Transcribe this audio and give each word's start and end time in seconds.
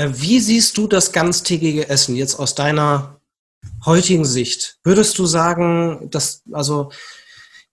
Äh, 0.00 0.14
wie 0.14 0.40
siehst 0.40 0.78
du 0.78 0.86
das 0.86 1.12
ganztägige 1.12 1.90
Essen 1.90 2.16
jetzt 2.16 2.36
aus 2.36 2.54
deiner 2.54 3.20
heutigen 3.84 4.24
Sicht? 4.24 4.78
Würdest 4.82 5.18
du 5.18 5.26
sagen, 5.26 6.08
dass 6.10 6.42
also 6.52 6.90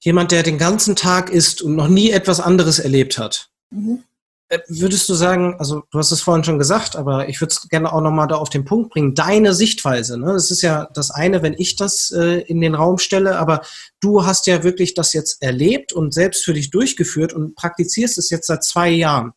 jemand, 0.01 0.33
der 0.33 0.43
den 0.43 0.57
ganzen 0.57 0.97
Tag 0.97 1.29
isst 1.29 1.61
und 1.61 1.75
noch 1.75 1.87
nie 1.87 2.11
etwas 2.11 2.41
anderes 2.41 2.79
erlebt 2.79 3.17
hat, 3.17 3.49
mhm. 3.71 4.03
Äh, 4.49 4.59
würdest 4.69 5.09
du 5.09 5.13
sagen, 5.13 5.55
also 5.59 5.83
du 5.91 5.99
hast 5.99 6.13
es 6.13 6.21
vorhin 6.21 6.45
schon 6.45 6.57
gesagt, 6.57 6.95
aber 6.95 7.27
ich 7.27 7.41
würde 7.41 7.51
es 7.51 7.67
gerne 7.67 7.91
auch 7.91 7.99
nochmal 7.99 8.29
da 8.29 8.35
auf 8.35 8.49
den 8.49 8.63
Punkt 8.63 8.91
bringen, 8.91 9.13
deine 9.13 9.53
Sichtweise. 9.53 10.17
Ne? 10.17 10.31
Das 10.31 10.51
ist 10.51 10.61
ja 10.61 10.87
das 10.93 11.11
eine, 11.11 11.43
wenn 11.43 11.53
ich 11.57 11.75
das 11.75 12.11
äh, 12.11 12.39
in 12.43 12.61
den 12.61 12.73
Raum 12.73 12.97
stelle, 12.97 13.39
aber 13.39 13.61
du 13.99 14.25
hast 14.25 14.47
ja 14.47 14.63
wirklich 14.63 14.93
das 14.93 15.11
jetzt 15.11 15.41
erlebt 15.41 15.91
und 15.91 16.13
selbst 16.13 16.45
für 16.45 16.53
dich 16.53 16.69
durchgeführt 16.69 17.33
und 17.33 17.55
praktizierst 17.55 18.17
es 18.17 18.29
jetzt 18.29 18.47
seit 18.47 18.63
zwei 18.63 18.89
Jahren. 18.89 19.33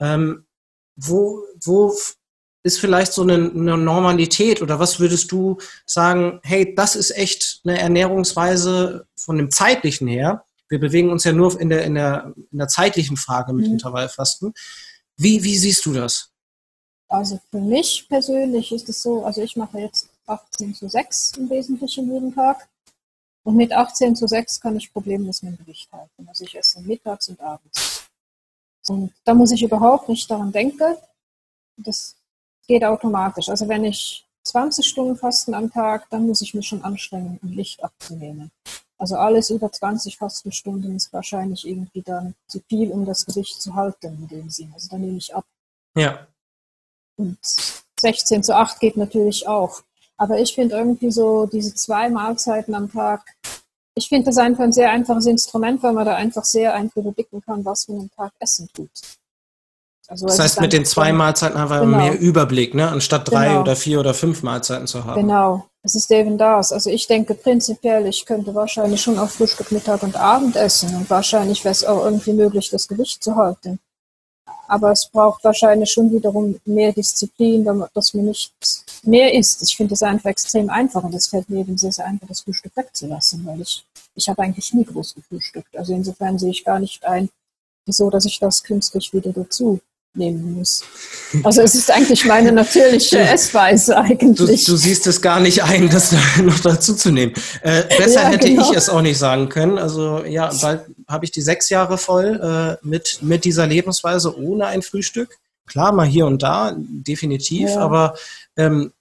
Ähm, 0.00 0.46
wo, 0.96 1.42
wo 1.66 1.94
ist 2.62 2.80
vielleicht 2.80 3.12
so 3.12 3.22
eine, 3.22 3.34
eine, 3.34 3.76
Normalität 3.76 4.62
oder 4.62 4.78
was 4.78 4.98
würdest 4.98 5.30
du 5.30 5.58
sagen, 5.84 6.40
hey, 6.42 6.74
das 6.74 6.96
ist 6.96 7.10
echt 7.16 7.60
eine 7.64 7.78
Ernährungsweise 7.78 9.06
von 9.16 9.36
dem 9.36 9.50
zeitlichen 9.50 10.08
her, 10.08 10.44
wir 10.68 10.80
bewegen 10.80 11.10
uns 11.10 11.24
ja 11.24 11.32
nur 11.32 11.60
in 11.60 11.68
der, 11.68 11.84
in 11.84 11.94
der, 11.94 12.32
in 12.50 12.58
der 12.58 12.68
zeitlichen 12.68 13.16
Frage 13.16 13.52
mit 13.52 13.66
mhm. 13.66 13.74
Intervallfasten. 13.74 14.54
Wie, 15.16 15.44
wie 15.44 15.56
siehst 15.56 15.84
du 15.86 15.92
das? 15.92 16.30
Also 17.08 17.38
für 17.50 17.60
mich 17.60 18.06
persönlich 18.08 18.72
ist 18.72 18.88
es 18.88 19.02
so, 19.02 19.24
also 19.24 19.42
ich 19.42 19.56
mache 19.56 19.78
jetzt 19.78 20.08
18 20.26 20.74
zu 20.74 20.88
6 20.88 21.32
im 21.36 21.50
Wesentlichen 21.50 22.12
jeden 22.12 22.34
Tag. 22.34 22.68
Und 23.44 23.56
mit 23.56 23.72
18 23.72 24.16
zu 24.16 24.26
6 24.26 24.60
kann 24.60 24.76
ich 24.76 24.92
problemlos 24.92 25.42
mein 25.42 25.56
Gewicht 25.58 25.92
halten. 25.92 26.26
Also 26.26 26.44
ich 26.44 26.56
esse 26.56 26.80
mittags 26.80 27.28
und 27.28 27.40
abends. 27.40 28.06
Und 28.88 29.12
da 29.24 29.34
muss 29.34 29.52
ich 29.52 29.62
überhaupt 29.62 30.08
nicht 30.08 30.30
daran 30.30 30.50
denken. 30.50 30.96
Das 31.76 32.16
geht 32.66 32.84
automatisch. 32.84 33.48
Also 33.48 33.68
wenn 33.68 33.84
ich 33.84 34.24
20 34.44 34.86
Stunden 34.86 35.16
fasten 35.16 35.54
am 35.54 35.70
Tag, 35.70 36.08
dann 36.10 36.26
muss 36.26 36.42
ich 36.42 36.54
mich 36.54 36.66
schon 36.66 36.82
anstrengen, 36.82 37.38
um 37.42 37.50
Licht 37.50 37.82
abzunehmen. 37.82 38.50
Also 38.98 39.16
alles 39.16 39.50
über 39.50 39.70
20 39.70 40.16
Fastenstunden 40.16 40.96
ist 40.96 41.12
wahrscheinlich 41.12 41.66
irgendwie 41.66 42.02
dann 42.02 42.34
zu 42.46 42.60
viel, 42.68 42.90
um 42.92 43.04
das 43.04 43.26
Gewicht 43.26 43.60
zu 43.60 43.74
halten 43.74 44.06
in 44.06 44.28
dem 44.28 44.50
Sinn. 44.50 44.70
Also 44.72 44.88
da 44.88 44.98
nehme 44.98 45.18
ich 45.18 45.34
ab. 45.34 45.44
Ja. 45.96 46.26
Und 47.16 47.38
16 48.00 48.42
zu 48.42 48.54
8 48.54 48.80
geht 48.80 48.96
natürlich 48.96 49.46
auch. 49.48 49.82
Aber 50.16 50.38
ich 50.38 50.54
finde 50.54 50.76
irgendwie 50.76 51.10
so 51.10 51.46
diese 51.46 51.74
zwei 51.74 52.08
Mahlzeiten 52.08 52.74
am 52.74 52.90
Tag, 52.90 53.34
ich 53.96 54.08
finde 54.08 54.26
das 54.26 54.38
einfach 54.38 54.64
ein 54.64 54.72
sehr 54.72 54.90
einfaches 54.90 55.26
Instrument, 55.26 55.82
weil 55.82 55.92
man 55.92 56.06
da 56.06 56.16
einfach 56.16 56.44
sehr 56.44 56.74
einfach 56.74 56.96
überblicken 56.96 57.40
kann, 57.40 57.64
was 57.64 57.88
man 57.88 58.00
am 58.00 58.10
Tag 58.10 58.32
essen 58.38 58.68
tut. 58.72 58.90
Also 60.06 60.26
das 60.26 60.38
heißt, 60.38 60.60
mit 60.60 60.72
den 60.72 60.84
zwei 60.84 61.12
Mahlzeiten 61.12 61.58
haben 61.58 61.70
wir 61.70 61.80
genau. 61.80 61.96
mehr 61.96 62.18
Überblick, 62.18 62.74
ne? 62.74 62.88
anstatt 62.88 63.30
drei 63.30 63.48
genau. 63.48 63.60
oder 63.62 63.74
vier 63.74 64.00
oder 64.00 64.12
fünf 64.12 64.42
Mahlzeiten 64.42 64.86
zu 64.86 65.04
haben. 65.04 65.22
Genau, 65.22 65.66
es 65.82 65.94
ist 65.94 66.10
eben 66.10 66.36
das. 66.36 66.72
Also 66.72 66.90
ich 66.90 67.06
denke 67.06 67.34
prinzipiell, 67.34 68.06
ich 68.06 68.26
könnte 68.26 68.54
wahrscheinlich 68.54 69.00
schon 69.00 69.18
auf 69.18 69.32
Frühstück, 69.32 69.72
Mittag 69.72 70.02
und 70.02 70.16
Abend 70.16 70.56
essen 70.56 70.94
und 70.94 71.08
wahrscheinlich 71.08 71.64
wäre 71.64 71.72
es 71.72 71.84
auch 71.84 72.04
irgendwie 72.04 72.34
möglich, 72.34 72.68
das 72.68 72.86
Gewicht 72.86 73.24
zu 73.24 73.36
halten. 73.36 73.78
Aber 74.66 74.92
es 74.92 75.06
braucht 75.06 75.42
wahrscheinlich 75.44 75.90
schon 75.90 76.12
wiederum 76.12 76.58
mehr 76.66 76.92
Disziplin, 76.92 77.64
dass 77.94 78.12
man 78.12 78.26
nicht 78.26 78.52
mehr 79.04 79.32
isst. 79.34 79.62
Ich 79.62 79.76
finde 79.76 79.94
es 79.94 80.02
einfach 80.02 80.30
extrem 80.30 80.68
einfach 80.68 81.02
und 81.02 81.14
es 81.14 81.28
fällt 81.28 81.48
mir 81.48 81.60
eben 81.60 81.78
sehr, 81.78 81.92
sehr 81.92 82.06
einfach, 82.06 82.28
das 82.28 82.40
Frühstück 82.40 82.76
wegzulassen, 82.76 83.44
weil 83.46 83.60
ich, 83.62 83.84
ich 84.14 84.28
habe 84.28 84.42
eigentlich 84.42 84.72
nie 84.74 84.84
groß 84.84 85.14
gefrühstückt. 85.14 85.76
Also 85.76 85.94
insofern 85.94 86.38
sehe 86.38 86.50
ich 86.50 86.64
gar 86.64 86.78
nicht 86.78 87.04
ein, 87.04 87.30
wieso, 87.86 88.10
dass 88.10 88.26
ich 88.26 88.38
das 88.38 88.62
künstlich 88.62 89.12
wieder 89.12 89.32
dazu 89.32 89.80
nehmen 90.16 90.54
muss. 90.54 90.82
Also 91.42 91.62
es 91.62 91.74
ist 91.74 91.90
eigentlich 91.90 92.24
meine 92.24 92.52
natürliche 92.52 93.18
Essweise 93.18 93.96
eigentlich. 93.96 94.64
Du, 94.64 94.72
du, 94.72 94.76
siehst 94.76 95.06
es 95.06 95.20
gar 95.20 95.40
nicht 95.40 95.62
ein, 95.62 95.88
das 95.88 96.14
noch 96.42 96.58
dazu 96.60 96.94
zu 96.94 97.10
nehmen. 97.10 97.32
Äh, 97.62 97.82
besser 97.98 98.22
ja, 98.22 98.28
hätte 98.28 98.48
genau. 98.48 98.70
ich 98.70 98.76
es 98.76 98.88
auch 98.88 99.02
nicht 99.02 99.18
sagen 99.18 99.48
können. 99.48 99.78
Also 99.78 100.24
ja, 100.24 100.52
bald 100.60 100.82
habe 101.08 101.24
ich 101.24 101.32
die 101.32 101.42
sechs 101.42 101.68
Jahre 101.68 101.98
voll 101.98 102.78
äh, 102.82 102.86
mit, 102.86 103.18
mit 103.22 103.44
dieser 103.44 103.66
Lebensweise 103.66 104.38
ohne 104.38 104.66
ein 104.66 104.82
Frühstück. 104.82 105.36
Klar, 105.66 105.92
mal 105.92 106.06
hier 106.06 106.26
und 106.26 106.42
da, 106.42 106.74
definitiv, 106.76 107.70
ja. 107.70 107.80
aber 107.80 108.14
ähm, 108.56 108.92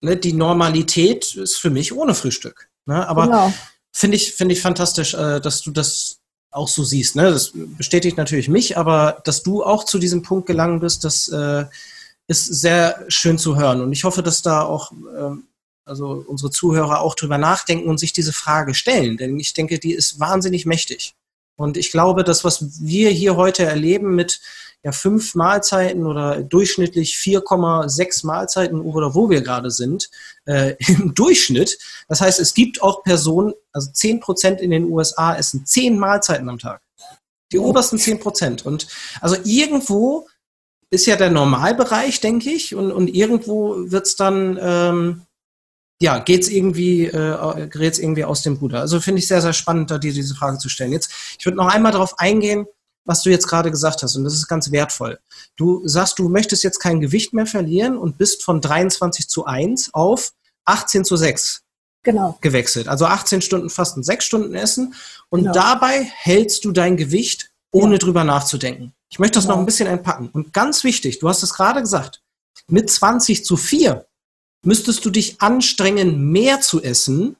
ne, 0.00 0.16
die 0.16 0.34
Normalität 0.34 1.34
ist 1.34 1.56
für 1.56 1.70
mich 1.70 1.92
ohne 1.94 2.14
Frühstück. 2.14 2.68
Ne? 2.86 3.08
Aber 3.08 3.24
genau. 3.24 3.52
finde 3.90 4.16
ich, 4.16 4.34
finde 4.34 4.54
ich 4.54 4.60
fantastisch, 4.60 5.14
äh, 5.14 5.40
dass 5.40 5.62
du 5.62 5.70
das 5.70 6.19
auch 6.50 6.68
so 6.68 6.84
siehst. 6.84 7.16
Ne? 7.16 7.30
Das 7.30 7.52
bestätigt 7.54 8.16
natürlich 8.16 8.48
mich, 8.48 8.76
aber 8.76 9.20
dass 9.24 9.42
du 9.42 9.62
auch 9.62 9.84
zu 9.84 9.98
diesem 9.98 10.22
Punkt 10.22 10.46
gelangen 10.46 10.80
bist, 10.80 11.04
das 11.04 11.28
äh, 11.28 11.64
ist 12.26 12.44
sehr 12.44 13.04
schön 13.08 13.38
zu 13.38 13.56
hören. 13.56 13.80
Und 13.80 13.92
ich 13.92 14.04
hoffe, 14.04 14.22
dass 14.22 14.42
da 14.42 14.62
auch 14.62 14.92
äh, 14.92 15.36
also 15.84 16.24
unsere 16.26 16.50
Zuhörer 16.50 17.00
auch 17.00 17.14
drüber 17.14 17.38
nachdenken 17.38 17.88
und 17.88 17.98
sich 17.98 18.12
diese 18.12 18.32
Frage 18.32 18.74
stellen. 18.74 19.16
Denn 19.16 19.38
ich 19.38 19.54
denke, 19.54 19.78
die 19.78 19.92
ist 19.92 20.20
wahnsinnig 20.20 20.66
mächtig. 20.66 21.14
Und 21.56 21.76
ich 21.76 21.90
glaube, 21.90 22.24
das, 22.24 22.44
was 22.44 22.80
wir 22.80 23.10
hier 23.10 23.36
heute 23.36 23.64
erleben 23.64 24.14
mit 24.14 24.40
ja, 24.82 24.92
fünf 24.92 25.34
Mahlzeiten 25.34 26.06
oder 26.06 26.42
durchschnittlich 26.42 27.14
4,6 27.14 28.26
Mahlzeiten 28.26 28.80
oder 28.80 29.14
wo 29.14 29.28
wir 29.28 29.42
gerade 29.42 29.70
sind, 29.70 30.08
äh, 30.46 30.74
im 30.88 31.14
Durchschnitt. 31.14 31.78
Das 32.08 32.20
heißt, 32.20 32.40
es 32.40 32.54
gibt 32.54 32.82
auch 32.82 33.02
Personen, 33.02 33.52
also 33.72 33.90
10 33.92 34.20
Prozent 34.20 34.60
in 34.60 34.70
den 34.70 34.84
USA 34.84 35.36
essen 35.36 35.66
zehn 35.66 35.98
Mahlzeiten 35.98 36.48
am 36.48 36.58
Tag. 36.58 36.80
Die 37.52 37.58
obersten 37.58 37.98
10 37.98 38.20
Prozent. 38.20 38.64
Und 38.64 38.86
also 39.20 39.36
irgendwo 39.44 40.28
ist 40.90 41.06
ja 41.06 41.16
der 41.16 41.30
Normalbereich, 41.30 42.20
denke 42.20 42.50
ich, 42.50 42.74
und, 42.74 42.90
und 42.90 43.08
irgendwo 43.08 43.90
wird 43.90 44.06
es 44.06 44.16
dann, 44.16 44.58
ähm, 44.60 45.22
ja, 46.00 46.18
geht's 46.18 46.48
irgendwie, 46.48 47.04
äh, 47.04 47.68
geht's 47.68 47.98
irgendwie 47.98 48.24
aus 48.24 48.42
dem 48.42 48.54
Ruder. 48.54 48.80
Also 48.80 49.00
finde 49.00 49.18
ich 49.18 49.28
sehr, 49.28 49.42
sehr 49.42 49.52
spannend, 49.52 49.90
da 49.90 49.98
dir 49.98 50.12
diese 50.12 50.34
Frage 50.34 50.58
zu 50.58 50.68
stellen. 50.68 50.92
Jetzt, 50.92 51.12
ich 51.38 51.44
würde 51.44 51.58
noch 51.58 51.68
einmal 51.68 51.92
darauf 51.92 52.18
eingehen, 52.18 52.66
was 53.04 53.22
du 53.22 53.30
jetzt 53.30 53.48
gerade 53.48 53.70
gesagt 53.70 54.02
hast, 54.02 54.16
und 54.16 54.24
das 54.24 54.34
ist 54.34 54.48
ganz 54.48 54.70
wertvoll. 54.70 55.18
Du 55.56 55.86
sagst, 55.86 56.18
du 56.18 56.28
möchtest 56.28 56.62
jetzt 56.62 56.78
kein 56.78 57.00
Gewicht 57.00 57.32
mehr 57.32 57.46
verlieren 57.46 57.96
und 57.96 58.18
bist 58.18 58.42
von 58.42 58.60
23 58.60 59.28
zu 59.28 59.46
1 59.46 59.94
auf 59.94 60.32
18 60.64 61.04
zu 61.04 61.16
6 61.16 61.62
genau. 62.02 62.38
gewechselt. 62.40 62.88
Also 62.88 63.06
18 63.06 63.42
Stunden 63.42 63.70
Fasten, 63.70 64.02
6 64.02 64.24
Stunden 64.24 64.54
Essen 64.54 64.94
und 65.28 65.40
genau. 65.40 65.52
dabei 65.52 66.04
hältst 66.04 66.64
du 66.64 66.72
dein 66.72 66.96
Gewicht, 66.96 67.50
ohne 67.72 67.94
ja. 67.94 67.98
drüber 67.98 68.24
nachzudenken. 68.24 68.92
Ich 69.10 69.18
möchte 69.18 69.36
das 69.36 69.44
genau. 69.44 69.54
noch 69.54 69.60
ein 69.60 69.66
bisschen 69.66 69.88
entpacken. 69.88 70.28
Und 70.32 70.52
ganz 70.52 70.84
wichtig, 70.84 71.18
du 71.18 71.28
hast 71.28 71.42
es 71.42 71.54
gerade 71.54 71.80
gesagt, 71.80 72.22
mit 72.68 72.90
20 72.90 73.44
zu 73.44 73.56
4 73.56 74.06
müsstest 74.64 75.04
du 75.04 75.10
dich 75.10 75.40
anstrengen, 75.40 76.30
mehr 76.30 76.60
zu 76.60 76.82
essen 76.82 77.36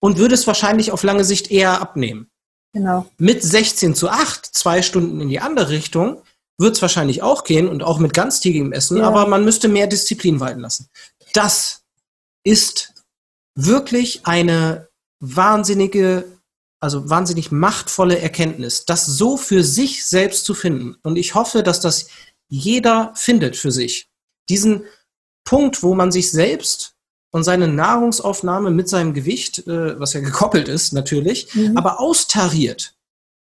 und 0.00 0.18
würdest 0.18 0.46
wahrscheinlich 0.46 0.92
auf 0.92 1.02
lange 1.02 1.24
Sicht 1.24 1.50
eher 1.50 1.80
abnehmen. 1.80 2.29
Genau. 2.72 3.06
Mit 3.18 3.42
16 3.42 3.94
zu 3.94 4.08
8, 4.08 4.46
zwei 4.46 4.82
Stunden 4.82 5.20
in 5.20 5.28
die 5.28 5.40
andere 5.40 5.70
Richtung, 5.70 6.22
wird 6.58 6.76
es 6.76 6.82
wahrscheinlich 6.82 7.22
auch 7.22 7.44
gehen 7.44 7.68
und 7.68 7.82
auch 7.82 7.98
mit 7.98 8.12
ganztägigem 8.12 8.72
Essen, 8.72 8.98
ja. 8.98 9.04
aber 9.04 9.26
man 9.26 9.44
müsste 9.44 9.68
mehr 9.68 9.86
Disziplin 9.86 10.40
walten 10.40 10.60
lassen. 10.60 10.88
Das 11.32 11.82
ist 12.44 12.92
wirklich 13.54 14.26
eine 14.26 14.88
wahnsinnige, 15.20 16.24
also 16.78 17.08
wahnsinnig 17.08 17.50
machtvolle 17.50 18.18
Erkenntnis, 18.18 18.84
das 18.84 19.06
so 19.06 19.36
für 19.36 19.64
sich 19.64 20.04
selbst 20.04 20.44
zu 20.44 20.54
finden. 20.54 20.96
Und 21.02 21.16
ich 21.16 21.34
hoffe, 21.34 21.62
dass 21.62 21.80
das 21.80 22.08
jeder 22.48 23.12
findet 23.16 23.56
für 23.56 23.72
sich. 23.72 24.08
Diesen 24.48 24.84
Punkt, 25.44 25.82
wo 25.82 25.94
man 25.94 26.12
sich 26.12 26.30
selbst 26.30 26.94
und 27.32 27.44
seine 27.44 27.68
Nahrungsaufnahme 27.68 28.70
mit 28.70 28.88
seinem 28.88 29.14
Gewicht, 29.14 29.66
äh, 29.66 29.98
was 29.98 30.12
ja 30.12 30.20
gekoppelt 30.20 30.68
ist 30.68 30.92
natürlich, 30.92 31.54
mhm. 31.54 31.76
aber 31.76 32.00
austariert. 32.00 32.94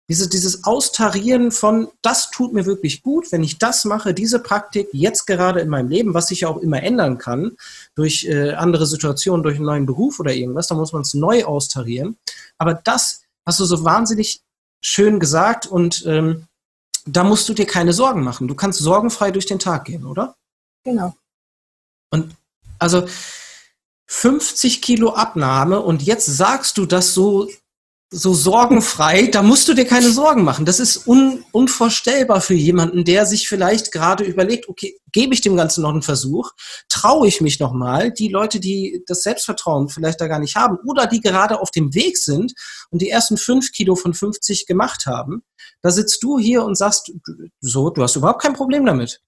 Dieses, 0.10 0.28
dieses 0.28 0.66
Austarieren 0.66 1.52
von, 1.52 1.88
das 2.02 2.32
tut 2.32 2.52
mir 2.52 2.66
wirklich 2.66 3.02
gut, 3.02 3.32
wenn 3.32 3.44
ich 3.44 3.60
das 3.60 3.86
mache, 3.86 4.14
diese 4.14 4.40
Praktik 4.40 4.90
jetzt 4.92 5.26
gerade 5.26 5.62
in 5.62 5.70
meinem 5.70 5.88
Leben, 5.88 6.14
was 6.14 6.28
sich 6.28 6.42
ja 6.42 6.50
auch 6.50 6.58
immer 6.58 6.84
ändern 6.84 7.18
kann, 7.18 7.56
durch 7.96 8.26
äh, 8.26 8.52
andere 8.52 8.86
Situationen, 8.86 9.42
durch 9.42 9.56
einen 9.56 9.68
neuen 9.68 9.86
Beruf 9.86 10.20
oder 10.20 10.34
irgendwas, 10.34 10.68
da 10.68 10.76
muss 10.76 10.92
man 10.92 11.04
es 11.04 11.14
neu 11.14 11.46
austarieren. 11.46 12.18
Aber 12.58 12.74
das 12.74 13.22
hast 13.46 13.62
du 13.62 13.66
so 13.66 13.86
wahnsinnig 13.86 14.42
schön 14.82 15.20
gesagt 15.20 15.66
und 15.66 16.04
ähm, 16.06 16.48
da 17.06 17.24
musst 17.24 17.48
du 17.48 17.54
dir 17.54 17.66
keine 17.66 17.94
Sorgen 17.94 18.24
machen. 18.24 18.48
Du 18.50 18.56
kannst 18.56 18.80
sorgenfrei 18.80 19.32
durch 19.32 19.46
den 19.46 19.60
Tag 19.60 19.86
gehen, 19.86 20.06
oder? 20.06 20.36
Genau. 20.84 21.16
Und 22.10 22.36
also 22.80 23.08
50 24.14 24.82
Kilo 24.82 25.14
Abnahme 25.14 25.80
und 25.80 26.04
jetzt 26.04 26.26
sagst 26.26 26.78
du 26.78 26.86
das 26.86 27.14
so, 27.14 27.48
so 28.10 28.34
sorgenfrei, 28.34 29.28
da 29.28 29.42
musst 29.42 29.70
du 29.70 29.74
dir 29.74 29.86
keine 29.86 30.12
Sorgen 30.12 30.44
machen. 30.44 30.66
Das 30.66 30.82
ist 30.82 31.08
un, 31.08 31.46
unvorstellbar 31.54 32.42
für 32.42 32.54
jemanden, 32.54 33.06
der 33.06 33.26
sich 33.26 33.48
vielleicht 33.48 33.94
gerade 33.94 34.26
überlegt, 34.26 34.68
okay, 34.68 34.98
gebe 35.14 35.34
ich 35.34 35.40
dem 35.40 35.56
Ganzen 35.56 35.84
noch 35.84 35.92
einen 35.92 36.02
Versuch? 36.02 36.52
Traue 36.90 37.26
ich 37.30 37.40
mich 37.40 37.62
nochmal? 37.62 38.12
Die 38.12 38.28
Leute, 38.28 38.60
die 38.60 39.02
das 39.08 39.24
Selbstvertrauen 39.24 39.88
vielleicht 39.88 40.20
da 40.20 40.28
gar 40.28 40.40
nicht 40.40 40.58
haben 40.58 40.78
oder 40.86 41.08
die 41.08 41.22
gerade 41.22 41.62
auf 41.62 41.72
dem 41.72 41.96
Weg 41.96 42.18
sind 42.18 42.54
und 42.90 43.02
die 43.02 43.10
ersten 43.10 43.38
fünf 43.38 43.72
Kilo 43.72 43.96
von 43.96 44.14
50 44.14 44.68
gemacht 44.68 45.06
haben, 45.06 45.42
da 45.82 45.90
sitzt 45.90 46.22
du 46.22 46.38
hier 46.38 46.66
und 46.66 46.76
sagst, 46.76 47.14
so, 47.62 47.90
du 47.90 48.04
hast 48.04 48.18
überhaupt 48.18 48.42
kein 48.42 48.54
Problem 48.54 48.86
damit. 48.86 49.22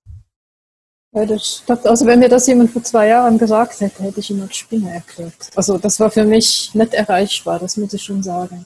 Ja, 1.14 1.26
das, 1.26 1.64
also 1.68 2.06
wenn 2.08 2.20
mir 2.20 2.30
das 2.30 2.48
jemand 2.48 2.72
vor 2.72 2.84
zwei 2.84 3.08
Jahren 3.08 3.38
gesagt 3.38 3.80
hätte, 3.82 4.02
hätte 4.02 4.20
ich 4.20 4.32
ihn 4.32 4.42
als 4.42 4.56
Spinner 4.56 4.94
erklärt. 4.94 5.50
Also 5.56 5.78
das 5.78 6.00
war 6.00 6.10
für 6.10 6.26
mich 6.26 6.72
nicht 6.74 6.94
erreichbar, 6.94 7.60
das 7.60 7.78
muss 7.78 7.94
ich 7.94 8.02
schon 8.02 8.24
sagen. 8.24 8.66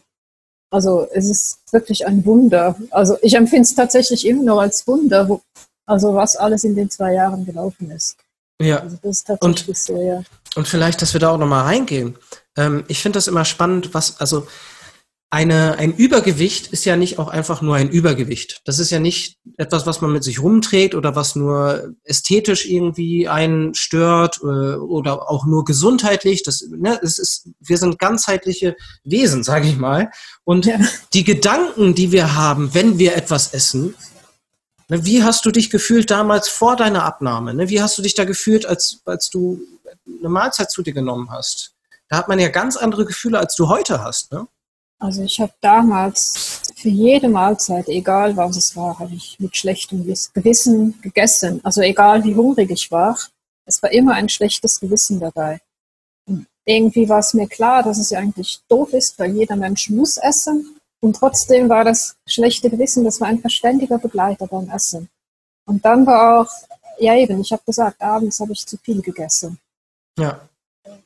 Also 0.71 1.07
es 1.13 1.29
ist 1.29 1.59
wirklich 1.71 2.07
ein 2.07 2.25
Wunder. 2.25 2.75
Also 2.91 3.17
ich 3.21 3.35
empfinde 3.35 3.63
es 3.63 3.75
tatsächlich 3.75 4.25
immer 4.25 4.43
noch 4.43 4.59
als 4.59 4.87
Wunder, 4.87 5.27
wo, 5.27 5.41
also 5.85 6.13
was 6.13 6.35
alles 6.37 6.63
in 6.63 6.75
den 6.75 6.89
zwei 6.89 7.13
Jahren 7.13 7.45
gelaufen 7.45 7.91
ist. 7.91 8.17
Ja. 8.61 8.79
Also 8.79 8.97
das 9.01 9.19
ist 9.19 9.27
tatsächlich 9.27 9.67
und, 9.67 9.77
so, 9.77 10.01
ja. 10.01 10.23
Und 10.55 10.67
vielleicht, 10.67 11.01
dass 11.01 11.13
wir 11.13 11.19
da 11.19 11.31
auch 11.31 11.37
nochmal 11.37 11.65
reingehen. 11.65 12.17
Ähm, 12.57 12.83
ich 12.87 13.01
finde 13.01 13.17
das 13.17 13.27
immer 13.27 13.45
spannend, 13.45 13.93
was, 13.93 14.19
also 14.19 14.47
eine, 15.29 15.77
ein 15.77 15.93
Übergewicht 15.93 16.67
ist 16.67 16.85
ja 16.85 16.95
nicht 16.95 17.19
auch 17.19 17.27
einfach 17.27 17.61
nur 17.61 17.75
ein 17.75 17.89
Übergewicht. 17.89 18.61
Das 18.63 18.79
ist 18.79 18.91
ja 18.91 18.99
nicht 18.99 19.37
etwas, 19.57 19.85
was 19.85 19.99
man 19.99 20.13
mit 20.13 20.23
sich 20.23 20.41
rumträgt 20.41 20.95
oder 20.95 21.17
was 21.17 21.35
nur 21.35 21.95
ästhetisch 22.05 22.65
irgendwie 22.65 23.27
einen 23.27 23.73
stört 23.73 24.39
äh, 24.41 24.45
oder 24.45 25.29
auch 25.29 25.45
nur 25.45 25.65
gesundheitlich. 25.65 26.43
Das, 26.43 26.65
ne, 26.69 26.97
es 27.03 27.19
ist, 27.19 27.49
wir 27.59 27.77
sind 27.77 27.99
ganzheitliche 27.99 28.77
Wesen, 29.03 29.43
sage 29.43 29.67
ich 29.67 29.77
mal. 29.77 30.11
Und 30.45 30.65
ja. 30.65 30.79
die 31.11 31.25
Gedanken, 31.25 31.93
die 31.93 32.13
wir 32.13 32.35
haben, 32.35 32.73
wenn 32.73 32.97
wir 32.97 33.17
etwas 33.17 33.53
essen, 33.53 33.95
ne, 34.87 35.03
wie 35.03 35.23
hast 35.23 35.45
du 35.45 35.51
dich 35.51 35.69
gefühlt 35.69 36.09
damals 36.09 36.47
vor 36.47 36.77
deiner 36.77 37.03
Abnahme? 37.03 37.53
Ne? 37.53 37.67
Wie 37.67 37.81
hast 37.81 37.97
du 37.97 38.01
dich 38.01 38.15
da 38.15 38.23
gefühlt, 38.23 38.65
als, 38.65 39.01
als 39.03 39.29
du 39.29 39.59
eine 40.19 40.29
Mahlzeit 40.29 40.71
zu 40.71 40.83
dir 40.83 40.93
genommen 40.93 41.31
hast? 41.31 41.73
Da 42.07 42.15
hat 42.15 42.29
man 42.29 42.39
ja 42.39 42.47
ganz 42.47 42.77
andere 42.77 43.03
Gefühle, 43.05 43.39
als 43.39 43.55
du 43.55 43.67
heute 43.67 44.01
hast. 44.01 44.31
Ne? 44.31 44.47
Also 44.99 45.21
ich 45.23 45.39
habe 45.39 45.53
damals 45.61 46.73
für 46.75 46.89
jede 46.89 47.29
Mahlzeit, 47.29 47.87
egal 47.87 48.35
was 48.35 48.57
es 48.57 48.75
war, 48.75 48.97
habe 48.97 49.13
ich 49.13 49.39
mit 49.39 49.55
schlechtem 49.55 50.03
Gewissen 50.33 50.99
gegessen. 51.01 51.61
Also 51.63 51.81
egal 51.81 52.23
wie 52.23 52.35
hungrig 52.35 52.71
ich 52.71 52.89
war, 52.91 53.17
es 53.65 53.81
war 53.83 53.91
immer 53.91 54.13
ein 54.13 54.29
schlechtes 54.29 54.79
Gewissen 54.79 55.19
dabei. 55.19 55.59
Und 56.27 56.47
irgendwie 56.65 57.07
war 57.09 57.19
es 57.19 57.33
mir 57.33 57.47
klar, 57.47 57.83
dass 57.83 57.99
es 57.99 58.09
ja 58.09 58.19
eigentlich 58.19 58.61
doof 58.67 58.93
ist, 58.93 59.19
weil 59.19 59.35
jeder 59.35 59.55
Mensch 59.55 59.89
muss 59.89 60.17
essen. 60.17 60.79
Und 60.99 61.17
trotzdem 61.17 61.69
war 61.69 61.83
das 61.83 62.15
schlechte 62.25 62.69
Gewissen, 62.69 63.03
das 63.03 63.21
war 63.21 63.27
ein 63.27 63.39
verständiger 63.39 63.99
Begleiter 63.99 64.47
beim 64.47 64.69
Essen. 64.69 65.09
Und 65.65 65.85
dann 65.85 66.05
war 66.07 66.41
auch, 66.41 66.51
ja 66.97 67.15
eben, 67.15 67.41
ich 67.41 67.51
habe 67.51 67.61
gesagt, 67.65 68.01
abends 68.01 68.39
habe 68.39 68.53
ich 68.53 68.65
zu 68.65 68.77
viel 68.77 69.01
gegessen. 69.01 69.59
Ja. 70.17 70.41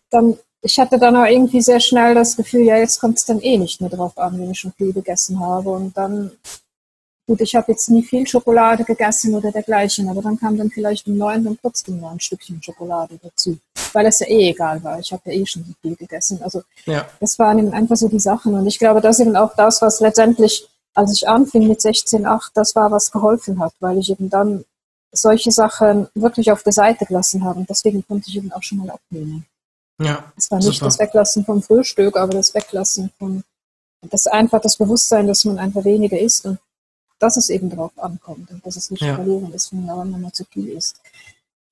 Dann 0.10 0.38
ich 0.62 0.80
hatte 0.80 1.00
dann 1.00 1.16
auch 1.16 1.26
irgendwie 1.26 1.62
sehr 1.62 1.80
schnell 1.80 2.14
das 2.14 2.36
Gefühl, 2.36 2.62
ja, 2.62 2.78
jetzt 2.78 3.00
kommt 3.00 3.18
es 3.18 3.26
dann 3.26 3.42
eh 3.42 3.58
nicht 3.58 3.82
mehr 3.82 3.90
drauf 3.90 4.18
an, 4.18 4.40
wenn 4.40 4.52
ich 4.52 4.60
schon 4.60 4.74
viel 4.74 4.94
gegessen 4.94 5.40
habe. 5.40 5.72
Und 5.72 5.98
dann, 5.98 6.32
gut, 7.28 7.42
ich 7.42 7.56
habe 7.56 7.72
jetzt 7.72 7.90
nie 7.90 8.04
viel 8.04 8.28
Schokolade 8.28 8.84
gegessen 8.84 9.34
oder 9.34 9.52
dergleichen, 9.52 10.08
aber 10.08 10.22
dann 10.22 10.40
kam 10.40 10.58
dann 10.58 10.70
vielleicht 10.70 11.08
um 11.08 11.18
neun 11.18 11.44
dann 11.44 11.58
trotzdem 11.60 12.00
noch 12.00 12.12
ein 12.12 12.20
Stückchen 12.20 12.62
Schokolade 12.62 13.20
dazu. 13.22 13.58
Weil 13.94 14.06
es 14.06 14.20
ja 14.20 14.28
eh 14.28 14.52
egal 14.52 14.84
war. 14.84 15.00
Ich 15.00 15.12
habe 15.12 15.24
ja 15.26 15.42
eh 15.42 15.46
schon 15.46 15.64
so 15.64 15.74
viel 15.82 15.96
gegessen. 15.96 16.40
Also 16.44 16.62
ja. 16.86 17.08
das 17.20 17.40
waren 17.40 17.58
eben 17.58 17.74
einfach 17.74 17.96
so 17.96 18.08
die 18.08 18.20
Sachen. 18.20 18.54
Und 18.54 18.68
ich 18.68 18.78
glaube, 18.78 19.02
das 19.02 19.20
ist 19.20 19.26
eben 19.26 19.36
auch 19.36 19.56
das, 19.56 19.82
was 19.82 20.00
letztendlich, 20.00 20.68
als 20.94 21.12
ich 21.14 21.28
anfing 21.28 21.68
mit 21.68 21.80
16,8, 21.80 22.52
das 22.54 22.76
war, 22.76 22.92
was 22.92 23.12
geholfen 23.12 23.60
hat, 23.60 23.74
weil 23.80 23.98
ich 23.98 24.12
eben 24.12 24.30
dann 24.30 24.64
solche 25.12 25.52
Sachen 25.52 26.08
wirklich 26.14 26.52
auf 26.52 26.62
der 26.62 26.72
Seite 26.72 27.06
gelassen 27.06 27.44
habe. 27.44 27.60
Und 27.60 27.70
deswegen 27.70 28.06
konnte 28.06 28.30
ich 28.30 28.38
eben 28.38 28.52
auch 28.52 28.64
schon 28.64 28.78
mal 28.78 28.92
abnehmen. 28.92 29.46
Ja, 30.04 30.32
es 30.36 30.50
war 30.52 30.60
nicht 30.60 30.74
super. 30.74 30.86
das 30.86 31.00
Weglassen 31.00 31.46
vom 31.46 31.62
Frühstück, 31.62 32.18
aber 32.18 32.34
das 32.34 32.54
Weglassen 32.54 33.12
von, 33.18 33.44
das 34.10 34.28
einfach 34.28 34.62
das 34.62 34.78
Bewusstsein, 34.78 35.28
dass 35.28 35.46
man 35.46 35.60
einfach 35.60 35.84
weniger 35.84 36.20
isst 36.20 36.46
und 36.46 36.60
dass 37.20 37.38
es 37.38 37.50
eben 37.50 37.70
darauf 37.70 37.92
ankommt 37.98 38.50
und 38.52 38.66
dass 38.66 38.76
es 38.76 38.90
nicht 38.90 39.04
ja. 39.04 39.16
verloren 39.16 39.54
ist, 39.54 39.72
wenn 39.72 39.86
man 39.86 40.22
mal 40.22 40.32
zu 40.32 40.44
viel 40.46 40.70
isst. 40.70 41.00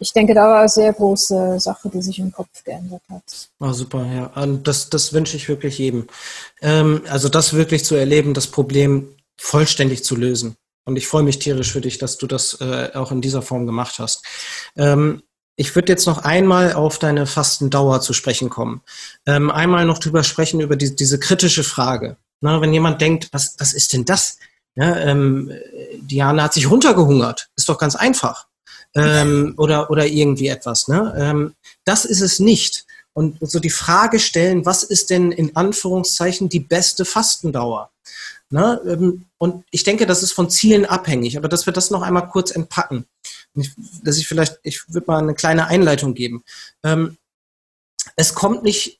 Ich 0.02 0.14
denke, 0.14 0.34
da 0.34 0.48
war 0.48 0.60
eine 0.60 0.70
sehr 0.70 0.94
große 0.94 1.60
Sache, 1.60 1.90
die 1.90 2.02
sich 2.02 2.20
im 2.20 2.32
Kopf 2.32 2.64
geändert 2.64 3.02
hat. 3.10 3.50
Ah, 3.60 3.74
super, 3.74 4.06
ja. 4.06 4.28
Und 4.42 4.66
das, 4.66 4.90
das 4.90 5.12
wünsche 5.12 5.36
ich 5.36 5.50
wirklich 5.50 5.78
jedem. 5.78 6.08
Ähm, 6.62 7.02
also 7.10 7.28
das 7.28 7.54
wirklich 7.54 7.84
zu 7.84 7.96
erleben, 7.96 8.34
das 8.34 8.48
Problem 8.48 9.14
vollständig 9.36 10.06
zu 10.06 10.16
lösen. 10.16 10.56
Und 10.86 10.96
ich 10.96 11.08
freue 11.08 11.24
mich 11.24 11.40
tierisch 11.40 11.74
für 11.74 11.82
dich, 11.82 11.98
dass 11.98 12.18
du 12.18 12.28
das 12.28 12.60
äh, 12.62 12.92
auch 12.94 13.12
in 13.12 13.22
dieser 13.22 13.42
Form 13.42 13.66
gemacht 13.66 14.00
hast. 14.00 14.24
Ähm, 14.78 15.22
ich 15.60 15.76
würde 15.76 15.92
jetzt 15.92 16.06
noch 16.06 16.20
einmal 16.20 16.72
auf 16.72 17.00
deine 17.00 17.28
Fastendauer 17.28 18.00
zu 18.00 18.14
sprechen 18.14 18.50
kommen. 18.50 18.82
Ähm, 19.26 19.52
einmal 19.52 19.86
noch 19.86 19.98
drüber 19.98 20.24
sprechen, 20.24 20.62
über 20.62 20.78
die, 20.78 20.96
diese 20.96 21.20
kritische 21.20 21.66
Frage. 21.66 22.16
Na, 22.40 22.62
wenn 22.62 22.72
jemand 22.72 23.02
denkt, 23.02 23.28
was, 23.34 23.56
was 23.58 23.74
ist 23.74 23.92
denn 23.92 24.06
das? 24.06 24.38
Ja, 24.76 24.96
ähm, 24.96 25.52
Diana 25.98 26.44
hat 26.44 26.54
sich 26.54 26.72
runtergehungert. 26.72 27.50
Ist 27.58 27.68
doch 27.68 27.78
ganz 27.78 27.98
einfach. 27.98 28.48
Ähm, 28.96 29.54
oder, 29.58 29.92
oder 29.92 30.08
irgendwie 30.08 30.48
etwas. 30.48 30.88
Ne? 30.88 31.14
Ähm, 31.18 31.54
das 31.84 32.06
ist 32.06 32.22
es 32.22 32.40
nicht. 32.40 32.86
Und 33.12 33.38
so 33.42 33.60
die 33.60 33.70
Frage 33.70 34.20
stellen, 34.20 34.66
was 34.66 34.84
ist 34.84 35.10
denn 35.10 35.34
in 35.34 35.58
Anführungszeichen 35.58 36.48
die 36.48 36.62
beste 36.62 37.04
Fastendauer? 37.04 37.92
Ne? 38.50 38.80
Ähm, 38.88 39.26
und 39.38 39.66
ich 39.72 39.84
denke, 39.84 40.06
das 40.06 40.24
ist 40.24 40.32
von 40.32 40.50
Zielen 40.50 40.86
abhängig, 40.86 41.38
aber 41.38 41.50
dass 41.50 41.66
wir 41.66 41.74
das 41.74 41.92
noch 41.92 42.02
einmal 42.02 42.30
kurz 42.30 42.52
entpacken. 42.52 43.06
Dass 44.04 44.18
ich 44.18 44.28
vielleicht, 44.28 44.60
ich 44.64 44.82
würde 44.90 45.08
mal 45.08 45.20
eine 45.20 45.34
kleine 45.34 45.68
Einleitung 45.68 46.14
geben. 46.14 46.44
Ähm, 46.84 47.18
es 48.16 48.34
kommt 48.34 48.64
nicht 48.64 49.00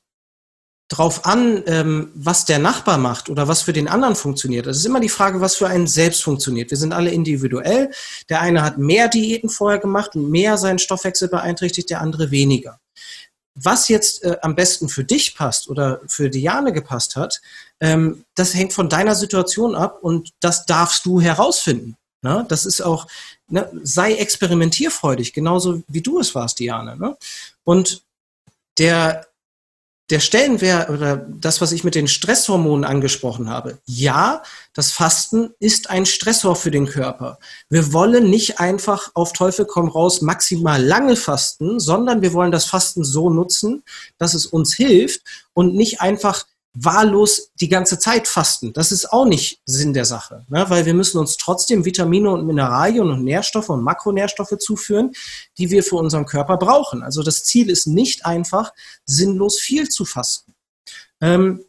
drauf 0.88 1.24
an, 1.24 1.62
ähm, 1.66 2.10
was 2.14 2.44
der 2.44 2.58
Nachbar 2.58 2.98
macht 2.98 3.30
oder 3.30 3.46
was 3.46 3.62
für 3.62 3.72
den 3.72 3.86
anderen 3.86 4.16
funktioniert. 4.16 4.66
Es 4.66 4.78
ist 4.78 4.86
immer 4.86 4.98
die 4.98 5.08
Frage, 5.08 5.40
was 5.40 5.54
für 5.54 5.68
einen 5.68 5.86
selbst 5.86 6.22
funktioniert. 6.22 6.70
Wir 6.70 6.78
sind 6.78 6.92
alle 6.92 7.10
individuell. 7.10 7.90
Der 8.28 8.40
eine 8.40 8.62
hat 8.62 8.78
mehr 8.78 9.08
Diäten 9.08 9.50
vorher 9.50 9.78
gemacht 9.78 10.16
und 10.16 10.30
mehr 10.30 10.58
seinen 10.58 10.80
Stoffwechsel 10.80 11.28
beeinträchtigt, 11.28 11.90
der 11.90 12.00
andere 12.00 12.30
weniger 12.30 12.80
was 13.54 13.88
jetzt 13.88 14.22
äh, 14.24 14.36
am 14.42 14.54
besten 14.54 14.88
für 14.88 15.04
dich 15.04 15.34
passt 15.34 15.68
oder 15.68 16.00
für 16.06 16.30
Diane 16.30 16.72
gepasst 16.72 17.16
hat, 17.16 17.40
ähm, 17.80 18.24
das 18.34 18.54
hängt 18.54 18.72
von 18.72 18.88
deiner 18.88 19.14
Situation 19.14 19.74
ab 19.74 19.98
und 20.02 20.30
das 20.40 20.66
darfst 20.66 21.04
du 21.04 21.20
herausfinden. 21.20 21.96
Ne? 22.22 22.44
Das 22.48 22.64
ist 22.64 22.80
auch, 22.80 23.06
ne? 23.50 23.70
sei 23.82 24.14
experimentierfreudig, 24.14 25.32
genauso 25.32 25.82
wie 25.88 26.02
du 26.02 26.18
es 26.18 26.34
warst, 26.34 26.58
Diane. 26.58 26.96
Ne? 26.96 27.16
Und 27.64 28.02
der 28.78 29.26
der 30.10 30.20
Stellenwert 30.20 30.90
oder 30.90 31.16
das, 31.16 31.60
was 31.60 31.70
ich 31.70 31.84
mit 31.84 31.94
den 31.94 32.08
Stresshormonen 32.08 32.84
angesprochen 32.84 33.48
habe, 33.48 33.78
ja, 33.86 34.42
das 34.74 34.90
Fasten 34.90 35.54
ist 35.60 35.88
ein 35.88 36.04
Stressor 36.04 36.56
für 36.56 36.72
den 36.72 36.86
Körper. 36.86 37.38
Wir 37.68 37.92
wollen 37.92 38.28
nicht 38.28 38.58
einfach 38.58 39.10
auf 39.14 39.32
Teufel 39.32 39.66
komm 39.66 39.88
raus 39.88 40.20
maximal 40.20 40.82
lange 40.82 41.14
fasten, 41.14 41.78
sondern 41.78 42.22
wir 42.22 42.32
wollen 42.32 42.50
das 42.50 42.64
Fasten 42.64 43.04
so 43.04 43.30
nutzen, 43.30 43.84
dass 44.18 44.34
es 44.34 44.46
uns 44.46 44.74
hilft 44.74 45.22
und 45.54 45.74
nicht 45.74 46.00
einfach 46.00 46.44
wahllos 46.72 47.50
die 47.60 47.68
ganze 47.68 47.98
Zeit 47.98 48.28
fasten. 48.28 48.72
Das 48.72 48.92
ist 48.92 49.12
auch 49.12 49.24
nicht 49.24 49.60
Sinn 49.64 49.92
der 49.92 50.04
Sache, 50.04 50.44
ne? 50.48 50.66
weil 50.68 50.86
wir 50.86 50.94
müssen 50.94 51.18
uns 51.18 51.36
trotzdem 51.36 51.84
Vitamine 51.84 52.30
und 52.30 52.46
Mineralien 52.46 53.10
und 53.10 53.24
Nährstoffe 53.24 53.70
und 53.70 53.82
Makronährstoffe 53.82 54.56
zuführen, 54.58 55.12
die 55.58 55.70
wir 55.70 55.82
für 55.82 55.96
unseren 55.96 56.26
Körper 56.26 56.56
brauchen. 56.56 57.02
Also 57.02 57.22
das 57.22 57.44
Ziel 57.44 57.70
ist 57.70 57.86
nicht 57.86 58.24
einfach, 58.24 58.72
sinnlos 59.04 59.58
viel 59.58 59.88
zu 59.88 60.04
fasten. 60.04 60.54
Ähm, 61.20 61.64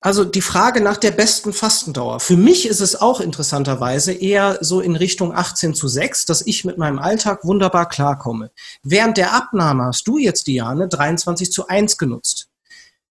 also 0.00 0.24
die 0.24 0.42
Frage 0.42 0.80
nach 0.80 0.96
der 0.96 1.10
besten 1.10 1.52
Fastendauer. 1.52 2.20
Für 2.20 2.36
mich 2.36 2.68
ist 2.68 2.80
es 2.80 3.00
auch 3.00 3.20
interessanterweise 3.20 4.12
eher 4.12 4.58
so 4.60 4.80
in 4.80 4.94
Richtung 4.94 5.34
18 5.34 5.74
zu 5.74 5.88
6, 5.88 6.24
dass 6.24 6.46
ich 6.46 6.64
mit 6.64 6.78
meinem 6.78 7.00
Alltag 7.00 7.44
wunderbar 7.44 7.88
klarkomme. 7.88 8.52
Während 8.84 9.16
der 9.16 9.34
Abnahme 9.34 9.86
hast 9.86 10.06
du 10.06 10.18
jetzt, 10.18 10.46
Diane, 10.46 10.86
23 10.86 11.50
zu 11.50 11.66
1 11.66 11.98
genutzt. 11.98 12.47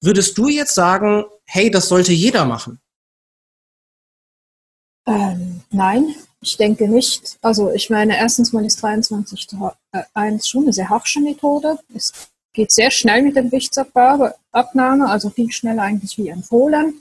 Würdest 0.00 0.38
du 0.38 0.49
jetzt 0.49 0.75
sagen, 0.75 1.25
hey, 1.47 1.71
das 1.71 1.88
sollte 1.88 2.12
jeder 2.12 2.45
machen? 2.45 2.81
Ähm, 5.07 5.62
nein, 5.71 6.14
ich 6.40 6.57
denke 6.57 6.88
nicht. 6.88 7.38
Also 7.43 7.73
ich 7.73 7.90
meine, 7.90 8.17
erstens 8.17 8.52
mal 8.52 8.64
ist 8.64 8.83
23 8.83 9.49
zu 9.49 9.73
1 10.14 10.49
schon 10.49 10.64
eine 10.64 10.73
sehr 10.73 10.88
harsche 10.88 11.21
Methode. 11.21 11.78
Es 11.95 12.12
geht 12.52 12.71
sehr 12.71 12.90
schnell 12.90 13.23
mit 13.23 13.35
der 13.35 13.45
Gewichtsabnahme, 13.45 15.09
also 15.09 15.31
viel 15.31 15.50
schneller 15.50 15.83
eigentlich 15.83 16.17
wie 16.19 16.28
empfohlen. 16.28 17.00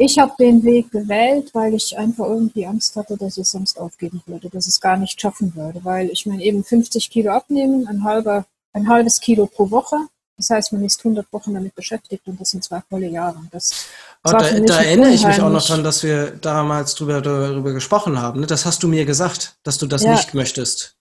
Ich 0.00 0.16
habe 0.18 0.32
den 0.38 0.62
Weg 0.62 0.92
gewählt, 0.92 1.50
weil 1.54 1.74
ich 1.74 1.98
einfach 1.98 2.26
irgendwie 2.26 2.64
Angst 2.64 2.94
hatte, 2.94 3.16
dass 3.16 3.36
ich 3.36 3.42
es 3.42 3.50
sonst 3.50 3.80
aufgeben 3.80 4.22
würde, 4.26 4.48
dass 4.48 4.66
ich 4.66 4.74
es 4.74 4.80
gar 4.80 4.96
nicht 4.96 5.20
schaffen 5.20 5.56
würde. 5.56 5.84
Weil 5.84 6.08
ich 6.10 6.24
meine, 6.24 6.44
eben 6.44 6.62
50 6.62 7.10
Kilo 7.10 7.32
abnehmen, 7.32 7.88
ein, 7.88 8.04
halber, 8.04 8.46
ein 8.72 8.88
halbes 8.88 9.20
Kilo 9.20 9.46
pro 9.46 9.72
Woche, 9.72 9.96
das 10.38 10.50
heißt, 10.50 10.72
man 10.72 10.84
ist 10.84 11.00
100 11.00 11.30
Wochen 11.32 11.52
damit 11.52 11.74
beschäftigt 11.74 12.22
und 12.26 12.40
das 12.40 12.50
sind 12.50 12.62
zwei 12.64 12.80
volle 12.88 13.08
Jahre. 13.08 13.40
Das 13.50 13.86
oh, 14.24 14.30
da, 14.30 14.38
da 14.38 14.82
erinnere 14.82 15.10
ich 15.10 15.26
mich 15.26 15.40
auch 15.40 15.50
noch 15.50 15.66
dran, 15.66 15.82
dass 15.82 16.04
wir 16.04 16.30
damals 16.30 16.94
drüber, 16.94 17.20
darüber 17.20 17.72
gesprochen 17.72 18.20
haben. 18.20 18.40
Ne? 18.40 18.46
Das 18.46 18.64
hast 18.64 18.82
du 18.82 18.88
mir 18.88 19.04
gesagt, 19.04 19.56
dass 19.64 19.78
du 19.78 19.86
das 19.86 20.04
ja. 20.04 20.12
nicht 20.12 20.34
möchtest. 20.34 20.94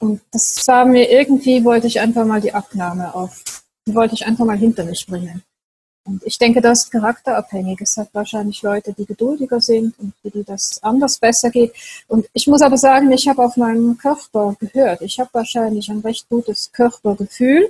Und 0.00 0.20
das 0.32 0.66
war 0.66 0.84
mir 0.84 1.08
irgendwie, 1.10 1.64
wollte 1.64 1.86
ich 1.86 2.00
einfach 2.00 2.24
mal 2.24 2.40
die 2.40 2.52
Abnahme 2.52 3.14
auf, 3.14 3.42
die 3.86 3.94
wollte 3.94 4.14
ich 4.14 4.26
einfach 4.26 4.44
mal 4.44 4.58
hinter 4.58 4.84
mich 4.84 5.06
bringen. 5.06 5.42
Und 6.04 6.22
ich 6.24 6.38
denke, 6.38 6.60
das 6.60 6.84
ist 6.84 6.90
charakterabhängig. 6.90 7.80
Es 7.82 7.96
hat 7.96 8.08
wahrscheinlich 8.12 8.62
Leute, 8.62 8.92
die 8.92 9.04
geduldiger 9.04 9.60
sind 9.60 9.96
und 9.98 10.14
für 10.22 10.30
die 10.30 10.42
das 10.42 10.82
anders 10.82 11.18
besser 11.18 11.50
geht. 11.50 11.72
Und 12.08 12.26
ich 12.32 12.46
muss 12.46 12.62
aber 12.62 12.78
sagen, 12.78 13.12
ich 13.12 13.28
habe 13.28 13.44
auf 13.44 13.56
meinem 13.56 13.96
Körper 13.98 14.56
gehört. 14.58 15.02
Ich 15.02 15.20
habe 15.20 15.30
wahrscheinlich 15.32 15.88
ein 15.90 16.00
recht 16.00 16.28
gutes 16.28 16.72
Körpergefühl. 16.72 17.68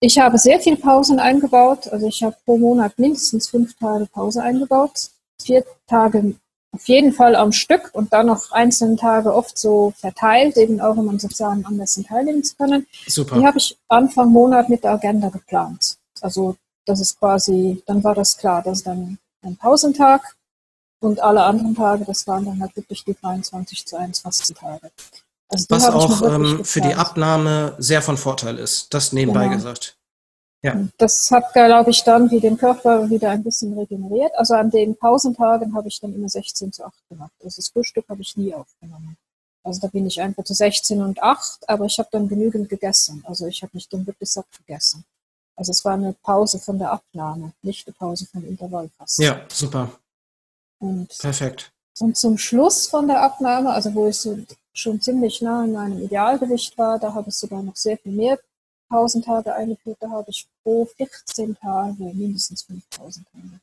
Ich 0.00 0.18
habe 0.18 0.38
sehr 0.38 0.60
viel 0.60 0.76
Pausen 0.76 1.18
eingebaut. 1.18 1.88
Also 1.88 2.06
ich 2.06 2.22
habe 2.22 2.36
pro 2.44 2.56
Monat 2.56 2.98
mindestens 2.98 3.48
fünf 3.48 3.76
Tage 3.76 4.06
Pause 4.06 4.42
eingebaut. 4.42 5.10
Vier 5.42 5.64
Tage 5.86 6.34
auf 6.72 6.86
jeden 6.86 7.12
Fall 7.12 7.34
am 7.34 7.52
Stück 7.52 7.90
und 7.92 8.12
dann 8.12 8.26
noch 8.26 8.52
einzelne 8.52 8.96
Tage 8.96 9.34
oft 9.34 9.58
so 9.58 9.92
verteilt, 9.96 10.56
eben 10.56 10.80
auch 10.80 10.96
um 10.96 11.08
an 11.08 11.18
sozialen 11.18 11.64
Anlässen 11.64 12.04
teilnehmen 12.04 12.44
zu 12.44 12.56
können. 12.56 12.86
Super. 13.06 13.38
Die 13.38 13.46
habe 13.46 13.58
ich 13.58 13.76
Anfang 13.88 14.30
Monat 14.30 14.68
mit 14.68 14.84
der 14.84 14.92
Agenda 14.92 15.30
geplant. 15.30 15.96
Also 16.20 16.56
das 16.84 17.00
ist 17.00 17.18
quasi, 17.18 17.82
dann 17.86 18.04
war 18.04 18.14
das 18.14 18.36
klar, 18.36 18.62
das 18.62 18.78
ist 18.78 18.86
dann 18.86 19.18
ein 19.42 19.56
Pausentag 19.56 20.36
und 21.00 21.20
alle 21.20 21.42
anderen 21.42 21.74
Tage, 21.74 22.04
das 22.04 22.26
waren 22.26 22.44
dann 22.44 22.60
halt 22.60 22.76
wirklich 22.76 23.04
die 23.04 23.14
23 23.14 23.86
zu 23.86 23.96
1 23.96 24.20
Fastentage. 24.20 24.90
Also 25.48 25.66
Was 25.68 25.88
auch 25.88 26.22
ähm, 26.22 26.64
für 26.64 26.80
die 26.80 26.94
Abnahme 26.94 27.74
sehr 27.78 28.02
von 28.02 28.16
Vorteil 28.16 28.58
ist, 28.58 28.92
das 28.92 29.12
nebenbei 29.12 29.44
genau. 29.44 29.56
gesagt. 29.56 29.96
Ja. 30.62 30.76
Das 30.98 31.30
hat, 31.30 31.52
glaube 31.52 31.90
ich, 31.90 32.02
dann 32.02 32.30
wie 32.30 32.40
den 32.40 32.58
Körper 32.58 33.08
wieder 33.08 33.30
ein 33.30 33.44
bisschen 33.44 33.78
regeneriert. 33.78 34.32
Also 34.36 34.54
an 34.54 34.70
den 34.70 34.96
Pausentagen 34.96 35.74
habe 35.74 35.88
ich 35.88 36.00
dann 36.00 36.14
immer 36.14 36.28
16 36.28 36.72
zu 36.72 36.84
8 36.84 36.92
gemacht. 37.08 37.32
Also 37.42 37.56
das 37.56 37.68
Frühstück 37.68 38.08
habe 38.08 38.20
ich 38.22 38.36
nie 38.36 38.52
aufgenommen. 38.52 39.16
Also 39.62 39.80
da 39.80 39.86
bin 39.88 40.06
ich 40.06 40.20
einfach 40.20 40.44
zu 40.44 40.54
16 40.54 41.00
und 41.00 41.22
8, 41.22 41.68
aber 41.68 41.84
ich 41.84 41.98
habe 41.98 42.08
dann 42.10 42.28
genügend 42.28 42.68
gegessen. 42.68 43.22
Also 43.26 43.46
ich 43.46 43.62
habe 43.62 43.70
nicht 43.74 43.92
dann 43.92 44.06
wirklich 44.06 44.30
satt 44.30 44.46
gegessen. 44.56 45.04
Also 45.56 45.72
es 45.72 45.84
war 45.84 45.94
eine 45.94 46.14
Pause 46.22 46.58
von 46.58 46.78
der 46.78 46.92
Abnahme, 46.92 47.52
nicht 47.62 47.86
eine 47.86 47.94
Pause 47.94 48.26
vom 48.26 48.44
Intervallfasten. 48.44 49.24
Ja, 49.24 49.40
super. 49.48 49.90
Und, 50.78 51.08
Perfekt. 51.18 51.72
Und 51.98 52.16
zum 52.16 52.38
Schluss 52.38 52.88
von 52.88 53.08
der 53.08 53.22
Abnahme, 53.22 53.72
also 53.72 53.92
wo 53.94 54.06
ich 54.06 54.16
so 54.16 54.38
schon 54.78 55.00
ziemlich 55.00 55.42
nah 55.42 55.64
in 55.64 55.72
meinem 55.72 56.02
Idealgewicht 56.02 56.76
war, 56.78 56.98
da 56.98 57.12
habe 57.12 57.28
ich 57.28 57.34
sogar 57.34 57.62
noch 57.62 57.76
sehr 57.76 57.98
viel 57.98 58.12
mehr 58.12 58.38
Pausentage 58.88 59.54
eingeführt. 59.54 59.98
Da 60.00 60.10
habe 60.10 60.30
ich 60.30 60.46
pro 60.62 60.88
14 60.96 61.56
Tage 61.56 62.04
mindestens 62.14 62.62
5000 62.62 63.26
Tage 63.32 63.60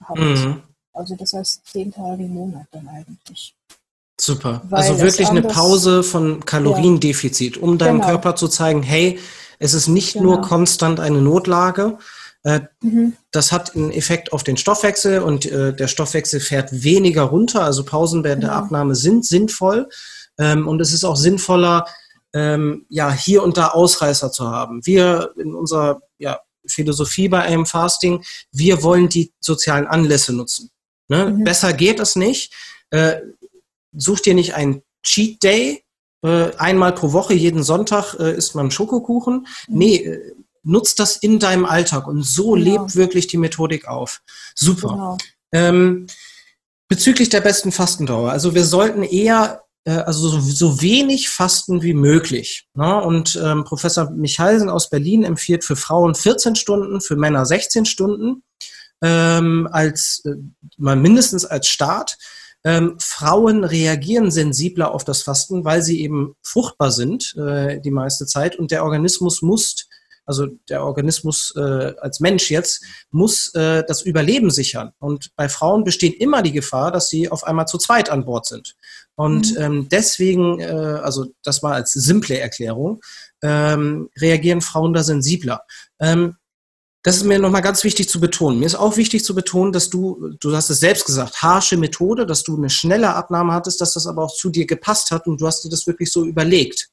gehabt. 0.00 0.44
Mhm. 0.44 0.62
Also 0.92 1.14
das 1.14 1.32
heißt 1.32 1.66
10 1.66 1.92
Tage 1.92 2.24
im 2.24 2.34
Monat 2.34 2.66
dann 2.70 2.88
eigentlich. 2.88 3.54
Super. 4.18 4.62
Weil 4.68 4.82
also 4.82 5.00
wirklich 5.00 5.28
eine 5.28 5.42
Pause 5.42 6.02
von 6.02 6.44
Kaloriendefizit, 6.44 7.58
um 7.58 7.76
deinem 7.76 8.00
genau. 8.00 8.08
Körper 8.08 8.36
zu 8.36 8.48
zeigen, 8.48 8.82
hey, 8.82 9.18
es 9.58 9.74
ist 9.74 9.88
nicht 9.88 10.14
genau. 10.14 10.24
nur 10.24 10.40
konstant 10.40 11.00
eine 11.00 11.20
Notlage. 11.20 11.98
Äh, 12.42 12.60
mhm. 12.80 13.14
Das 13.30 13.52
hat 13.52 13.76
einen 13.76 13.90
Effekt 13.90 14.32
auf 14.32 14.42
den 14.42 14.56
Stoffwechsel 14.56 15.20
und 15.20 15.44
äh, 15.46 15.74
der 15.74 15.88
Stoffwechsel 15.88 16.40
fährt 16.40 16.82
weniger 16.82 17.24
runter. 17.24 17.62
Also 17.62 17.84
Pausen 17.84 18.24
während 18.24 18.42
genau. 18.42 18.54
der 18.54 18.62
Abnahme 18.62 18.94
sind 18.94 19.26
sinnvoll. 19.26 19.88
Ähm, 20.38 20.68
und 20.68 20.80
es 20.80 20.92
ist 20.92 21.04
auch 21.04 21.16
sinnvoller, 21.16 21.86
ähm, 22.34 22.86
ja, 22.88 23.12
hier 23.12 23.42
und 23.42 23.56
da 23.56 23.68
Ausreißer 23.68 24.30
zu 24.30 24.50
haben. 24.50 24.84
Wir 24.84 25.32
in 25.36 25.54
unserer 25.54 26.00
ja, 26.18 26.40
Philosophie 26.66 27.28
bei 27.28 27.42
einem 27.42 27.66
Fasting, 27.66 28.24
wir 28.52 28.82
wollen 28.82 29.08
die 29.08 29.32
sozialen 29.40 29.86
Anlässe 29.86 30.32
nutzen. 30.32 30.70
Ne? 31.08 31.30
Mhm. 31.30 31.44
Besser 31.44 31.72
geht 31.72 32.00
es 32.00 32.16
nicht. 32.16 32.52
Äh, 32.90 33.16
such 33.92 34.20
dir 34.20 34.34
nicht 34.34 34.54
einen 34.54 34.82
Cheat 35.02 35.42
Day, 35.42 35.84
äh, 36.22 36.50
einmal 36.56 36.92
pro 36.92 37.12
Woche, 37.12 37.34
jeden 37.34 37.62
Sonntag 37.62 38.14
äh, 38.18 38.36
isst 38.36 38.54
man 38.54 38.70
Schokokuchen. 38.70 39.46
Mhm. 39.68 39.78
Nee, 39.78 39.96
äh, 39.96 40.34
nutzt 40.62 40.98
das 40.98 41.16
in 41.16 41.38
deinem 41.38 41.64
Alltag 41.64 42.08
und 42.08 42.24
so 42.24 42.52
genau. 42.52 42.64
lebt 42.82 42.96
wirklich 42.96 43.28
die 43.28 43.36
Methodik 43.36 43.86
auf. 43.86 44.20
Super. 44.54 44.88
Genau. 44.88 45.18
Ähm, 45.52 46.06
bezüglich 46.88 47.28
der 47.28 47.40
besten 47.40 47.70
Fastendauer. 47.70 48.32
Also 48.32 48.54
wir 48.54 48.64
sollten 48.64 49.04
eher 49.04 49.62
also 49.90 50.28
so, 50.28 50.40
so, 50.40 50.82
wenig 50.82 51.28
fasten 51.28 51.82
wie 51.82 51.94
möglich. 51.94 52.66
Ne? 52.74 53.02
Und 53.02 53.40
ähm, 53.42 53.64
Professor 53.64 54.10
Michalsen 54.10 54.68
aus 54.68 54.90
Berlin 54.90 55.22
empfiehlt 55.22 55.64
für 55.64 55.76
Frauen 55.76 56.14
14 56.14 56.56
Stunden, 56.56 57.00
für 57.00 57.16
Männer 57.16 57.46
16 57.46 57.84
Stunden 57.84 58.42
ähm, 59.02 59.68
als 59.70 60.22
äh, 60.24 60.34
mal 60.76 60.96
mindestens 60.96 61.44
als 61.44 61.68
Start. 61.68 62.16
Ähm, 62.64 62.96
Frauen 62.98 63.64
reagieren 63.64 64.30
sensibler 64.30 64.92
auf 64.92 65.04
das 65.04 65.22
Fasten, 65.22 65.64
weil 65.64 65.82
sie 65.82 66.00
eben 66.00 66.34
fruchtbar 66.42 66.90
sind 66.90 67.34
äh, 67.36 67.80
die 67.80 67.92
meiste 67.92 68.26
Zeit 68.26 68.56
und 68.56 68.70
der 68.72 68.84
Organismus 68.84 69.40
muss, 69.42 69.88
also 70.26 70.46
der 70.68 70.84
Organismus 70.84 71.54
äh, 71.56 71.94
als 72.00 72.20
Mensch 72.20 72.50
jetzt, 72.50 72.84
muss 73.10 73.54
äh, 73.54 73.84
das 73.86 74.02
Überleben 74.02 74.50
sichern. 74.50 74.92
Und 74.98 75.30
bei 75.36 75.48
Frauen 75.48 75.84
besteht 75.84 76.20
immer 76.20 76.42
die 76.42 76.52
Gefahr, 76.52 76.90
dass 76.90 77.08
sie 77.08 77.30
auf 77.30 77.44
einmal 77.44 77.66
zu 77.66 77.78
zweit 77.78 78.10
an 78.10 78.24
Bord 78.24 78.46
sind. 78.46 78.74
Und 79.14 79.52
mhm. 79.52 79.62
ähm, 79.62 79.88
deswegen, 79.88 80.60
äh, 80.60 80.66
also 80.66 81.26
das 81.42 81.62
mal 81.62 81.72
als 81.72 81.92
simple 81.92 82.38
Erklärung, 82.38 83.00
ähm, 83.42 84.10
reagieren 84.20 84.60
Frauen 84.60 84.92
da 84.92 85.02
sensibler. 85.02 85.62
Ähm, 86.00 86.36
das 87.06 87.18
ist 87.18 87.24
mir 87.24 87.38
nochmal 87.38 87.62
ganz 87.62 87.84
wichtig 87.84 88.08
zu 88.08 88.18
betonen. 88.18 88.58
Mir 88.58 88.66
ist 88.66 88.74
auch 88.74 88.96
wichtig 88.96 89.24
zu 89.24 89.32
betonen, 89.32 89.70
dass 89.70 89.90
du, 89.90 90.34
du 90.40 90.56
hast 90.56 90.70
es 90.70 90.80
selbst 90.80 91.06
gesagt, 91.06 91.40
harsche 91.40 91.76
Methode, 91.76 92.26
dass 92.26 92.42
du 92.42 92.56
eine 92.56 92.68
schnelle 92.68 93.14
Abnahme 93.14 93.52
hattest, 93.52 93.80
dass 93.80 93.92
das 93.92 94.08
aber 94.08 94.24
auch 94.24 94.34
zu 94.34 94.50
dir 94.50 94.66
gepasst 94.66 95.12
hat 95.12 95.28
und 95.28 95.40
du 95.40 95.46
hast 95.46 95.62
dir 95.62 95.68
das 95.68 95.86
wirklich 95.86 96.10
so 96.10 96.24
überlegt. 96.24 96.88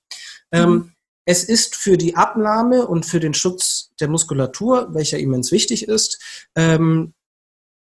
Ähm, 0.52 0.70
mhm. 0.70 0.76
Ähm, 0.76 0.92
es 1.26 1.44
ist 1.44 1.76
für 1.76 1.98
die 1.98 2.16
Abnahme 2.16 2.88
und 2.88 3.06
für 3.06 3.20
den 3.20 3.34
Schutz 3.34 3.92
der 4.00 4.10
Muskulatur, 4.10 4.94
welcher 4.94 5.20
immens 5.20 5.52
wichtig 5.52 5.88
ist, 5.88 6.20
ähm, 6.56 7.14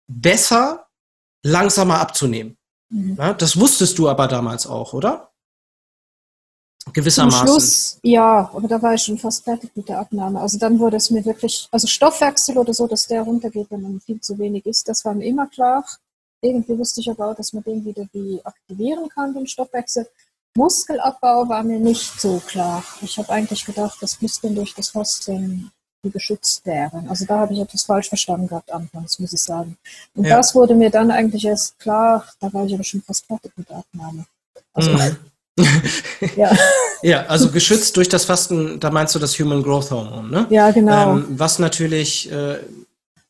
besser 0.08 0.88
langsamer 1.44 2.00
abzunehmen. 2.00 2.58
Mhm. 2.90 3.16
Ja, 3.18 3.34
das 3.34 3.60
wusstest 3.60 3.98
du 3.98 4.10
aber 4.10 4.28
damals 4.28 4.68
auch, 4.68 4.94
oder? 4.94 5.32
Gewissermaßen. 6.94 7.48
Zum 7.48 7.48
Schluss, 7.48 8.00
ja, 8.04 8.50
aber 8.54 8.68
da 8.68 8.82
war 8.82 8.96
ich 8.96 9.04
schon 9.04 9.18
fast 9.18 9.44
fertig 9.44 9.72
mit 9.76 9.88
der 9.88 10.00
Abnahme. 10.00 10.42
Also 10.42 10.58
dann 10.58 10.80
wurde 10.80 10.98
es 10.98 11.12
mir 11.12 11.24
wirklich, 11.24 11.68
also 11.72 11.88
Stoffwechsel 11.88 12.58
oder 12.58 12.74
so, 12.74 12.88
dass 12.88 13.08
der 13.08 13.22
runtergeht, 13.22 13.68
wenn 13.70 13.82
man 13.82 14.02
viel 14.02 14.20
zu 14.20 14.38
wenig 14.40 14.66
isst, 14.66 14.90
das 14.90 15.06
war 15.06 15.14
mir 15.14 15.26
immer 15.26 15.48
klar. 15.48 15.86
Irgendwie 16.42 16.78
wusste 16.78 17.02
ich 17.02 17.10
aber 17.10 17.28
auch, 17.28 17.36
dass 17.36 17.54
man 17.54 17.64
den 17.64 17.86
wieder 17.86 18.08
wie 18.14 18.44
aktivieren 18.44 19.08
kann, 19.10 19.34
den 19.34 19.46
Stoffwechsel. 19.46 20.08
Muskelabbau 20.56 21.48
war 21.48 21.64
mir 21.64 21.80
nicht 21.80 22.20
so 22.20 22.42
klar. 22.46 22.84
Ich 23.02 23.18
habe 23.18 23.30
eigentlich 23.30 23.66
gedacht, 23.66 24.02
dass 24.02 24.22
Muskeln 24.22 24.56
durch 24.56 24.74
das 24.74 24.90
Fasten 24.90 25.72
geschützt 26.10 26.66
wären. 26.66 27.08
Also 27.10 27.26
da 27.26 27.40
habe 27.40 27.54
ich 27.54 27.60
etwas 27.60 27.84
falsch 27.84 28.10
verstanden 28.10 28.48
gehabt 28.48 28.72
anfangs, 28.72 29.20
muss 29.20 29.34
ich 29.34 29.42
sagen. 29.42 29.78
Und 30.16 30.26
ja. 30.26 30.38
das 30.38 30.56
wurde 30.56 30.74
mir 30.74 30.90
dann 30.90 31.12
eigentlich 31.12 31.46
erst 31.46 31.78
klar, 31.80 32.26
da 32.40 32.52
war 32.54 32.66
ich 32.66 32.74
aber 32.74 32.84
schon 32.84 33.04
fast 33.04 33.26
fertig 33.26 33.52
mit 33.56 33.70
der 33.70 33.78
Abnahme. 33.78 34.26
Also, 34.74 34.92
mhm. 34.92 35.18
ja. 36.36 36.52
ja, 37.04 37.26
also 37.28 37.52
geschützt 37.52 37.96
durch 37.98 38.10
das 38.10 38.26
Fasten, 38.26 38.80
da 38.80 38.90
meinst 38.90 39.14
du 39.14 39.20
das 39.20 39.38
Human 39.38 39.62
Growth 39.62 39.92
Hormone, 39.92 40.30
ne? 40.30 40.48
Ja, 40.50 40.72
genau. 40.72 41.18
Ähm, 41.18 41.26
was 41.30 41.60
natürlich 41.60 42.32
äh, 42.32 42.58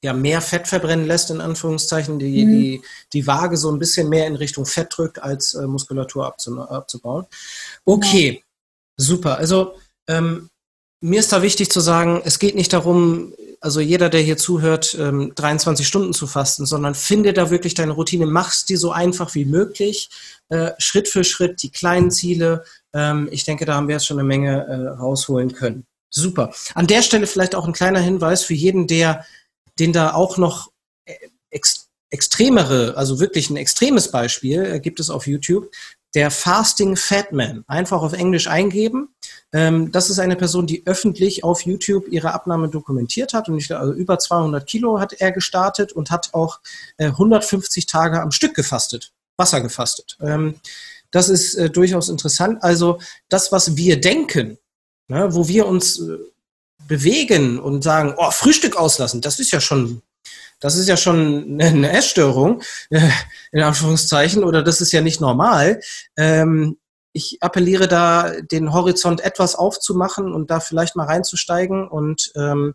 ja, 0.03 0.13
mehr 0.13 0.41
Fett 0.41 0.67
verbrennen 0.67 1.05
lässt, 1.05 1.29
in 1.29 1.41
Anführungszeichen, 1.41 2.17
die, 2.17 2.45
mhm. 2.45 2.51
die, 2.51 2.81
die 3.13 3.27
Waage 3.27 3.57
so 3.57 3.71
ein 3.71 3.79
bisschen 3.79 4.09
mehr 4.09 4.27
in 4.27 4.35
Richtung 4.35 4.65
Fett 4.65 4.87
drückt, 4.95 5.21
als 5.21 5.53
äh, 5.53 5.67
Muskulatur 5.67 6.25
abzubauen. 6.25 7.25
Okay, 7.85 8.31
genau. 8.31 8.41
super. 8.97 9.37
Also 9.37 9.75
ähm, 10.07 10.49
mir 11.01 11.19
ist 11.19 11.31
da 11.31 11.41
wichtig 11.41 11.71
zu 11.71 11.79
sagen, 11.79 12.21
es 12.25 12.39
geht 12.39 12.55
nicht 12.55 12.73
darum, 12.73 13.33
also 13.59 13.79
jeder, 13.79 14.09
der 14.09 14.21
hier 14.21 14.37
zuhört, 14.37 14.95
23 14.97 15.83
ähm, 15.83 15.87
Stunden 15.87 16.13
zu 16.13 16.25
fasten, 16.25 16.65
sondern 16.65 16.95
finde 16.95 17.33
da 17.33 17.49
wirklich 17.51 17.73
deine 17.75 17.91
Routine, 17.91 18.25
mach's 18.25 18.65
dir 18.65 18.77
so 18.77 18.91
einfach 18.91 19.35
wie 19.35 19.45
möglich, 19.45 20.09
äh, 20.49 20.71
Schritt 20.79 21.07
für 21.07 21.23
Schritt, 21.23 21.61
die 21.61 21.69
kleinen 21.69 22.11
Ziele. 22.11 22.63
Ähm, 22.93 23.29
ich 23.31 23.45
denke, 23.45 23.65
da 23.65 23.75
haben 23.75 23.87
wir 23.87 23.95
jetzt 23.95 24.05
schon 24.05 24.19
eine 24.19 24.27
Menge 24.27 24.65
äh, 24.65 24.87
rausholen 24.99 25.53
können. 25.53 25.85
Super. 26.09 26.53
An 26.75 26.87
der 26.87 27.01
Stelle 27.03 27.25
vielleicht 27.25 27.55
auch 27.55 27.65
ein 27.65 27.73
kleiner 27.73 27.99
Hinweis 27.99 28.43
für 28.43 28.53
jeden, 28.53 28.85
der, 28.85 29.25
den 29.81 29.93
da 29.93 30.13
auch 30.13 30.37
noch 30.37 30.71
äh, 31.05 31.15
ex 31.49 31.87
extremere, 32.13 32.97
also 32.97 33.21
wirklich 33.21 33.49
ein 33.49 33.55
extremes 33.55 34.11
Beispiel 34.11 34.81
gibt 34.81 34.99
es 34.99 35.09
auf 35.09 35.27
YouTube 35.27 35.71
der 36.13 36.29
Fasting 36.29 36.97
Fat 36.97 37.31
Man. 37.31 37.63
Einfach 37.67 38.01
auf 38.01 38.13
Englisch 38.13 38.47
eingeben. 38.47 39.15
Ähm, 39.53 39.91
das 39.91 40.09
ist 40.09 40.19
eine 40.19 40.35
Person, 40.35 40.67
die 40.67 40.85
öffentlich 40.85 41.43
auf 41.43 41.61
YouTube 41.61 42.09
ihre 42.09 42.33
Abnahme 42.33 42.69
dokumentiert 42.69 43.33
hat. 43.33 43.47
Und 43.47 43.57
ich, 43.57 43.73
also 43.73 43.93
über 43.93 44.19
200 44.19 44.67
Kilo 44.67 44.99
hat 44.99 45.13
er 45.13 45.31
gestartet 45.31 45.93
und 45.93 46.11
hat 46.11 46.33
auch 46.33 46.59
äh, 46.97 47.05
150 47.05 47.85
Tage 47.85 48.21
am 48.21 48.31
Stück 48.31 48.55
gefastet, 48.55 49.13
Wasser 49.37 49.61
gefastet. 49.61 50.17
Ähm, 50.21 50.55
das 51.11 51.29
ist 51.29 51.55
äh, 51.55 51.69
durchaus 51.69 52.09
interessant. 52.09 52.61
Also 52.61 52.99
das, 53.29 53.53
was 53.53 53.77
wir 53.77 54.01
denken, 54.01 54.57
ne, 55.07 55.33
wo 55.33 55.47
wir 55.47 55.65
uns 55.65 55.99
äh, 55.99 56.17
bewegen 56.91 57.57
und 57.57 57.83
sagen, 57.83 58.15
oh, 58.17 58.31
Frühstück 58.31 58.75
auslassen, 58.75 59.21
das 59.21 59.39
ist 59.39 59.51
ja 59.53 59.61
schon 59.61 60.01
das 60.59 60.75
ist 60.75 60.87
ja 60.87 60.95
schon 60.95 61.59
eine 61.59 61.91
Essstörung, 61.91 62.61
äh, 62.91 63.09
in 63.51 63.63
Anführungszeichen, 63.63 64.43
oder 64.43 64.61
das 64.61 64.79
ist 64.79 64.91
ja 64.91 65.01
nicht 65.01 65.19
normal. 65.19 65.79
Ähm, 66.17 66.77
ich 67.13 67.37
appelliere 67.41 67.87
da, 67.87 68.31
den 68.41 68.71
Horizont 68.71 69.21
etwas 69.21 69.55
aufzumachen 69.55 70.31
und 70.33 70.51
da 70.51 70.59
vielleicht 70.59 70.95
mal 70.95 71.07
reinzusteigen 71.07 71.87
und 71.87 72.31
ähm, 72.35 72.73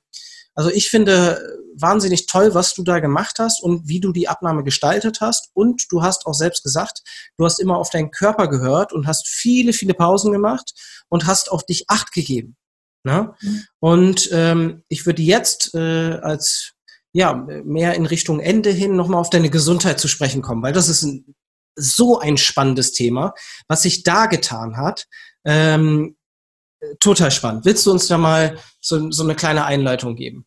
Also 0.54 0.70
ich 0.70 0.88
finde 0.88 1.38
wahnsinnig 1.78 2.26
toll, 2.26 2.54
was 2.54 2.75
du 2.75 2.82
da 2.82 2.99
gemacht 3.00 3.38
hast 3.38 3.62
und 3.62 3.88
wie 3.88 4.00
du 4.00 4.12
die 4.12 4.28
Abnahme 4.28 4.64
gestaltet 4.64 5.20
hast. 5.20 5.50
Und 5.54 5.85
du 5.90 6.02
hast 6.02 6.26
auch 6.26 6.35
selbst 6.35 6.62
gesagt, 6.64 7.02
du 7.37 7.44
hast 7.44 7.61
immer 7.61 7.76
auf 7.76 7.90
deinen 7.90 8.11
Körper 8.11 8.49
gehört 8.49 8.92
und 8.94 9.06
hast 9.06 9.28
viele, 9.28 9.73
viele 9.73 9.94
Pausen 9.94 10.32
gemacht 10.32 10.73
und 11.11 11.26
hast 11.26 11.50
auf 11.50 11.64
dich 11.66 11.85
Acht 11.88 12.12
gegeben. 12.12 12.56
Ne? 13.06 13.34
Mhm. 13.40 13.64
Und 13.78 14.28
ähm, 14.32 14.82
ich 14.88 15.06
würde 15.06 15.22
jetzt 15.22 15.76
äh, 15.76 16.18
als 16.20 16.72
ja 17.12 17.34
mehr 17.34 17.94
in 17.94 18.04
Richtung 18.04 18.40
Ende 18.40 18.70
hin 18.70 18.96
nochmal 18.96 19.20
auf 19.20 19.30
deine 19.30 19.48
Gesundheit 19.48 20.00
zu 20.00 20.08
sprechen 20.08 20.42
kommen, 20.42 20.60
weil 20.62 20.72
das 20.72 20.88
ist 20.88 21.04
ein, 21.04 21.36
so 21.76 22.18
ein 22.18 22.36
spannendes 22.36 22.92
Thema, 22.92 23.32
was 23.68 23.82
sich 23.82 24.02
da 24.02 24.26
getan 24.26 24.76
hat. 24.76 25.06
Ähm, 25.44 26.16
total 26.98 27.30
spannend. 27.30 27.64
Willst 27.64 27.86
du 27.86 27.92
uns 27.92 28.08
da 28.08 28.18
mal 28.18 28.58
so, 28.80 29.12
so 29.12 29.22
eine 29.22 29.36
kleine 29.36 29.64
Einleitung 29.66 30.16
geben? 30.16 30.44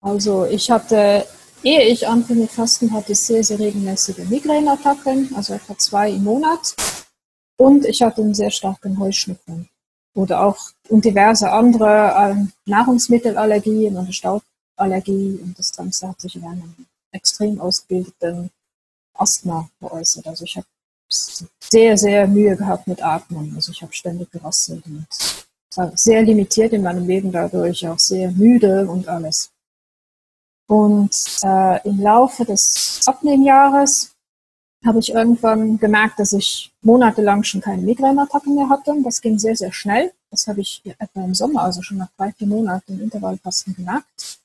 Also 0.00 0.46
ich 0.46 0.70
hatte, 0.70 1.26
ehe 1.62 1.82
ich 1.82 2.08
anfing 2.08 2.38
mit 2.38 2.50
Fasten, 2.50 2.90
hatte 2.94 3.12
ich 3.12 3.18
sehr, 3.18 3.44
sehr 3.44 3.58
regelmäßige 3.58 4.30
Migräneattacken, 4.30 5.34
also 5.36 5.52
etwa 5.52 5.76
zwei 5.76 6.10
im 6.10 6.24
Monat. 6.24 6.74
Und 7.58 7.84
ich 7.84 8.00
hatte 8.00 8.22
einen 8.22 8.34
sehr 8.34 8.50
starken 8.50 8.98
Heuschnupfen 8.98 9.68
oder 10.16 10.44
auch 10.44 10.70
und 10.88 11.04
diverse 11.04 11.50
andere 11.52 12.36
äh, 12.36 12.70
Nahrungsmittelallergien 12.70 13.96
und 13.96 14.14
Stauballergie 14.14 15.40
und 15.42 15.58
das 15.58 15.72
Ganze 15.72 16.08
hat 16.08 16.20
sich 16.20 16.36
in 16.36 16.44
einem 16.44 16.74
extrem 17.12 17.60
ausgebildeten 17.60 18.50
Asthma 19.14 19.68
geäußert. 19.80 20.26
Also 20.26 20.44
ich 20.44 20.56
habe 20.56 20.66
sehr, 21.08 21.96
sehr 21.96 22.26
Mühe 22.26 22.56
gehabt 22.56 22.86
mit 22.86 23.02
Atmen. 23.02 23.52
Also 23.54 23.72
ich 23.72 23.82
habe 23.82 23.92
ständig 23.92 24.30
gerasselt 24.30 24.84
und 24.86 25.06
war 25.76 25.96
sehr 25.96 26.22
limitiert 26.22 26.72
in 26.72 26.82
meinem 26.82 27.06
Leben 27.06 27.30
dadurch, 27.30 27.86
auch 27.86 27.98
sehr 27.98 28.30
müde 28.30 28.88
und 28.88 29.08
alles. 29.08 29.50
Und 30.68 31.14
äh, 31.42 31.86
im 31.86 32.00
Laufe 32.00 32.44
des 32.44 33.02
Abnehmjahres 33.04 34.15
habe 34.84 34.98
ich 34.98 35.12
irgendwann 35.12 35.78
gemerkt, 35.78 36.18
dass 36.18 36.32
ich 36.32 36.72
monatelang 36.82 37.42
schon 37.42 37.60
keine 37.60 37.82
Migräneattacken 37.82 38.54
mehr 38.54 38.68
hatte. 38.68 38.94
Das 39.02 39.20
ging 39.20 39.38
sehr, 39.38 39.56
sehr 39.56 39.72
schnell. 39.72 40.12
Das 40.30 40.46
habe 40.46 40.60
ich 40.60 40.82
etwa 40.98 41.24
im 41.24 41.34
Sommer, 41.34 41.62
also 41.62 41.82
schon 41.82 41.98
nach 41.98 42.10
drei, 42.16 42.32
vier 42.32 42.46
Monaten 42.46 42.94
im 42.94 43.02
Intervallfasten 43.02 43.74
gemerkt. 43.74 44.38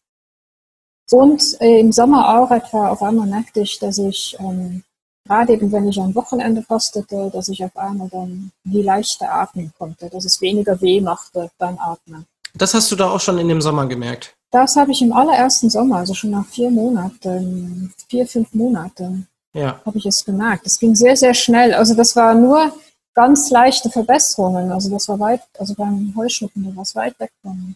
Und 1.11 1.59
äh, 1.59 1.79
im 1.79 1.91
Sommer 1.91 2.39
auch 2.39 2.51
etwa 2.51 2.89
auf 2.89 3.03
einmal 3.03 3.27
merkte 3.27 3.61
ich, 3.61 3.77
dass 3.79 3.97
ich 3.97 4.37
ähm, 4.39 4.83
gerade 5.25 5.53
eben, 5.53 5.71
wenn 5.71 5.87
ich 5.87 5.99
am 5.99 6.15
Wochenende 6.15 6.61
fastete, 6.61 7.29
dass 7.31 7.49
ich 7.49 7.63
auf 7.63 7.75
einmal 7.75 8.09
dann 8.09 8.51
wie 8.63 8.81
leichter 8.81 9.31
atmen 9.31 9.73
konnte, 9.77 10.09
dass 10.09 10.25
es 10.25 10.39
weniger 10.39 10.79
weh 10.81 11.01
machte 11.01 11.51
beim 11.57 11.77
Atmen. 11.79 12.25
Das 12.53 12.73
hast 12.73 12.91
du 12.91 12.95
da 12.95 13.09
auch 13.09 13.19
schon 13.19 13.37
in 13.37 13.47
dem 13.47 13.61
Sommer 13.61 13.85
gemerkt? 13.87 14.33
Das 14.51 14.75
habe 14.75 14.91
ich 14.91 15.01
im 15.01 15.13
allerersten 15.13 15.69
Sommer, 15.69 15.97
also 15.97 16.13
schon 16.13 16.31
nach 16.31 16.45
vier 16.45 16.69
Monaten, 16.69 17.93
vier, 18.09 18.27
fünf 18.27 18.53
Monaten, 18.53 19.27
ja. 19.53 19.81
habe 19.85 19.97
ich 19.97 20.05
es 20.05 20.23
gemerkt. 20.23 20.65
Es 20.65 20.79
ging 20.79 20.95
sehr, 20.95 21.15
sehr 21.15 21.33
schnell. 21.33 21.73
Also 21.73 21.93
das 21.93 22.15
war 22.15 22.33
nur 22.33 22.73
ganz 23.13 23.49
leichte 23.49 23.89
Verbesserungen. 23.89 24.71
Also 24.71 24.89
das 24.89 25.07
war 25.07 25.19
weit, 25.19 25.41
also 25.57 25.73
beim 25.75 26.13
Heuschnupfen, 26.15 26.63
da 26.63 26.75
war 26.75 26.83
es 26.83 26.95
weit 26.95 27.19
weg 27.19 27.31
von, 27.41 27.75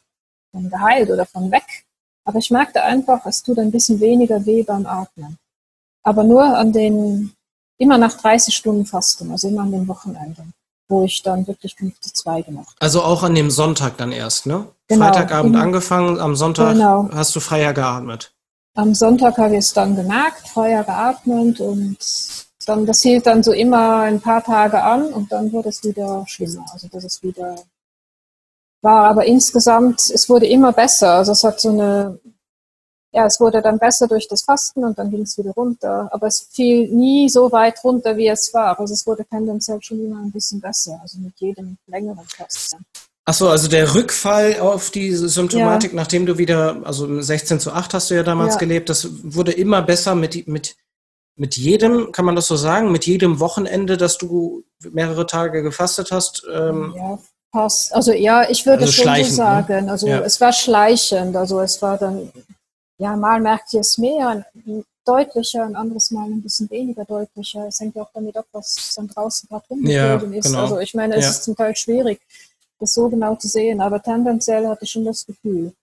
von 0.52 0.70
geheilt 0.70 1.10
oder 1.10 1.26
von 1.26 1.52
weg. 1.52 1.86
Aber 2.26 2.40
ich 2.40 2.50
merkte 2.50 2.84
einfach, 2.84 3.26
es 3.26 3.44
tut 3.44 3.60
ein 3.60 3.72
bisschen 3.72 4.00
weniger 4.00 4.46
weh 4.46 4.64
beim 4.64 4.86
Atmen. 4.86 5.38
Aber 6.04 6.24
nur 6.24 6.44
an 6.44 6.72
den, 6.72 7.34
immer 7.78 7.98
nach 7.98 8.18
30 8.18 8.56
Stunden 8.56 8.86
Fasten, 8.86 9.32
also 9.32 9.48
immer 9.48 9.64
an 9.64 9.72
den 9.72 9.88
Wochenenden, 9.88 10.54
wo 10.88 11.04
ich 11.04 11.22
dann 11.22 11.48
wirklich 11.48 11.76
5 11.76 12.00
zu 12.00 12.14
2 12.14 12.44
gemacht 12.44 12.68
habe. 12.68 12.82
Also 12.82 13.02
auch 13.02 13.24
an 13.24 13.36
dem 13.36 13.52
Sonntag 13.52 13.98
dann 13.98 14.12
erst, 14.12 14.46
ne? 14.46 14.68
Genau, 14.88 15.06
Freitagabend 15.06 15.56
angefangen, 15.56 16.20
am 16.20 16.36
Sonntag 16.36 16.74
genau. 16.74 17.10
hast 17.12 17.36
du 17.36 17.40
freier 17.40 17.74
geatmet. 17.74 18.35
Am 18.78 18.94
Sonntag 18.94 19.38
habe 19.38 19.54
ich 19.54 19.60
es 19.60 19.74
dann 19.74 19.96
gemerkt, 19.96 20.50
freier 20.50 20.84
geatmet 20.84 21.62
und 21.62 21.98
dann, 22.66 22.86
das 22.86 23.02
hielt 23.02 23.26
dann 23.26 23.42
so 23.42 23.54
immer 23.54 24.02
ein 24.02 24.20
paar 24.20 24.44
Tage 24.44 24.84
an 24.84 25.14
und 25.14 25.32
dann 25.32 25.52
wurde 25.54 25.70
es 25.70 25.82
wieder 25.86 26.26
schlimmer. 26.28 26.66
Also 26.74 26.90
das 26.90 27.06
ist 27.06 27.24
wieder, 27.24 27.56
war 28.82 29.06
aber 29.06 29.26
insgesamt, 29.26 30.10
es 30.10 30.28
wurde 30.28 30.48
immer 30.48 30.74
besser. 30.74 31.14
Also 31.14 31.32
es 31.32 31.44
hat 31.46 31.62
so 31.62 31.70
eine, 31.70 32.20
ja, 33.14 33.26
es 33.26 33.40
wurde 33.40 33.62
dann 33.62 33.80
besser 33.80 34.10
durch 34.10 34.28
das 34.28 34.44
Fasten 34.44 34.84
und 34.84 35.00
dann 35.00 35.10
ging 35.10 35.22
es 35.22 35.38
wieder 35.38 35.52
runter. 35.52 36.10
Aber 36.12 36.28
es 36.28 36.50
fiel 36.52 36.90
nie 36.90 37.30
so 37.30 37.50
weit 37.54 37.82
runter, 37.82 38.18
wie 38.18 38.28
es 38.28 38.54
war. 38.54 38.78
Also 38.78 38.94
es 38.94 39.08
wurde 39.08 39.24
tendenziell 39.26 39.82
schon 39.82 40.04
immer 40.04 40.22
ein 40.22 40.32
bisschen 40.32 40.60
besser, 40.60 41.00
also 41.02 41.20
mit 41.20 41.40
jedem 41.40 41.78
längeren 41.88 42.26
Fasten. 42.26 42.86
Achso, 43.28 43.50
also 43.50 43.68
der 43.68 43.96
Rückfall 43.96 44.60
auf 44.60 44.92
die 44.92 45.12
Symptomatik, 45.12 45.92
ja. 45.92 45.96
nachdem 45.96 46.28
du 46.28 46.38
wieder, 46.38 46.82
also 46.84 47.22
16 47.22 47.60
zu 47.60 47.72
8 47.72 47.96
hast 47.96 48.12
du 48.12 48.14
ja 48.14 48.22
damals 48.22 48.54
ja. 48.54 48.60
gelebt, 48.60 48.88
das 48.88 49.08
wurde 49.24 49.52
immer 49.52 49.82
besser 49.82 50.14
mit, 50.14 50.48
mit, 50.48 50.76
mit 51.36 51.58
jedem, 51.58 52.12
kann 52.12 52.26
man 52.26 52.36
das 52.36 52.46
so 52.46 52.56
sagen, 52.56 52.92
mit 52.92 53.08
jedem 53.08 53.40
Wochenende, 53.40 53.98
dass 53.98 54.20
du 54.20 54.64
mehrere 54.92 55.26
Tage 55.26 55.64
gefastet 55.64 56.12
hast? 56.12 56.46
Ähm, 56.54 56.94
ja, 56.96 57.18
passt. 57.52 57.96
Also 57.96 58.14
ja, 58.14 58.48
ich 58.48 58.64
würde 58.68 58.84
also 58.84 58.94
schon 58.94 59.16
so 59.16 59.22
ne? 59.22 59.26
sagen. 59.26 59.90
Also 59.90 60.08
ja. 60.08 60.20
es 60.20 60.40
war 60.40 60.54
schleichend, 60.54 61.36
also 61.36 61.62
es 61.62 61.82
war 61.82 61.98
dann, 61.98 62.32
ja, 63.00 63.16
mal 63.16 63.42
merkt 63.42 63.74
ihr 63.74 63.80
es 63.80 63.98
mehr, 63.98 64.46
deutlicher, 65.04 65.64
ein 65.64 65.76
anderes 65.76 66.12
Mal 66.12 66.26
ein 66.26 66.44
bisschen 66.44 66.70
weniger 66.70 67.06
deutlicher. 67.06 67.66
Es 67.68 67.80
hängt 67.80 67.96
ja 67.96 68.04
auch 68.04 68.12
damit 68.14 68.38
ab, 68.38 68.46
was 68.52 68.94
dann 68.96 69.08
draußen 69.08 69.50
gerade 69.50 69.66
rumgeflogen 69.68 70.34
ja, 70.34 70.40
ist. 70.40 70.46
Genau. 70.46 70.62
Also 70.62 70.80
ich 70.80 70.94
meine, 70.94 71.16
es 71.16 71.28
ist 71.28 71.44
zum 71.44 71.56
Teil 71.56 71.76
schwierig 71.76 72.20
das 72.80 72.94
so 72.94 73.10
genau 73.10 73.36
zu 73.36 73.48
sehen, 73.48 73.82
aber 73.82 74.02
tendenziell 74.02 74.68
hatte 74.68 74.86
ich 74.86 74.92
schon 74.92 75.06
das 75.06 75.26
Gefühl. 75.26 75.74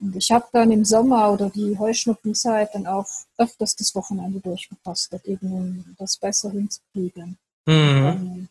Und 0.00 0.14
ich 0.14 0.30
habe 0.30 0.46
dann 0.52 0.70
im 0.70 0.84
Sommer 0.84 1.32
oder 1.32 1.50
die 1.50 1.76
Heuschnuppenzeit 1.76 2.74
dann 2.74 2.86
auch 2.86 3.08
öfters 3.36 3.74
das 3.74 3.94
Wochenende 3.94 4.40
durchgepastet, 4.40 5.24
eben 5.24 5.52
um 5.52 5.96
das 5.98 6.16
besser 6.16 6.50
hinzukriegen. 6.50 7.36
Mhm. 7.66 8.48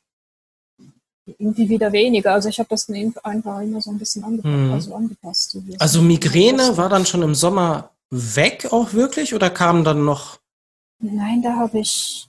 irgendwie 1.26 1.68
wieder 1.68 1.92
weniger. 1.92 2.34
Also 2.34 2.50
ich 2.50 2.60
habe 2.60 2.70
das 2.70 2.86
dann 2.86 3.14
einfach 3.24 3.60
immer 3.62 3.82
so 3.82 3.90
ein 3.90 3.98
bisschen 3.98 4.24
angepasst. 4.24 4.58
Mhm. 4.58 4.74
Also, 4.74 4.96
angepasst 4.96 5.58
also 5.80 6.02
Migräne 6.02 6.78
war 6.78 6.90
dann 6.90 7.06
schon 7.06 7.24
im 7.24 7.36
Sommer 7.36 7.92
weg 8.10 8.68
auch 8.72 8.94
wirklich 8.94 9.34
oder 9.34 9.50
kam 9.50 9.84
dann 9.84 10.06
noch? 10.06 10.40
Nein, 11.00 11.42
da 11.42 11.56
habe 11.56 11.80
ich 11.80 12.28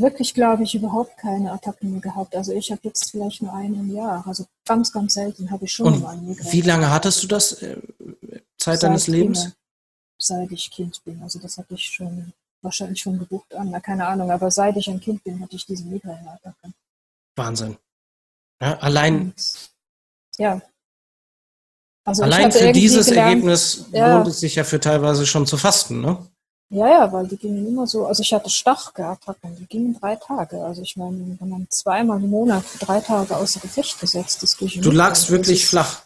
wirklich, 0.00 0.34
glaube 0.34 0.62
ich, 0.62 0.74
überhaupt 0.74 1.16
keine 1.18 1.52
Attacken 1.52 1.92
mehr 1.92 2.00
gehabt. 2.00 2.34
Also 2.34 2.52
ich 2.52 2.70
habe 2.70 2.80
jetzt 2.84 3.10
vielleicht 3.10 3.42
nur 3.42 3.52
einen 3.52 3.74
im 3.74 3.94
Jahr. 3.94 4.26
Also 4.26 4.46
ganz, 4.64 4.92
ganz 4.92 5.14
selten 5.14 5.50
habe 5.50 5.64
ich 5.64 5.72
schon 5.72 5.86
Und 5.86 6.02
mal 6.02 6.10
eine 6.10 6.22
Migräne. 6.22 6.52
Wie 6.52 6.60
lange 6.62 6.90
hattest 6.90 7.22
du 7.22 7.26
das 7.26 7.62
äh, 7.62 7.76
Zeit 8.56 8.80
seit 8.80 8.82
deines 8.84 9.06
Lebens? 9.06 9.40
Kinder, 9.40 9.56
seit 10.18 10.52
ich 10.52 10.70
Kind 10.70 11.02
bin. 11.04 11.22
Also 11.22 11.38
das 11.38 11.58
hatte 11.58 11.74
ich 11.74 11.84
schon 11.84 12.32
wahrscheinlich 12.62 13.02
von 13.02 13.18
Geburt 13.18 13.54
an. 13.54 13.70
Na, 13.70 13.80
keine 13.80 14.06
Ahnung, 14.06 14.30
aber 14.30 14.50
seit 14.50 14.76
ich 14.76 14.88
ein 14.88 15.00
Kind 15.00 15.22
bin, 15.24 15.40
hatte 15.40 15.56
ich 15.56 15.66
diese 15.66 15.84
Migräneattacken. 15.84 16.74
Wahnsinn. 17.36 17.76
Ja, 18.60 18.78
allein. 18.78 19.20
Und, 19.20 19.70
ja. 20.38 20.60
Also 22.04 22.22
allein 22.22 22.52
für 22.52 22.72
dieses 22.72 23.08
gelernt, 23.08 23.30
Ergebnis 23.30 23.86
ja, 23.92 24.16
lohnt 24.16 24.28
es 24.28 24.40
sich 24.40 24.54
ja 24.54 24.64
für 24.64 24.78
teilweise 24.78 25.26
schon 25.26 25.46
zu 25.46 25.56
fasten, 25.56 26.00
ne? 26.00 26.24
Ja, 26.68 26.88
ja, 26.88 27.12
weil 27.12 27.28
die 27.28 27.36
gingen 27.36 27.66
immer 27.66 27.86
so, 27.86 28.06
also 28.06 28.22
ich 28.22 28.32
hatte 28.32 28.50
Stachgattacken, 28.50 29.54
die 29.56 29.66
gingen 29.66 29.98
drei 30.00 30.16
Tage. 30.16 30.64
Also 30.64 30.82
ich 30.82 30.96
meine, 30.96 31.36
wenn 31.38 31.48
man 31.48 31.66
zweimal 31.70 32.20
im 32.22 32.30
Monat 32.30 32.64
für 32.64 32.84
drei 32.84 33.00
Tage 33.00 33.36
außer 33.36 33.60
Gefecht 33.60 34.00
gesetzt 34.00 34.42
ist, 34.42 34.60
durch 34.60 34.80
Du 34.80 34.90
lagst 34.90 35.30
wirklich 35.30 35.64
flach. 35.64 36.02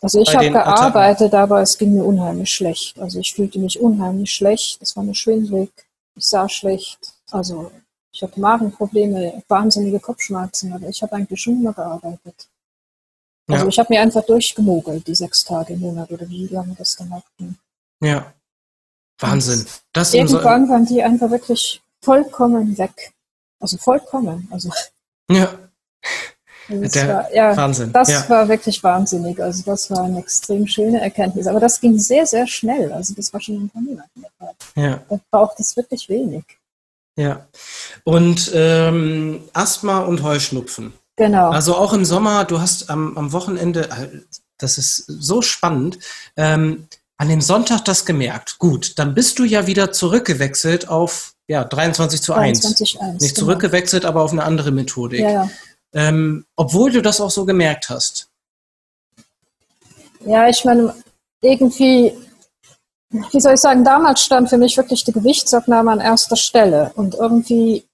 Also 0.00 0.20
ich 0.20 0.34
habe 0.34 0.50
gearbeitet, 0.50 1.28
Attacken. 1.28 1.42
aber 1.42 1.62
es 1.62 1.76
ging 1.76 1.94
mir 1.94 2.04
unheimlich 2.04 2.50
schlecht. 2.50 2.98
Also 2.98 3.18
ich 3.18 3.34
fühlte 3.34 3.58
mich 3.58 3.80
unheimlich 3.80 4.30
schlecht, 4.30 4.80
es 4.80 4.96
war 4.96 5.02
mir 5.02 5.14
schwindelig, 5.14 5.70
ich 6.14 6.26
sah 6.26 6.48
schlecht. 6.48 7.14
Also 7.30 7.70
ich 8.12 8.22
hatte 8.22 8.40
Magenprobleme, 8.40 9.42
wahnsinnige 9.48 10.00
Kopfschmerzen, 10.00 10.72
aber 10.72 10.88
ich 10.88 11.02
habe 11.02 11.14
eigentlich 11.16 11.40
schon 11.40 11.60
immer 11.60 11.74
gearbeitet. 11.74 12.48
Also 13.48 13.64
ja. 13.64 13.68
ich 13.68 13.78
habe 13.78 13.92
mir 13.92 14.00
einfach 14.00 14.24
durchgemogelt, 14.24 15.06
die 15.06 15.14
sechs 15.14 15.44
Tage 15.44 15.74
im 15.74 15.80
Monat 15.80 16.10
oder 16.10 16.28
wie 16.28 16.46
lange 16.46 16.74
das 16.74 16.96
dann 16.96 17.12
auch 17.12 17.24
ging. 17.36 17.56
Ja. 18.02 18.32
Wahnsinn. 19.18 19.66
Das 19.92 20.14
Irgendwann 20.14 20.68
waren 20.68 20.86
die 20.86 21.02
einfach 21.02 21.30
wirklich 21.30 21.80
vollkommen 22.02 22.76
weg. 22.78 23.12
Also 23.60 23.76
vollkommen. 23.78 24.48
Also. 24.50 24.70
Ja. 25.30 25.50
Also 26.68 26.88
Der 26.88 27.08
war, 27.08 27.34
ja, 27.34 27.56
Wahnsinn. 27.56 27.92
Das 27.92 28.10
ja. 28.10 28.28
war 28.28 28.48
wirklich 28.48 28.82
wahnsinnig. 28.82 29.40
Also 29.40 29.62
das 29.64 29.90
war 29.90 30.04
eine 30.04 30.18
extrem 30.18 30.66
schöne 30.66 31.00
Erkenntnis. 31.00 31.46
Aber 31.46 31.60
das 31.60 31.80
ging 31.80 31.98
sehr, 31.98 32.26
sehr 32.26 32.46
schnell. 32.46 32.92
Also 32.92 33.14
das 33.14 33.32
war 33.32 33.40
schon 33.40 33.64
ein 33.64 33.70
paar 33.70 33.82
Monate. 33.82 34.10
Ja. 34.74 35.00
Da 35.08 35.20
braucht 35.30 35.60
es 35.60 35.76
wirklich 35.76 36.08
wenig. 36.08 36.44
Ja. 37.16 37.46
Und 38.04 38.50
ähm, 38.54 39.44
Asthma 39.52 40.00
und 40.00 40.22
Heuschnupfen. 40.22 40.92
Genau. 41.16 41.50
Also 41.50 41.74
auch 41.74 41.92
im 41.92 42.04
Sommer, 42.04 42.44
du 42.44 42.60
hast 42.60 42.90
am, 42.90 43.16
am 43.16 43.32
Wochenende, 43.32 43.88
äh, 43.90 44.20
das 44.58 44.76
ist 44.76 45.06
so 45.06 45.40
spannend, 45.40 45.98
ähm, 46.36 46.88
an 47.18 47.28
dem 47.28 47.40
Sonntag 47.40 47.84
das 47.84 48.04
gemerkt. 48.04 48.58
Gut, 48.58 48.98
dann 48.98 49.14
bist 49.14 49.38
du 49.38 49.44
ja 49.44 49.66
wieder 49.66 49.92
zurückgewechselt 49.92 50.88
auf 50.88 51.34
ja, 51.48 51.64
23 51.64 52.20
zu 52.20 52.34
1. 52.34 52.60
23 52.60 53.00
1 53.00 53.22
Nicht 53.22 53.34
genau. 53.34 53.46
zurückgewechselt, 53.46 54.04
aber 54.04 54.22
auf 54.22 54.32
eine 54.32 54.42
andere 54.42 54.72
Methodik. 54.72 55.20
Ja, 55.20 55.30
ja. 55.30 55.50
Ähm, 55.94 56.44
obwohl 56.56 56.90
du 56.90 57.00
das 57.00 57.20
auch 57.20 57.30
so 57.30 57.44
gemerkt 57.44 57.88
hast. 57.88 58.28
Ja, 60.24 60.48
ich 60.48 60.64
meine, 60.64 60.94
irgendwie, 61.40 62.12
wie 63.10 63.40
soll 63.40 63.54
ich 63.54 63.60
sagen, 63.60 63.84
damals 63.84 64.22
stand 64.22 64.50
für 64.50 64.58
mich 64.58 64.76
wirklich 64.76 65.04
die 65.04 65.12
Gewichtsabnahme 65.12 65.92
an 65.92 66.00
erster 66.00 66.36
Stelle. 66.36 66.92
Und 66.96 67.14
irgendwie 67.14 67.85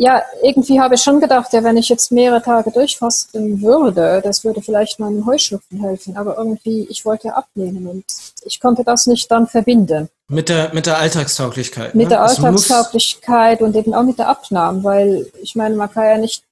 ja, 0.00 0.22
irgendwie 0.42 0.80
habe 0.80 0.94
ich 0.94 1.02
schon 1.02 1.20
gedacht, 1.20 1.52
ja, 1.52 1.62
wenn 1.62 1.76
ich 1.76 1.90
jetzt 1.90 2.10
mehrere 2.10 2.40
Tage 2.40 2.70
durchfasten 2.70 3.60
würde, 3.60 4.22
das 4.24 4.42
würde 4.44 4.62
vielleicht 4.62 4.98
meinem 4.98 5.26
Heuschnupfen 5.26 5.78
helfen. 5.78 6.16
Aber 6.16 6.38
irgendwie, 6.38 6.86
ich 6.88 7.04
wollte 7.04 7.36
abnehmen 7.36 7.86
und 7.86 8.04
ich 8.46 8.58
konnte 8.60 8.82
das 8.82 9.06
nicht 9.06 9.30
dann 9.30 9.46
verbinden. 9.46 10.08
Mit 10.28 10.48
der, 10.48 10.72
mit 10.72 10.86
der 10.86 10.96
Alltagstauglichkeit. 10.96 11.94
Mit 11.94 12.04
ne? 12.04 12.10
der 12.14 12.22
Alltagstauglichkeit 12.22 13.60
und 13.60 13.76
eben 13.76 13.92
auch 13.92 14.04
mit 14.04 14.18
der 14.18 14.28
Abnahme, 14.28 14.82
weil 14.84 15.30
ich 15.42 15.54
meine, 15.54 15.74
man 15.74 15.92
kann 15.92 16.04
ja 16.04 16.16
nicht 16.16 16.44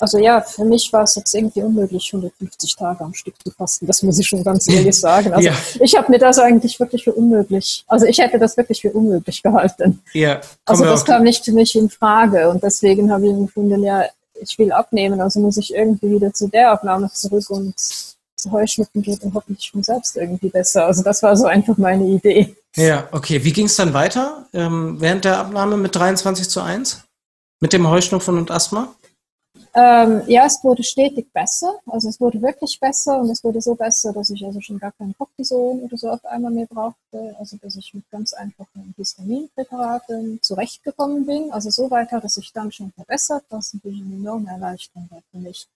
also 0.00 0.18
ja, 0.18 0.40
für 0.40 0.64
mich 0.64 0.92
war 0.92 1.04
es 1.04 1.14
jetzt 1.14 1.34
irgendwie 1.34 1.62
unmöglich, 1.62 2.10
150 2.12 2.76
Tage 2.76 3.04
am 3.04 3.14
Stück 3.14 3.34
zu 3.42 3.50
fasten. 3.52 3.86
Das 3.86 4.02
muss 4.02 4.18
ich 4.18 4.26
schon 4.26 4.42
ganz 4.42 4.68
ehrlich 4.68 4.98
sagen. 4.98 5.32
Also 5.32 5.48
ja. 5.48 5.54
ich 5.80 5.94
habe 5.96 6.10
mir 6.10 6.18
das 6.18 6.38
eigentlich 6.38 6.78
wirklich 6.80 7.04
für 7.04 7.12
unmöglich, 7.12 7.84
also 7.86 8.06
ich 8.06 8.18
hätte 8.18 8.38
das 8.38 8.56
wirklich 8.56 8.80
für 8.80 8.90
unmöglich 8.90 9.42
gehalten. 9.42 10.02
Ja, 10.12 10.40
also 10.64 10.84
das 10.84 11.04
kam 11.04 11.22
nicht 11.22 11.44
für 11.44 11.52
mich 11.52 11.76
in 11.76 11.88
Frage 11.88 12.48
und 12.50 12.62
deswegen 12.62 13.12
habe 13.12 13.26
ich 13.26 13.36
gefunden, 13.36 13.82
ja, 13.84 14.04
ich 14.40 14.58
will 14.58 14.72
abnehmen, 14.72 15.20
also 15.20 15.40
muss 15.40 15.56
ich 15.56 15.72
irgendwie 15.72 16.10
wieder 16.10 16.32
zu 16.32 16.48
der 16.48 16.72
Abnahme 16.72 17.10
zurück 17.12 17.48
und 17.50 17.74
zu 17.78 18.52
Heuschnupfen 18.52 19.00
geht 19.00 19.22
und 19.22 19.32
hoffentlich 19.34 19.66
schon 19.66 19.82
selbst 19.82 20.16
irgendwie 20.16 20.48
besser. 20.48 20.86
Also 20.86 21.02
das 21.02 21.22
war 21.22 21.36
so 21.36 21.46
einfach 21.46 21.76
meine 21.78 22.04
Idee. 22.04 22.56
Ja, 22.76 23.08
okay. 23.12 23.44
Wie 23.44 23.52
ging 23.52 23.66
es 23.66 23.76
dann 23.76 23.94
weiter 23.94 24.46
ähm, 24.52 25.00
während 25.00 25.24
der 25.24 25.38
Abnahme 25.38 25.76
mit 25.76 25.94
23 25.94 26.48
zu 26.48 26.60
1? 26.60 27.02
Mit 27.60 27.72
dem 27.72 27.88
Heuschnupfen 27.88 28.36
und 28.36 28.50
Asthma? 28.50 28.92
Ähm, 29.76 30.22
ja, 30.28 30.46
es 30.46 30.62
wurde 30.62 30.84
stetig 30.84 31.32
besser. 31.32 31.74
Also 31.86 32.08
es 32.08 32.20
wurde 32.20 32.40
wirklich 32.40 32.78
besser 32.80 33.20
und 33.20 33.28
es 33.30 33.42
wurde 33.42 33.60
so 33.60 33.74
besser, 33.74 34.12
dass 34.12 34.30
ich 34.30 34.44
also 34.44 34.60
schon 34.60 34.78
gar 34.78 34.92
kein 34.92 35.14
Cortison 35.18 35.80
oder 35.80 35.96
so 35.96 36.10
auf 36.10 36.24
einmal 36.24 36.52
mehr 36.52 36.66
brauchte. 36.66 37.34
Also 37.38 37.56
dass 37.60 37.74
ich 37.76 37.92
mit 37.92 38.08
ganz 38.10 38.32
einfachen 38.32 38.94
Histaminpräparaten 38.96 40.38
zurechtgekommen 40.42 41.26
bin. 41.26 41.50
Also 41.50 41.70
so 41.70 41.90
weit 41.90 42.12
hat 42.12 42.24
es 42.24 42.34
sich 42.34 42.52
dann 42.52 42.70
schon 42.70 42.92
verbessert, 42.92 43.44
was 43.50 43.74
natürlich 43.74 44.00
eine 44.00 44.14
enorme 44.14 44.48
Erleichterung 44.50 45.08
war 45.10 45.22
für 45.32 45.38
mich. 45.38 45.66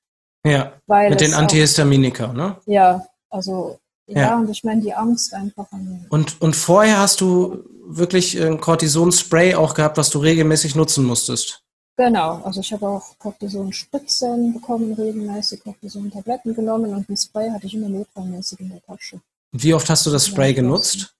Ja, 0.46 0.72
Weil 0.86 1.10
mit 1.10 1.20
den 1.20 1.34
Antihistaminika, 1.34 2.32
ne? 2.32 2.56
Ja, 2.66 3.04
also 3.28 3.78
ja, 4.06 4.20
ja, 4.20 4.38
und 4.38 4.48
ich 4.48 4.64
meine 4.64 4.80
die 4.80 4.94
Angst 4.94 5.34
einfach 5.34 5.70
an. 5.72 6.06
Und, 6.08 6.40
und 6.40 6.56
vorher 6.56 6.98
hast 6.98 7.20
du 7.20 7.64
wirklich 7.84 8.40
ein 8.40 8.60
Cortison-Spray 8.60 9.54
auch 9.54 9.74
gehabt, 9.74 9.98
was 9.98 10.08
du 10.10 10.18
regelmäßig 10.18 10.76
nutzen 10.76 11.04
musstest? 11.04 11.62
Genau, 11.98 12.40
also 12.44 12.60
ich 12.60 12.72
habe 12.72 12.86
auch 12.86 13.18
Cortison-Spritzen 13.18 14.54
bekommen, 14.54 14.92
regelmäßig 14.92 15.64
Cortison-Tabletten 15.64 16.54
genommen 16.54 16.94
und 16.94 17.08
ein 17.08 17.16
Spray 17.16 17.50
hatte 17.50 17.66
ich 17.66 17.74
immer 17.74 17.88
notfallmäßig 17.88 18.60
in 18.60 18.68
der 18.68 18.80
Tasche. 18.82 19.20
Wie 19.50 19.74
oft 19.74 19.90
hast 19.90 20.06
du 20.06 20.10
das 20.12 20.28
Spray 20.28 20.54
genutzt? 20.54 21.12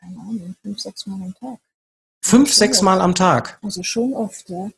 Keine 0.00 0.18
Ahnung, 0.18 0.56
fünf, 0.62 0.80
sechs 0.80 1.06
Mal 1.06 1.22
am 1.22 1.32
Tag. 1.32 1.58
Fünf, 2.24 2.52
sechs 2.52 2.82
Mal 2.82 3.00
am 3.00 3.14
Tag? 3.14 3.60
Also 3.62 3.84
schon 3.84 4.14
oft, 4.14 4.48
ja. 4.50 4.68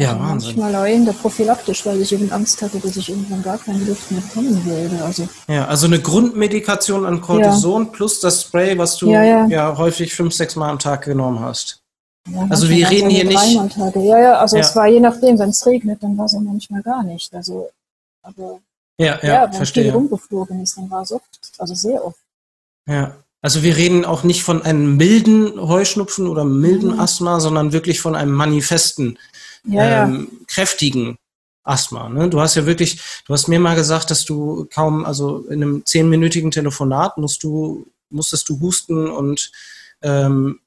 Ja, 0.00 0.18
Wahnsinn. 0.18 0.58
Manchmal 0.58 0.74
auch 0.74 0.92
in 0.92 1.04
der 1.04 1.12
prophylaktisch, 1.12 1.86
weil 1.86 2.00
ich 2.00 2.12
eben 2.12 2.32
Angst 2.32 2.60
hatte, 2.62 2.80
dass 2.80 2.96
ich 2.96 3.10
irgendwann 3.10 3.44
gar 3.44 3.58
keine 3.58 3.84
Luft 3.84 4.10
mehr 4.10 4.22
bekommen 4.22 4.64
würde. 4.64 5.04
Also, 5.04 5.28
ja, 5.46 5.68
also 5.68 5.86
eine 5.86 6.00
Grundmedikation 6.00 7.06
an 7.06 7.20
Cortison 7.20 7.84
ja. 7.84 7.90
plus 7.92 8.18
das 8.18 8.42
Spray, 8.42 8.76
was 8.76 8.96
du 8.96 9.12
ja, 9.12 9.22
ja. 9.22 9.46
ja 9.46 9.78
häufig 9.78 10.12
fünf, 10.12 10.34
sechs 10.34 10.56
Mal 10.56 10.70
am 10.70 10.80
Tag 10.80 11.04
genommen 11.04 11.38
hast. 11.38 11.81
Ja, 12.28 12.46
also 12.48 12.68
wir 12.68 12.88
reden 12.88 13.10
hier 13.10 13.24
nicht. 13.24 13.76
Ja, 13.96 14.18
ja, 14.18 14.38
also 14.38 14.56
ja. 14.56 14.62
es 14.62 14.76
war 14.76 14.86
je 14.86 15.00
nachdem, 15.00 15.38
wenn 15.38 15.50
es 15.50 15.66
regnet, 15.66 16.02
dann 16.02 16.16
war 16.16 16.26
es 16.26 16.34
auch 16.34 16.40
manchmal 16.40 16.82
gar 16.82 17.02
nicht. 17.02 17.34
Also, 17.34 17.70
aber 18.22 18.60
ja, 18.98 19.18
ja, 19.22 19.28
ja 19.28 19.44
wenn 19.44 19.54
verstehe. 19.54 19.84
viel 19.84 19.92
rumgeflogen 19.92 20.62
ist, 20.62 20.76
dann 20.76 20.90
war 20.90 21.02
es 21.02 21.12
oft, 21.12 21.40
also 21.58 21.74
sehr 21.74 22.04
oft. 22.04 22.18
Ja. 22.86 23.16
Also 23.44 23.64
wir 23.64 23.76
reden 23.76 24.04
auch 24.04 24.22
nicht 24.22 24.44
von 24.44 24.62
einem 24.62 24.96
milden 24.96 25.60
Heuschnupfen 25.60 26.28
oder 26.28 26.44
milden 26.44 26.94
mhm. 26.94 27.00
Asthma, 27.00 27.40
sondern 27.40 27.72
wirklich 27.72 28.00
von 28.00 28.14
einem 28.14 28.32
manifesten, 28.32 29.18
ja, 29.64 30.04
ähm, 30.04 30.28
kräftigen 30.46 31.18
Asthma. 31.64 32.08
Ne? 32.08 32.28
Du 32.28 32.40
hast 32.40 32.54
ja 32.54 32.66
wirklich, 32.66 33.00
du 33.26 33.32
hast 33.32 33.48
mir 33.48 33.58
mal 33.58 33.74
gesagt, 33.74 34.12
dass 34.12 34.24
du 34.24 34.68
kaum, 34.72 35.04
also 35.04 35.40
in 35.48 35.62
einem 35.62 35.84
zehnminütigen 35.84 36.52
Telefonat 36.52 37.18
musst 37.18 37.42
du, 37.42 37.86
musstest 38.10 38.48
du 38.48 38.60
husten 38.60 39.10
und 39.10 39.50
ähm, 40.02 40.60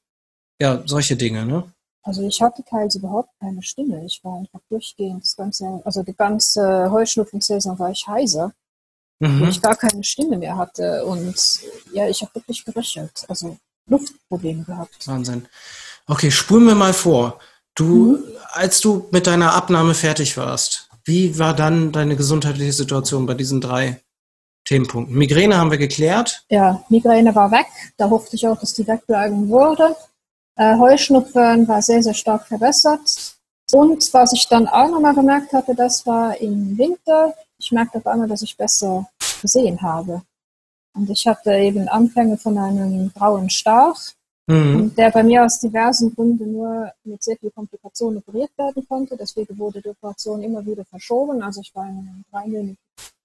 ja, 0.60 0.82
solche 0.86 1.16
Dinge, 1.16 1.44
ne? 1.44 1.64
Also 2.02 2.22
ich 2.22 2.40
hatte 2.40 2.62
teils 2.62 2.94
überhaupt 2.94 3.30
keine 3.40 3.62
Stimme. 3.62 4.04
Ich 4.06 4.20
war 4.22 4.38
einfach 4.38 4.60
durchgehend 4.70 5.22
das 5.22 5.34
ganze, 5.34 5.82
also 5.84 6.04
die 6.04 6.14
ganze 6.14 6.88
Heuschnupfensaison 6.90 7.78
war 7.80 7.90
ich 7.90 8.06
heiser, 8.06 8.52
mhm. 9.18 9.40
weil 9.40 9.48
ich 9.48 9.60
gar 9.60 9.74
keine 9.74 10.04
Stimme 10.04 10.38
mehr 10.38 10.56
hatte. 10.56 11.04
Und 11.04 11.34
ja, 11.92 12.08
ich 12.08 12.22
habe 12.22 12.34
wirklich 12.36 12.64
geröchelt, 12.64 13.24
also 13.28 13.56
Luftprobleme 13.88 14.62
gehabt. 14.62 15.06
Wahnsinn. 15.08 15.48
Okay, 16.06 16.30
spulen 16.30 16.66
wir 16.66 16.76
mal 16.76 16.92
vor. 16.92 17.40
Du, 17.74 18.18
mhm. 18.18 18.24
als 18.52 18.80
du 18.80 19.08
mit 19.10 19.26
deiner 19.26 19.54
Abnahme 19.54 19.94
fertig 19.94 20.36
warst, 20.36 20.88
wie 21.04 21.38
war 21.38 21.54
dann 21.54 21.90
deine 21.90 22.16
gesundheitliche 22.16 22.72
Situation 22.72 23.26
bei 23.26 23.34
diesen 23.34 23.60
drei 23.60 24.00
Themenpunkten? 24.64 25.16
Migräne 25.16 25.56
haben 25.56 25.72
wir 25.72 25.78
geklärt. 25.78 26.44
Ja, 26.50 26.84
Migräne 26.88 27.34
war 27.34 27.50
weg. 27.50 27.66
Da 27.96 28.10
hoffte 28.10 28.36
ich 28.36 28.46
auch, 28.46 28.58
dass 28.58 28.74
die 28.74 28.86
wegbleiben 28.86 29.48
würde. 29.48 29.96
Äh, 30.56 30.78
Heuschnupfen 30.78 31.68
war 31.68 31.82
sehr, 31.82 32.02
sehr 32.02 32.14
stark 32.14 32.46
verbessert. 32.46 33.36
Und 33.72 34.12
was 34.14 34.32
ich 34.32 34.48
dann 34.48 34.66
auch 34.66 34.88
nochmal 34.88 35.14
gemerkt 35.14 35.52
hatte, 35.52 35.74
das 35.74 36.06
war 36.06 36.40
im 36.40 36.78
Winter. 36.78 37.34
Ich 37.58 37.72
merkte 37.72 37.98
auf 37.98 38.06
einmal, 38.06 38.28
dass 38.28 38.42
ich 38.42 38.56
besser 38.56 39.06
gesehen 39.42 39.80
habe. 39.82 40.22
Und 40.94 41.10
ich 41.10 41.26
hatte 41.26 41.52
eben 41.52 41.88
Anfänge 41.88 42.38
von 42.38 42.56
einem 42.56 43.12
grauen 43.12 43.50
Stach, 43.50 44.00
mhm. 44.46 44.94
der 44.94 45.10
bei 45.10 45.22
mir 45.22 45.44
aus 45.44 45.60
diversen 45.60 46.14
Gründen 46.14 46.52
nur 46.52 46.90
mit 47.04 47.22
sehr 47.22 47.36
viel 47.36 47.50
Komplikationen 47.50 48.18
operiert 48.18 48.50
werden 48.56 48.86
konnte. 48.88 49.16
Deswegen 49.16 49.58
wurde 49.58 49.82
die 49.82 49.90
Operation 49.90 50.42
immer 50.42 50.64
wieder 50.64 50.84
verschoben. 50.86 51.42
Also 51.42 51.60
ich 51.60 51.74
war 51.74 51.86
in 51.86 52.24
drei, 52.30 52.76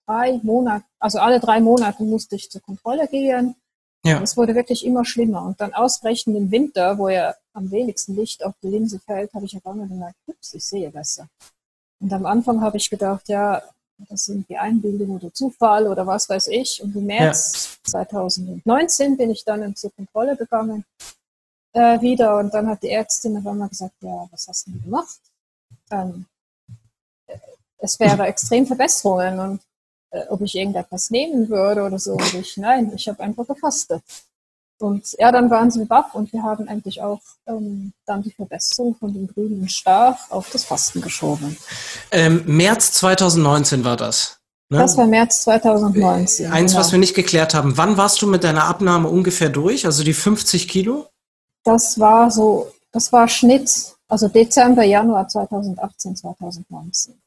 drei 0.05 0.39
Monaten, 0.43 0.85
also 0.99 1.19
alle 1.19 1.39
drei 1.39 1.61
Monate 1.61 2.03
musste 2.03 2.35
ich 2.35 2.49
zur 2.49 2.61
Kontrolle 2.61 3.07
gehen. 3.07 3.55
Ja. 4.03 4.21
Es 4.21 4.35
wurde 4.35 4.55
wirklich 4.55 4.85
immer 4.85 5.05
schlimmer. 5.05 5.43
Und 5.43 5.61
dann 5.61 5.73
ausgerechnet 5.73 6.35
im 6.35 6.51
Winter, 6.51 6.97
wo 6.97 7.09
ja 7.09 7.35
am 7.53 7.69
wenigsten 7.69 8.15
Licht 8.15 8.43
auf 8.43 8.53
die 8.63 8.69
Linse 8.69 8.99
fällt, 8.99 9.33
habe 9.33 9.45
ich 9.45 9.55
auf 9.55 9.65
einmal 9.65 9.87
gemerkt, 9.87 10.15
ups, 10.25 10.53
ich 10.53 10.65
sehe 10.65 10.89
besser. 10.89 11.27
Und 11.99 12.11
am 12.11 12.25
Anfang 12.25 12.61
habe 12.61 12.77
ich 12.77 12.89
gedacht, 12.89 13.29
ja, 13.29 13.61
das 14.09 14.25
sind 14.25 14.49
die 14.49 14.57
Einbildung 14.57 15.11
oder 15.11 15.31
Zufall 15.31 15.87
oder 15.87 16.07
was 16.07 16.27
weiß 16.27 16.47
ich. 16.47 16.81
Und 16.81 16.95
im 16.95 17.05
März 17.05 17.77
ja. 17.85 17.91
2019 17.91 19.17
bin 19.17 19.29
ich 19.29 19.43
dann 19.43 19.75
zur 19.75 19.91
Kontrolle 19.93 20.35
gegangen 20.35 20.83
äh, 21.73 22.01
wieder 22.01 22.37
und 22.37 22.53
dann 22.53 22.67
hat 22.67 22.83
die 22.83 22.89
Ärztin 22.89 23.37
auf 23.37 23.45
einmal 23.45 23.69
gesagt, 23.69 23.95
ja, 24.01 24.27
was 24.31 24.47
hast 24.47 24.67
du 24.67 24.71
denn 24.71 24.83
gemacht? 24.83 25.19
Ähm, 25.91 26.25
es 27.77 27.99
wäre 27.99 28.27
extrem 28.27 28.65
Verbesserungen 28.65 29.39
und 29.39 29.61
äh, 30.11 30.27
ob 30.29 30.41
ich 30.41 30.55
irgendetwas 30.55 31.09
nehmen 31.09 31.49
würde 31.49 31.83
oder 31.83 31.99
so. 31.99 32.13
Und 32.13 32.33
ich, 32.33 32.57
nein, 32.57 32.91
ich 32.95 33.07
habe 33.07 33.21
einfach 33.23 33.47
gefastet. 33.47 34.03
Und 34.79 35.15
ja, 35.19 35.31
dann 35.31 35.49
waren 35.49 35.69
sie 35.69 35.85
baff 35.85 36.15
und 36.15 36.33
wir 36.33 36.43
haben 36.43 36.67
eigentlich 36.67 37.01
auch 37.01 37.21
ähm, 37.45 37.93
dann 38.05 38.23
die 38.23 38.31
Verbesserung 38.31 38.95
von 38.95 39.13
dem 39.13 39.27
grünen 39.27 39.69
Star 39.69 40.17
auf 40.29 40.49
das 40.49 40.63
Fasten 40.63 41.01
geschoben. 41.01 41.55
Ähm, 42.11 42.43
März 42.47 42.93
2019 42.93 43.83
war 43.85 43.95
das. 43.95 44.39
Ne? 44.69 44.79
Das 44.79 44.97
war 44.97 45.05
März 45.05 45.43
2019. 45.43 46.51
Eins, 46.51 46.71
genau. 46.71 46.79
was 46.79 46.91
wir 46.91 46.99
nicht 46.99 47.13
geklärt 47.13 47.53
haben. 47.53 47.77
Wann 47.77 47.97
warst 47.97 48.21
du 48.21 48.27
mit 48.27 48.43
deiner 48.43 48.65
Abnahme 48.65 49.09
ungefähr 49.09 49.49
durch? 49.49 49.85
Also 49.85 50.03
die 50.03 50.13
50 50.13 50.67
Kilo? 50.67 51.07
Das 51.63 51.99
war 51.99 52.31
so, 52.31 52.71
das 52.91 53.13
war 53.13 53.27
Schnitt, 53.27 53.69
also 54.07 54.29
Dezember, 54.29 54.83
Januar 54.83 55.27
2018, 55.27 56.15
2019. 56.15 57.20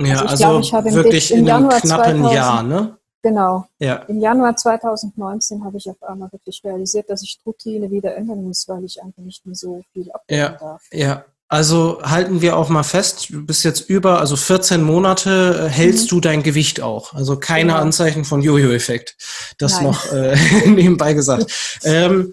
Ja, 0.00 0.22
also, 0.22 0.46
also 0.46 0.70
glaub, 0.70 0.84
wirklich 0.84 1.32
in 1.32 1.48
einem 1.48 1.68
knappen 1.68 2.22
2000, 2.22 2.32
Jahr, 2.32 2.62
ne? 2.62 2.96
Genau. 3.22 3.66
Ja. 3.78 3.96
Im 4.08 4.20
Januar 4.20 4.56
2019 4.56 5.62
habe 5.64 5.76
ich 5.76 5.90
auf 5.90 6.02
einmal 6.02 6.32
wirklich 6.32 6.62
realisiert, 6.64 7.10
dass 7.10 7.22
ich 7.22 7.38
Routine 7.44 7.90
wieder 7.90 8.16
ändern 8.16 8.42
muss, 8.44 8.66
weil 8.66 8.84
ich 8.84 9.02
einfach 9.02 9.22
nicht 9.22 9.44
mehr 9.44 9.54
so 9.54 9.82
viel 9.92 10.10
abnehmen 10.10 10.40
ja, 10.40 10.48
darf. 10.58 10.82
Ja, 10.90 11.24
also 11.48 12.00
halten 12.02 12.40
wir 12.40 12.56
auch 12.56 12.68
mal 12.68 12.84
fest, 12.84 13.28
du 13.30 13.44
bist 13.44 13.64
jetzt 13.64 13.90
über, 13.90 14.20
also 14.20 14.36
14 14.36 14.82
Monate 14.82 15.66
äh, 15.66 15.68
hältst 15.68 16.04
mhm. 16.04 16.08
du 16.08 16.20
dein 16.20 16.42
Gewicht 16.42 16.80
auch. 16.80 17.12
Also 17.12 17.38
keine 17.38 17.72
genau. 17.72 17.82
Anzeichen 17.82 18.24
von 18.24 18.40
Jojo-Effekt. 18.40 19.16
Das 19.58 19.74
Nein. 19.74 19.84
noch 19.84 20.12
äh, 20.12 20.36
nebenbei 20.66 21.12
gesagt. 21.12 21.52
ähm, 21.82 22.32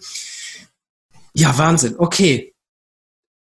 ja, 1.34 1.58
Wahnsinn. 1.58 1.96
Okay. 1.98 2.54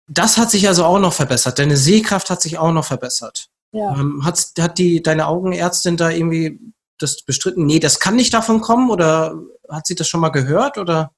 Das 0.08 0.38
hat 0.38 0.52
sich 0.52 0.68
also 0.68 0.84
auch 0.84 1.00
noch 1.00 1.12
verbessert. 1.12 1.58
Deine 1.58 1.76
Sehkraft 1.76 2.30
hat 2.30 2.40
sich 2.40 2.58
auch 2.58 2.70
noch 2.70 2.84
verbessert. 2.84 3.48
Ja. 3.72 3.94
Ähm, 3.98 4.24
hat, 4.24 4.52
hat 4.58 4.78
die, 4.78 5.02
deine 5.02 5.26
Augenärztin 5.26 5.96
da 5.96 6.10
irgendwie 6.10 6.58
das 6.98 7.22
bestritten? 7.22 7.66
Nee, 7.66 7.80
das 7.80 8.00
kann 8.00 8.16
nicht 8.16 8.32
davon 8.32 8.60
kommen 8.60 8.90
oder 8.90 9.38
hat 9.68 9.86
sie 9.86 9.94
das 9.94 10.08
schon 10.08 10.20
mal 10.20 10.30
gehört 10.30 10.78
oder? 10.78 11.12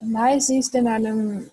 Nein, 0.00 0.40
sie 0.40 0.58
ist 0.58 0.74
in 0.74 0.88
einem 0.88 1.50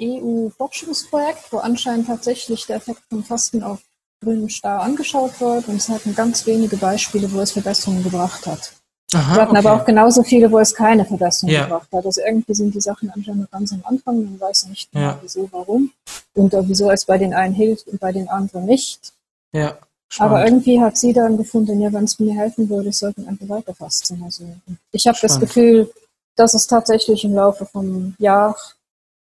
EU-Forschungsprojekt, 0.00 1.52
wo 1.52 1.58
anscheinend 1.58 2.06
tatsächlich 2.06 2.66
der 2.66 2.76
Effekt 2.76 3.02
vom 3.10 3.24
Fasten 3.24 3.62
auf 3.62 3.80
grünen 4.22 4.48
Star 4.48 4.80
angeschaut 4.80 5.40
wird 5.40 5.68
und 5.68 5.76
es 5.76 5.88
hatten 5.88 6.14
ganz 6.14 6.46
wenige 6.46 6.76
Beispiele, 6.76 7.30
wo 7.32 7.40
es 7.40 7.52
Verbesserungen 7.52 8.02
gebracht 8.02 8.46
hat. 8.46 8.72
Aha, 9.12 9.36
wir 9.36 9.42
hatten 9.42 9.56
okay. 9.56 9.66
aber 9.66 9.80
auch 9.80 9.84
genauso 9.84 10.22
viele, 10.22 10.50
wo 10.50 10.58
es 10.58 10.74
keine 10.74 11.04
Verbesserung 11.04 11.54
ja. 11.54 11.64
gebracht 11.64 11.88
hat. 11.92 12.04
Also 12.04 12.20
irgendwie 12.26 12.54
sind 12.54 12.74
die 12.74 12.80
Sachen 12.80 13.10
anscheinend 13.10 13.50
ganz 13.50 13.72
am 13.72 13.82
Anfang, 13.84 14.24
man 14.24 14.40
weiß 14.40 14.66
nicht 14.68 14.90
genau, 14.90 15.04
ja. 15.04 15.18
wieso, 15.22 15.48
warum. 15.52 15.92
Und 16.34 16.52
wieso 16.52 16.90
es 16.90 17.04
bei 17.04 17.18
den 17.18 17.32
einen 17.32 17.54
hilft 17.54 17.86
und 17.86 18.00
bei 18.00 18.12
den 18.12 18.28
anderen 18.28 18.64
nicht. 18.64 19.12
Ja. 19.54 19.78
Spannend. 20.08 20.32
Aber 20.32 20.44
irgendwie 20.44 20.80
hat 20.80 20.96
sie 20.96 21.12
dann 21.12 21.36
gefunden, 21.36 21.80
ja, 21.80 21.92
wenn 21.92 22.04
es 22.04 22.18
mir 22.18 22.34
helfen 22.34 22.68
würde, 22.68 22.92
sollten 22.92 23.26
einfach 23.26 23.48
weiter 23.48 23.74
fasten. 23.74 24.22
Also 24.22 24.44
ich 24.92 25.06
habe 25.06 25.18
das 25.20 25.40
Gefühl, 25.40 25.90
dass 26.36 26.54
es 26.54 26.66
tatsächlich 26.66 27.24
im 27.24 27.34
Laufe 27.34 27.66
vom 27.66 28.14
Jahr 28.18 28.56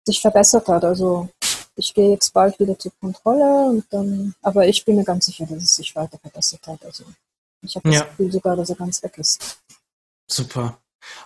sich 0.06 0.19
verbessert 0.21 0.67
hat. 0.67 0.84
Also 0.84 1.30
ich 1.75 1.93
gehe 1.93 2.12
jetzt 2.12 2.34
bald 2.34 2.60
wieder 2.60 2.77
zur 2.77 2.91
Kontrolle 2.99 3.69
und 3.69 3.86
dann, 3.91 4.36
aber 4.41 4.67
ich 4.67 4.84
bin 4.84 4.97
mir 4.97 5.03
ganz 5.03 5.25
sicher, 5.25 5.45
dass 5.45 5.63
es 5.63 5.75
sich 5.75 5.95
weiter 5.95 6.17
verbessert 6.19 6.65
hat. 6.67 6.84
Also 6.86 7.06
ich 7.62 7.75
habe 7.75 7.89
das 7.89 7.99
ja. 7.99 8.06
Gefühl 8.06 8.32
sogar, 8.32 8.56
dass 8.56 8.69
er 8.69 8.75
ganz 8.75 9.01
weg 9.03 9.17
ist. 9.17 9.60
Super. 10.27 10.77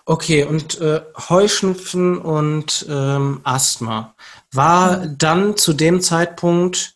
Okay, 0.06 0.44
und 0.44 0.80
äh, 0.80 1.02
Heuschnupfen 1.30 2.20
und 2.20 2.86
ähm, 2.90 3.42
Asthma. 3.44 4.16
War 4.52 4.98
mhm. 4.98 5.18
dann 5.18 5.58
zu 5.58 5.74
dem 5.74 6.02
Zeitpunkt 6.02 6.96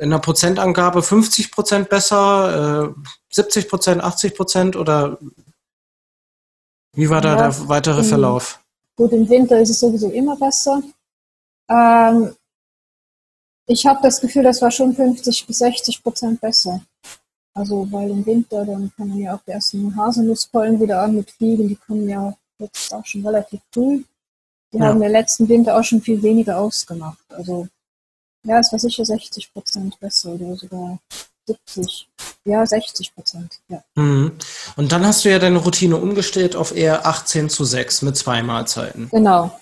in 0.00 0.10
der 0.10 0.18
Prozentangabe 0.18 1.02
50 1.02 1.50
Prozent 1.50 1.88
besser, 1.88 2.94
äh, 2.96 3.34
70 3.34 3.68
Prozent, 3.68 4.02
80 4.02 4.34
Prozent 4.34 4.76
oder 4.76 5.18
wie 6.94 7.08
war 7.10 7.20
da 7.20 7.36
ja, 7.36 7.48
der 7.48 7.68
weitere 7.68 8.02
Verlauf? 8.02 8.60
Gut, 8.96 9.12
im 9.12 9.28
Winter 9.28 9.60
ist 9.60 9.70
es 9.70 9.80
sowieso 9.80 10.10
immer 10.10 10.36
besser. 10.36 10.82
Ähm, 11.70 12.34
ich 13.66 13.86
habe 13.86 14.00
das 14.02 14.20
Gefühl, 14.20 14.42
das 14.42 14.62
war 14.62 14.70
schon 14.70 14.94
50 14.94 15.46
bis 15.46 15.58
60 15.58 16.02
Prozent 16.02 16.40
besser. 16.40 16.80
Also 17.54 17.86
weil 17.90 18.10
im 18.10 18.24
Winter, 18.24 18.64
dann 18.64 18.90
fangen 18.96 19.18
ja 19.18 19.34
auch 19.34 19.42
die 19.46 19.50
ersten 19.50 19.94
Haselnusspollen 19.94 20.80
wieder 20.80 21.02
an 21.02 21.16
mit 21.16 21.30
Fliegen, 21.30 21.68
die 21.68 21.76
kommen 21.76 22.08
ja 22.08 22.34
jetzt 22.58 22.92
auch 22.94 23.04
schon 23.04 23.26
relativ 23.26 23.60
früh. 23.72 24.02
Die 24.72 24.78
ja. 24.78 24.86
haben 24.86 25.02
ja 25.02 25.08
letzten 25.08 25.48
Winter 25.48 25.78
auch 25.78 25.84
schon 25.84 26.00
viel 26.00 26.22
weniger 26.22 26.58
ausgemacht. 26.58 27.24
Also 27.30 27.68
ja, 28.44 28.58
es 28.58 28.72
war 28.72 28.78
sicher 28.78 29.04
60 29.04 29.52
Prozent 29.52 29.98
besser 30.00 30.30
oder 30.30 30.56
sogar 30.56 30.98
70. 31.46 32.08
Ja, 32.44 32.66
60 32.66 33.14
Prozent. 33.14 33.60
Ja. 33.68 33.82
Mhm. 33.94 34.32
Und 34.76 34.92
dann 34.92 35.06
hast 35.06 35.24
du 35.24 35.30
ja 35.30 35.38
deine 35.38 35.58
Routine 35.58 35.96
umgestellt 35.96 36.56
auf 36.56 36.74
eher 36.74 37.06
18 37.06 37.48
zu 37.48 37.64
6 37.64 38.02
mit 38.02 38.16
zwei 38.16 38.42
Mahlzeiten. 38.42 39.08
Genau. 39.10 39.58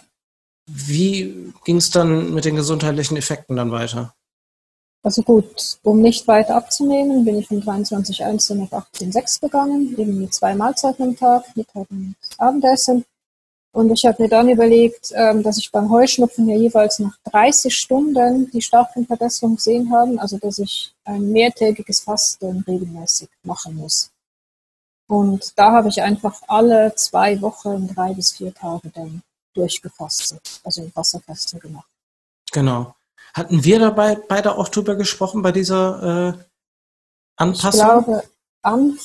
Wie 0.68 1.52
ging 1.64 1.76
es 1.76 1.90
dann 1.90 2.34
mit 2.34 2.44
den 2.44 2.56
gesundheitlichen 2.56 3.16
Effekten 3.16 3.56
dann 3.56 3.70
weiter? 3.70 4.14
Also 5.02 5.22
gut, 5.22 5.78
um 5.84 6.00
nicht 6.00 6.26
weiter 6.26 6.56
abzunehmen, 6.56 7.24
bin 7.24 7.38
ich 7.38 7.46
von 7.46 7.62
23,1 7.62 8.60
auf 8.60 8.72
18,6 8.72 9.40
gegangen, 9.40 9.94
eben 9.96 10.20
mit 10.20 10.34
zwei 10.34 10.56
Mahlzeiten 10.56 11.04
am 11.04 11.16
Tag, 11.16 11.44
Mittag 11.56 11.88
und 11.90 12.16
Abendessen. 12.38 13.04
Und 13.76 13.90
ich 13.90 14.06
habe 14.06 14.22
mir 14.22 14.30
dann 14.30 14.48
überlegt, 14.48 15.12
ähm, 15.14 15.42
dass 15.42 15.58
ich 15.58 15.70
beim 15.70 15.90
Heuschnupfen 15.90 16.48
ja 16.48 16.56
jeweils 16.56 16.98
nach 16.98 17.14
30 17.30 17.76
Stunden 17.76 18.50
die 18.50 18.62
starken 18.62 19.06
Verbesserungen 19.06 19.56
gesehen 19.56 19.92
habe, 19.92 20.18
also 20.18 20.38
dass 20.38 20.58
ich 20.58 20.94
ein 21.04 21.30
mehrtägiges 21.30 22.00
Fasten 22.00 22.64
regelmäßig 22.66 23.28
machen 23.42 23.76
muss. 23.76 24.10
Und 25.08 25.52
da 25.58 25.72
habe 25.72 25.90
ich 25.90 26.00
einfach 26.00 26.40
alle 26.48 26.94
zwei 26.94 27.38
Wochen 27.42 27.86
drei 27.88 28.14
bis 28.14 28.32
vier 28.32 28.54
Tage 28.54 28.88
dann 28.94 29.20
durchgefastet, 29.52 30.40
also 30.64 30.90
Wasserfasten 30.94 31.60
gemacht. 31.60 31.90
Genau. 32.52 32.94
Hatten 33.34 33.62
wir 33.62 33.78
dabei 33.78 34.14
beide 34.14 34.56
auch 34.56 34.70
drüber 34.70 34.96
gesprochen 34.96 35.42
bei 35.42 35.52
dieser 35.52 36.30
äh, 36.30 36.44
Anpassung? 37.36 37.78
Ich 37.78 37.86
glaube, 38.06 38.24
an, 38.62 38.98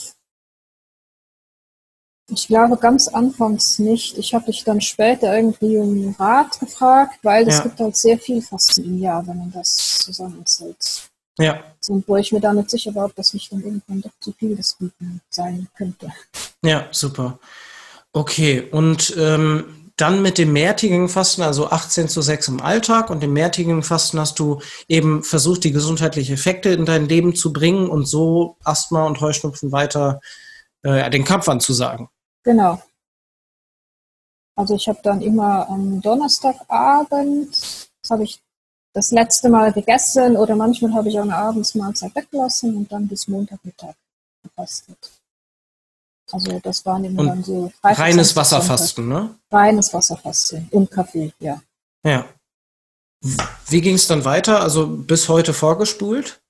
ich 2.32 2.48
glaube 2.48 2.78
ganz 2.78 3.08
anfangs 3.08 3.78
nicht. 3.80 4.18
Ich 4.18 4.34
habe 4.34 4.46
dich 4.46 4.64
dann 4.64 4.82
später 4.82 5.36
irgendwie 5.36 5.78
um 5.78 6.16
Rat 6.18 6.60
gefragt, 6.60 7.20
weil 7.24 7.48
es 7.48 7.58
ja. 7.58 7.64
gibt 7.64 7.80
halt 7.80 7.96
sehr 7.96 8.18
viel 8.18 8.42
Fasten 8.42 8.84
im 8.84 9.00
Jahr, 9.00 9.26
wenn 9.28 9.38
man 9.38 9.52
das 9.52 10.00
zusammenzählt. 10.00 11.10
Ja. 11.38 11.64
Und 11.88 12.08
wo 12.08 12.16
ich 12.18 12.32
mir 12.32 12.40
da 12.40 12.54
nicht 12.54 12.70
sicher 12.70 12.94
war, 12.96 13.06
ob 13.06 13.16
das 13.16 13.34
nicht 13.34 13.52
dann 13.52 13.62
irgendwann 13.62 14.02
doch 14.02 14.12
zu 14.20 14.32
viel 14.32 14.56
des 14.56 14.78
Guten 14.78 15.22
sein 15.30 15.68
könnte. 15.76 16.12
Ja, 16.64 16.88
super. 16.92 17.40
Okay, 18.14 18.68
und 18.72 19.16
ähm, 19.18 19.92
dann 19.98 20.22
mit 20.22 20.38
dem 20.38 20.54
mehrtägigen 20.54 21.10
Fasten, 21.10 21.42
also 21.42 21.70
18 21.70 22.08
zu 22.10 22.22
6 22.22 22.50
im 22.50 22.62
Alltag 22.62 23.10
und 23.10 23.22
dem 23.22 23.34
mehrtägigen 23.34 23.84
Fasten 23.84 24.20
hast 24.20 24.40
du 24.40 24.62
eben 24.88 25.24
versucht, 25.24 25.64
die 25.64 25.72
gesundheitlichen 25.72 26.34
Effekte 26.34 26.70
in 26.70 26.86
dein 26.86 27.08
Leben 27.08 27.36
zu 27.36 27.54
bringen 27.54 27.90
und 27.90 28.06
so 28.06 28.58
Asthma 28.64 29.06
und 29.06 29.22
Heuschnupfen 29.22 29.72
weiter 29.72 30.20
äh, 30.84 31.10
den 31.10 31.24
Kampf 31.24 31.48
anzusagen. 31.48 32.10
Genau. 32.44 32.82
Also 34.56 34.76
ich 34.76 34.88
habe 34.88 35.00
dann 35.04 35.22
immer 35.22 35.68
am 35.70 36.02
Donnerstagabend, 36.02 37.90
habe 38.10 38.24
ich 38.24 38.42
das 38.94 39.12
letzte 39.12 39.50
Mal 39.50 39.72
gegessen 39.72 40.36
oder 40.36 40.56
manchmal 40.56 40.94
habe 40.94 41.10
ich 41.10 41.18
auch 41.18 41.24
eine 41.24 41.36
Abendsmahlzeit 41.36 42.14
weggelassen 42.16 42.76
und 42.76 42.92
dann 42.92 43.08
bis 43.08 43.28
Montagmittag 43.28 43.96
gefastet. 44.44 45.12
Also 46.32 46.60
das 46.60 46.86
waren 46.86 47.04
immer 47.06 47.26
dann 47.26 47.44
so 47.44 47.72
reines 47.84 48.36
Wasserfasten, 48.36 49.08
ne? 49.08 49.36
Reines 49.52 49.94
Wasserfasten 49.94 50.68
und 50.72 50.90
Kaffee, 50.92 51.34
ja. 51.40 51.62
Ja. 52.04 52.26
Wie 53.68 53.82
ging 53.82 53.96
es 53.96 54.08
dann 54.08 54.26
weiter? 54.26 54.62
Also 54.62 54.88
bis 54.88 55.30
heute 55.30 55.54
vorgespult? 55.54 56.41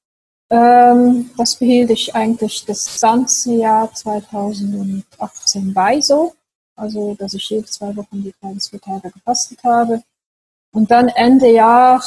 Ähm, 0.52 1.30
das 1.38 1.56
behielt 1.56 1.92
ich 1.92 2.14
eigentlich 2.14 2.66
das 2.66 3.00
ganze 3.00 3.54
Jahr 3.54 3.92
2018 3.94 5.74
bei 5.74 6.02
so. 6.02 6.34
Also, 6.76 7.16
dass 7.16 7.34
ich 7.34 7.50
jede 7.50 7.68
zwei 7.68 7.96
Wochen 7.96 8.22
die 8.22 8.34
drei 8.42 8.54
bis 8.54 8.68
vier 8.68 8.82
Tage 8.82 9.12
gefastet 9.12 9.64
habe. 9.64 10.04
Und 10.74 10.92
dann 10.92 11.08
Ende 11.08 11.52
Jahr, 11.54 12.04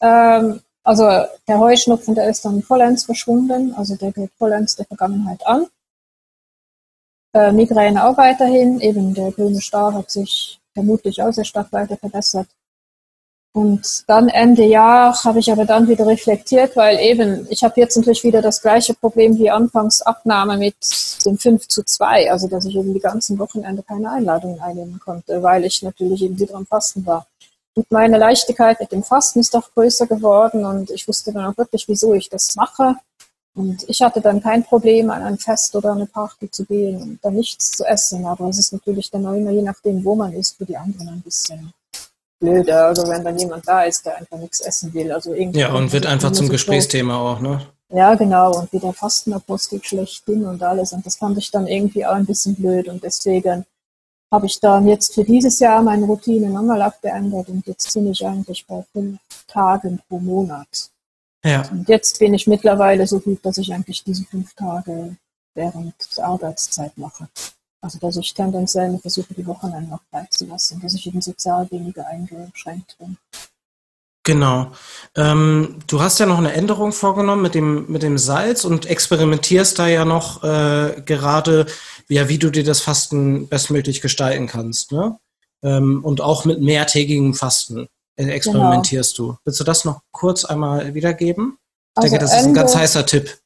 ähm, 0.00 0.62
also 0.82 1.04
der 1.46 1.58
Heuschnupfen, 1.58 2.14
der 2.14 2.30
ist 2.30 2.44
dann 2.46 2.62
vollends 2.62 3.04
verschwunden. 3.04 3.74
Also 3.74 3.96
der 3.96 4.12
geht 4.12 4.30
vollends 4.38 4.76
der 4.76 4.86
Vergangenheit 4.86 5.46
an. 5.46 5.66
Äh, 7.34 7.52
Migräne 7.52 8.02
auch 8.02 8.16
weiterhin. 8.16 8.80
Eben 8.80 9.12
der 9.12 9.30
grüne 9.32 9.60
Star 9.60 9.92
hat 9.92 10.10
sich 10.10 10.58
vermutlich 10.72 11.22
auch 11.22 11.32
sehr 11.32 11.44
stark 11.44 11.70
weiter 11.72 11.98
verbessert. 11.98 12.48
Und 13.52 14.04
dann 14.06 14.28
Ende 14.28 14.64
Jahr 14.64 15.24
habe 15.24 15.38
ich 15.40 15.50
aber 15.50 15.64
dann 15.64 15.88
wieder 15.88 16.06
reflektiert, 16.06 16.76
weil 16.76 16.98
eben, 17.00 17.46
ich 17.50 17.64
habe 17.64 17.80
jetzt 17.80 17.96
natürlich 17.96 18.22
wieder 18.22 18.42
das 18.42 18.62
gleiche 18.62 18.94
Problem 18.94 19.36
wie 19.38 19.50
anfangs 19.50 20.02
Abnahme 20.02 20.58
mit 20.58 20.76
dem 21.24 21.38
5 21.38 21.66
zu 21.66 21.82
2, 21.82 22.30
also 22.30 22.46
dass 22.46 22.66
ich 22.66 22.76
eben 22.76 22.94
die 22.94 23.00
ganzen 23.00 23.38
Wochenende 23.38 23.82
keine 23.82 24.10
Einladungen 24.10 24.60
einnehmen 24.60 25.00
konnte, 25.00 25.42
weil 25.42 25.64
ich 25.64 25.82
natürlich 25.82 26.22
eben 26.22 26.38
wieder 26.38 26.54
am 26.54 26.66
Fasten 26.66 27.04
war. 27.06 27.26
Und 27.74 27.90
meine 27.90 28.18
Leichtigkeit 28.18 28.80
mit 28.80 28.92
dem 28.92 29.02
Fasten 29.02 29.40
ist 29.40 29.54
doch 29.54 29.72
größer 29.72 30.06
geworden 30.06 30.64
und 30.64 30.90
ich 30.90 31.08
wusste 31.08 31.32
dann 31.32 31.46
auch 31.46 31.56
wirklich, 31.56 31.88
wieso 31.88 32.12
ich 32.12 32.28
das 32.28 32.54
mache. 32.54 32.96
Und 33.54 33.88
ich 33.88 34.02
hatte 34.02 34.20
dann 34.20 34.42
kein 34.42 34.62
Problem, 34.62 35.10
an 35.10 35.22
ein 35.22 35.38
Fest 35.38 35.74
oder 35.74 35.92
eine 35.92 36.06
Party 36.06 36.50
zu 36.50 36.64
gehen 36.64 37.02
und 37.02 37.24
dann 37.24 37.34
nichts 37.34 37.72
zu 37.72 37.84
essen. 37.84 38.24
Aber 38.26 38.48
es 38.48 38.58
ist 38.58 38.72
natürlich 38.72 39.10
dann 39.10 39.26
auch 39.26 39.34
immer 39.34 39.50
je 39.50 39.62
nachdem, 39.62 40.04
wo 40.04 40.14
man 40.14 40.32
ist, 40.32 40.56
für 40.56 40.64
die 40.64 40.76
anderen 40.76 41.08
ein 41.08 41.22
bisschen 41.22 41.72
blöder. 42.40 42.86
Also 42.86 43.08
wenn 43.08 43.24
dann 43.24 43.38
jemand 43.38 43.66
da 43.66 43.82
ist, 43.82 44.06
der 44.06 44.18
einfach 44.18 44.38
nichts 44.38 44.60
essen 44.60 44.92
will. 44.94 45.12
Also 45.12 45.34
irgendwie 45.34 45.60
ja, 45.60 45.72
und 45.72 45.92
wird 45.92 46.06
einfach 46.06 46.32
zum 46.32 46.48
Gesprächsthema 46.48 47.16
auch, 47.16 47.40
ne? 47.40 47.60
Ja, 47.90 48.14
genau. 48.14 48.52
Und 48.58 48.72
wie 48.72 48.78
der 48.78 48.92
Fastenapostel 48.92 49.82
schlechthin 49.82 50.44
und 50.44 50.62
alles. 50.62 50.92
Und 50.92 51.06
das 51.06 51.16
fand 51.16 51.38
ich 51.38 51.50
dann 51.50 51.66
irgendwie 51.66 52.04
auch 52.04 52.14
ein 52.14 52.26
bisschen 52.26 52.54
blöd. 52.54 52.88
Und 52.88 53.02
deswegen 53.02 53.64
habe 54.30 54.46
ich 54.46 54.60
dann 54.60 54.86
jetzt 54.86 55.14
für 55.14 55.24
dieses 55.24 55.58
Jahr 55.58 55.82
meine 55.82 56.04
Routine 56.04 56.50
nochmal 56.50 56.82
abgeändert 56.82 57.48
und 57.48 57.66
jetzt 57.66 57.92
bin 57.94 58.10
ich 58.10 58.26
eigentlich 58.26 58.66
bei 58.66 58.84
fünf 58.92 59.18
Tagen 59.46 60.00
pro 60.08 60.18
Monat. 60.18 60.90
Ja. 61.44 61.66
Und 61.70 61.88
jetzt 61.88 62.18
bin 62.18 62.34
ich 62.34 62.46
mittlerweile 62.46 63.06
so 63.06 63.20
gut, 63.20 63.44
dass 63.44 63.58
ich 63.58 63.72
eigentlich 63.72 64.04
diese 64.04 64.24
fünf 64.24 64.54
Tage 64.54 65.16
während 65.54 65.94
der 66.16 66.24
Arbeitszeit 66.26 66.96
mache. 66.98 67.28
Also 67.80 67.98
dass 67.98 68.16
ich 68.16 68.34
tendenziell 68.34 68.98
versuche, 68.98 69.34
die 69.34 69.46
Wochenende 69.46 69.90
noch 69.90 70.02
beizulassen, 70.10 70.80
dass 70.80 70.94
ich 70.94 71.06
eben 71.06 71.20
sozial 71.20 71.70
weniger 71.70 72.06
eingeschränkt 72.06 72.96
bin. 72.98 73.16
Genau. 74.24 74.72
Ähm, 75.16 75.78
du 75.86 76.02
hast 76.02 76.18
ja 76.18 76.26
noch 76.26 76.36
eine 76.36 76.52
Änderung 76.52 76.92
vorgenommen 76.92 77.40
mit 77.40 77.54
dem, 77.54 77.90
mit 77.90 78.02
dem 78.02 78.18
Salz 78.18 78.64
und 78.64 78.84
experimentierst 78.84 79.78
da 79.78 79.86
ja 79.88 80.04
noch 80.04 80.44
äh, 80.44 81.00
gerade, 81.06 81.64
ja, 82.08 82.28
wie 82.28 82.38
du 82.38 82.50
dir 82.50 82.64
das 82.64 82.80
Fasten 82.80 83.48
bestmöglich 83.48 84.02
gestalten 84.02 84.46
kannst. 84.46 84.92
Ne? 84.92 85.18
Ähm, 85.62 86.04
und 86.04 86.20
auch 86.20 86.44
mit 86.44 86.60
mehrtägigem 86.60 87.32
Fasten. 87.32 87.88
Äh, 88.16 88.26
experimentierst 88.26 89.16
genau. 89.16 89.32
du. 89.32 89.38
Willst 89.44 89.60
du 89.60 89.64
das 89.64 89.84
noch 89.84 90.02
kurz 90.10 90.44
einmal 90.44 90.92
wiedergeben? 90.94 91.56
Ich 91.96 92.02
also 92.02 92.08
denke, 92.10 92.24
das 92.24 92.32
Ende, 92.32 92.42
ist 92.42 92.48
ein 92.48 92.54
ganz 92.54 92.76
heißer 92.76 93.06
Tipp. 93.06 93.38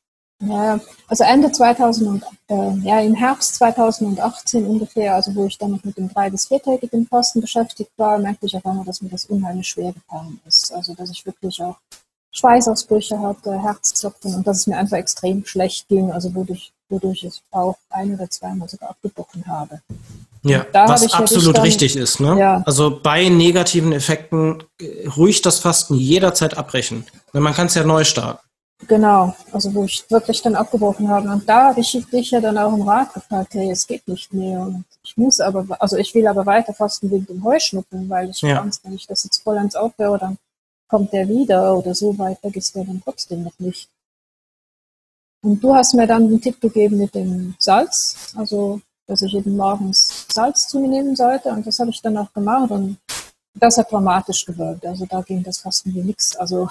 Ja, 0.45 0.81
also 1.07 1.25
Ende 1.25 1.53
2000, 1.53 2.25
äh, 2.49 2.73
ja, 2.83 3.01
im 3.01 3.15
Herbst 3.15 3.55
2018 3.57 4.67
ungefähr, 4.67 5.15
also 5.15 5.35
wo 5.37 5.47
ich 5.47 5.57
dann 5.57 5.73
noch 5.73 5.85
mit 5.85 5.97
dem 5.97 6.13
drei- 6.13 6.31
bis 6.31 6.49
viertägigen 6.49 7.07
Fasten 7.07 7.41
beschäftigt 7.41 7.93
war, 7.97 8.19
merkte 8.19 8.47
ich 8.47 8.57
auf 8.57 8.67
einmal, 8.67 8.85
dass 8.85 9.03
mir 9.03 9.09
das 9.09 9.27
unheimlich 9.27 9.69
schwer 9.69 9.93
gefallen 9.93 10.41
ist. 10.47 10.73
Also, 10.73 10.95
dass 10.95 11.11
ich 11.11 11.25
wirklich 11.25 11.63
auch 11.63 11.77
Schweißausbrüche 12.33 13.21
hatte, 13.21 13.63
Herzklopfen 13.63 14.35
und 14.35 14.47
dass 14.47 14.59
es 14.59 14.67
mir 14.67 14.79
einfach 14.79 14.97
extrem 14.97 15.45
schlecht 15.45 15.87
ging, 15.89 16.11
also 16.11 16.35
wodurch 16.35 16.73
wodurch 16.93 17.25
ich 17.25 17.43
auch 17.51 17.77
ein 17.91 18.15
oder 18.15 18.31
zweimal 18.31 18.69
sogar 18.69 18.91
abgebrochen 18.91 19.45
habe. 19.47 19.81
Ja, 20.45 20.67
was 20.73 21.13
absolut 21.13 21.57
dann, 21.57 21.63
richtig 21.63 21.97
ist. 21.97 22.21
Ne? 22.21 22.39
Ja. 22.39 22.63
Also 22.67 23.01
bei 23.01 23.29
negativen 23.29 23.93
Effekten 23.93 24.63
äh, 24.81 25.09
ruhig 25.09 25.41
das 25.41 25.61
Fasten 25.61 25.95
jederzeit 25.95 26.57
abbrechen. 26.57 27.07
Man 27.33 27.55
kann 27.55 27.69
es 27.69 27.75
ja 27.75 27.85
neu 27.85 28.05
starten. 28.05 28.41
Genau, 28.89 29.35
also 29.53 29.73
wo 29.75 29.85
ich 29.85 30.05
wirklich 30.11 30.43
dann 30.43 30.57
abgebrochen 30.57 31.09
habe. 31.09 31.31
Und 31.31 31.49
da 31.49 31.69
habe 31.69 31.81
ich 31.81 31.93
dich 32.13 32.31
ja 32.33 32.41
dann 32.41 32.59
auch 32.59 32.75
im 32.75 32.83
Rat 32.83 33.15
gefragt, 33.15 33.55
hey, 33.55 33.71
es 33.71 33.87
geht 33.87 34.07
nicht 34.09 34.33
mehr. 34.33 34.61
Und 34.61 34.85
ich 35.05 35.17
muss 35.17 35.41
aber, 35.41 35.65
also 35.81 35.97
ich 35.97 36.15
will 36.15 36.27
aber 36.27 36.45
weiter 36.47 36.75
fasten 36.75 37.11
wegen 37.11 37.27
dem 37.27 37.45
Heuschnupfen, 37.45 38.09
weil 38.09 38.31
ich 38.31 38.41
ja. 38.43 38.61
Angst, 38.61 38.85
wenn 38.85 38.95
ich 38.95 39.07
das 39.07 39.25
jetzt 39.25 39.43
vollends 39.43 39.77
aufhöre, 39.77 40.19
dann 40.19 40.37
kommt 40.89 41.13
der 41.13 41.29
wieder 41.29 41.77
oder 41.77 41.95
so 41.95 42.19
weit 42.19 42.43
weg 42.43 42.57
ist 42.57 42.75
der 42.75 42.85
dann 42.85 43.01
trotzdem 43.03 43.45
noch 43.45 43.59
nicht. 43.59 43.89
Und 45.43 45.63
du 45.63 45.75
hast 45.75 45.95
mir 45.95 46.07
dann 46.07 46.29
den 46.29 46.41
Tipp 46.41 46.61
gegeben 46.61 46.99
mit 46.99 47.15
dem 47.15 47.55
Salz, 47.59 48.33
also 48.37 48.81
dass 49.07 49.23
ich 49.23 49.33
jeden 49.33 49.57
morgens 49.57 50.27
Salz 50.29 50.69
zu 50.69 50.79
mir 50.81 50.89
nehmen 50.89 51.17
sollte. 51.17 51.51
Und 51.51 51.67
das 51.67 51.79
habe 51.79 51.91
ich 51.91 52.01
dann 52.01 52.17
auch 52.17 52.33
gemacht 52.33 52.71
und 52.71 52.99
das 53.55 53.77
hat 53.77 53.91
dramatisch 53.91 54.45
gewirkt. 54.45 54.87
Also 54.87 55.07
da 55.07 55.21
ging 55.23 55.43
das 55.43 55.59
Fasten 55.59 55.95
wie 55.95 56.03
nichts. 56.03 56.37
Also 56.37 56.69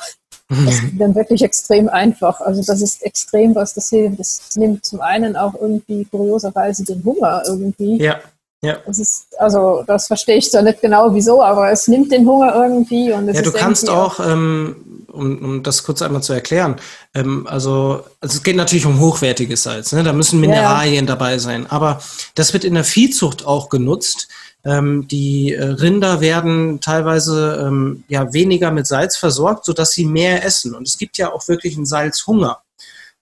das 0.52 0.76
ist 0.84 0.84
dann 1.00 1.16
wirklich 1.16 1.42
extrem 1.42 1.88
einfach. 1.90 2.42
Also 2.42 2.62
das 2.64 2.82
ist 2.82 3.04
extrem, 3.04 3.56
was 3.56 3.74
das 3.74 3.90
hilft. 3.90 4.20
Das 4.20 4.42
nimmt 4.56 4.86
zum 4.86 5.02
einen 5.02 5.36
auch 5.36 5.54
irgendwie 5.56 6.06
kurioserweise 6.06 6.84
den 6.84 7.04
Hunger 7.04 7.44
irgendwie. 7.48 8.02
Ja. 8.02 8.20
Ja. 8.64 8.78
Das 8.86 9.00
ist, 9.00 9.26
also 9.40 9.84
das 9.88 10.06
verstehe 10.06 10.38
ich 10.38 10.52
zwar 10.52 10.62
nicht 10.62 10.82
genau 10.82 11.16
wieso, 11.16 11.42
aber 11.42 11.72
es 11.72 11.88
nimmt 11.88 12.12
den 12.12 12.28
Hunger 12.28 12.54
irgendwie 12.54 13.12
und 13.12 13.28
es 13.28 13.38
Ja, 13.38 13.42
du 13.42 13.52
kannst 13.52 13.90
auch, 13.90 14.20
ähm, 14.20 14.76
um, 15.12 15.44
um 15.44 15.64
das 15.64 15.82
kurz 15.82 16.04
einmal 16.04 16.22
zu 16.22 16.34
erklären, 16.34 16.76
ähm, 17.16 17.48
also, 17.48 18.04
also 18.20 18.38
es 18.38 18.44
geht 18.44 18.56
natürlich 18.56 18.86
um 18.86 19.00
hochwertiges 19.00 19.64
Salz, 19.64 19.92
ne? 19.94 20.04
da 20.04 20.14
müssen 20.14 20.40
Mineralien 20.40 21.06
ja. 21.06 21.16
dabei 21.16 21.40
sein, 21.40 21.66
aber 21.72 22.02
das 22.36 22.54
wird 22.54 22.64
in 22.64 22.76
der 22.76 22.84
Viehzucht 22.84 23.48
auch 23.48 23.70
genutzt. 23.70 24.28
Ähm, 24.64 25.08
die 25.08 25.54
äh, 25.54 25.64
Rinder 25.64 26.22
werden 26.22 26.82
teilweise 26.82 27.66
ähm, 27.68 28.04
ja 28.08 28.32
weniger 28.34 28.72
mit 28.72 28.86
Salz 28.86 29.18
versorgt, 29.18 29.66
sodass 29.66 29.92
sie 29.92 30.06
mehr 30.06 30.46
essen. 30.46 30.76
Und 30.76 30.88
es 30.88 30.98
gibt 30.98 31.18
ja 31.18 31.32
auch 31.32 31.48
wirklich 31.48 31.76
einen 31.76 31.86
Salzhunger. 31.86 32.62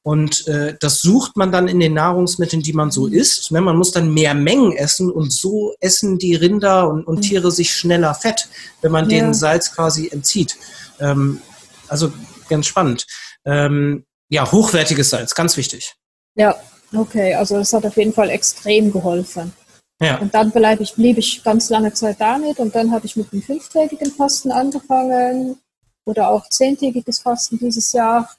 Und 0.01 0.47
äh, 0.47 0.75
das 0.79 1.01
sucht 1.01 1.35
man 1.35 1.51
dann 1.51 1.67
in 1.67 1.79
den 1.79 1.93
Nahrungsmitteln, 1.93 2.61
die 2.61 2.73
man 2.73 2.89
so 2.89 3.07
mhm. 3.07 3.13
isst. 3.13 3.51
Ne? 3.51 3.61
Man 3.61 3.77
muss 3.77 3.91
dann 3.91 4.13
mehr 4.13 4.33
Mengen 4.33 4.71
essen 4.73 5.11
und 5.11 5.31
so 5.31 5.75
essen 5.79 6.17
die 6.17 6.35
Rinder 6.35 6.89
und, 6.89 7.05
und 7.05 7.17
mhm. 7.17 7.21
Tiere 7.21 7.51
sich 7.51 7.73
schneller 7.73 8.13
fett, 8.13 8.49
wenn 8.81 8.91
man 8.91 9.09
ja. 9.09 9.19
den 9.19 9.33
Salz 9.33 9.73
quasi 9.73 10.09
entzieht. 10.09 10.57
Ähm, 10.99 11.41
also 11.87 12.11
ganz 12.47 12.67
spannend. 12.67 13.05
Ähm, 13.45 14.05
ja, 14.29 14.49
hochwertiges 14.49 15.09
Salz, 15.09 15.35
ganz 15.35 15.57
wichtig. 15.57 15.95
Ja, 16.35 16.55
okay. 16.95 17.33
Also 17.33 17.57
das 17.57 17.73
hat 17.73 17.85
auf 17.85 17.97
jeden 17.97 18.13
Fall 18.13 18.29
extrem 18.29 18.91
geholfen. 18.91 19.53
Ja. 20.01 20.17
Und 20.19 20.33
dann 20.33 20.51
bleib 20.51 20.79
ich, 20.79 20.95
blieb 20.95 21.17
ich 21.17 21.43
ganz 21.43 21.69
lange 21.69 21.93
Zeit 21.93 22.21
damit 22.21 22.59
und 22.59 22.73
dann 22.73 22.91
habe 22.91 23.05
ich 23.05 23.17
mit 23.17 23.31
dem 23.33 23.41
fünftägigen 23.41 24.11
Fasten 24.11 24.51
angefangen 24.51 25.59
oder 26.05 26.29
auch 26.29 26.47
zehntägiges 26.49 27.19
Fasten 27.19 27.59
dieses 27.59 27.91
Jahr. 27.91 28.29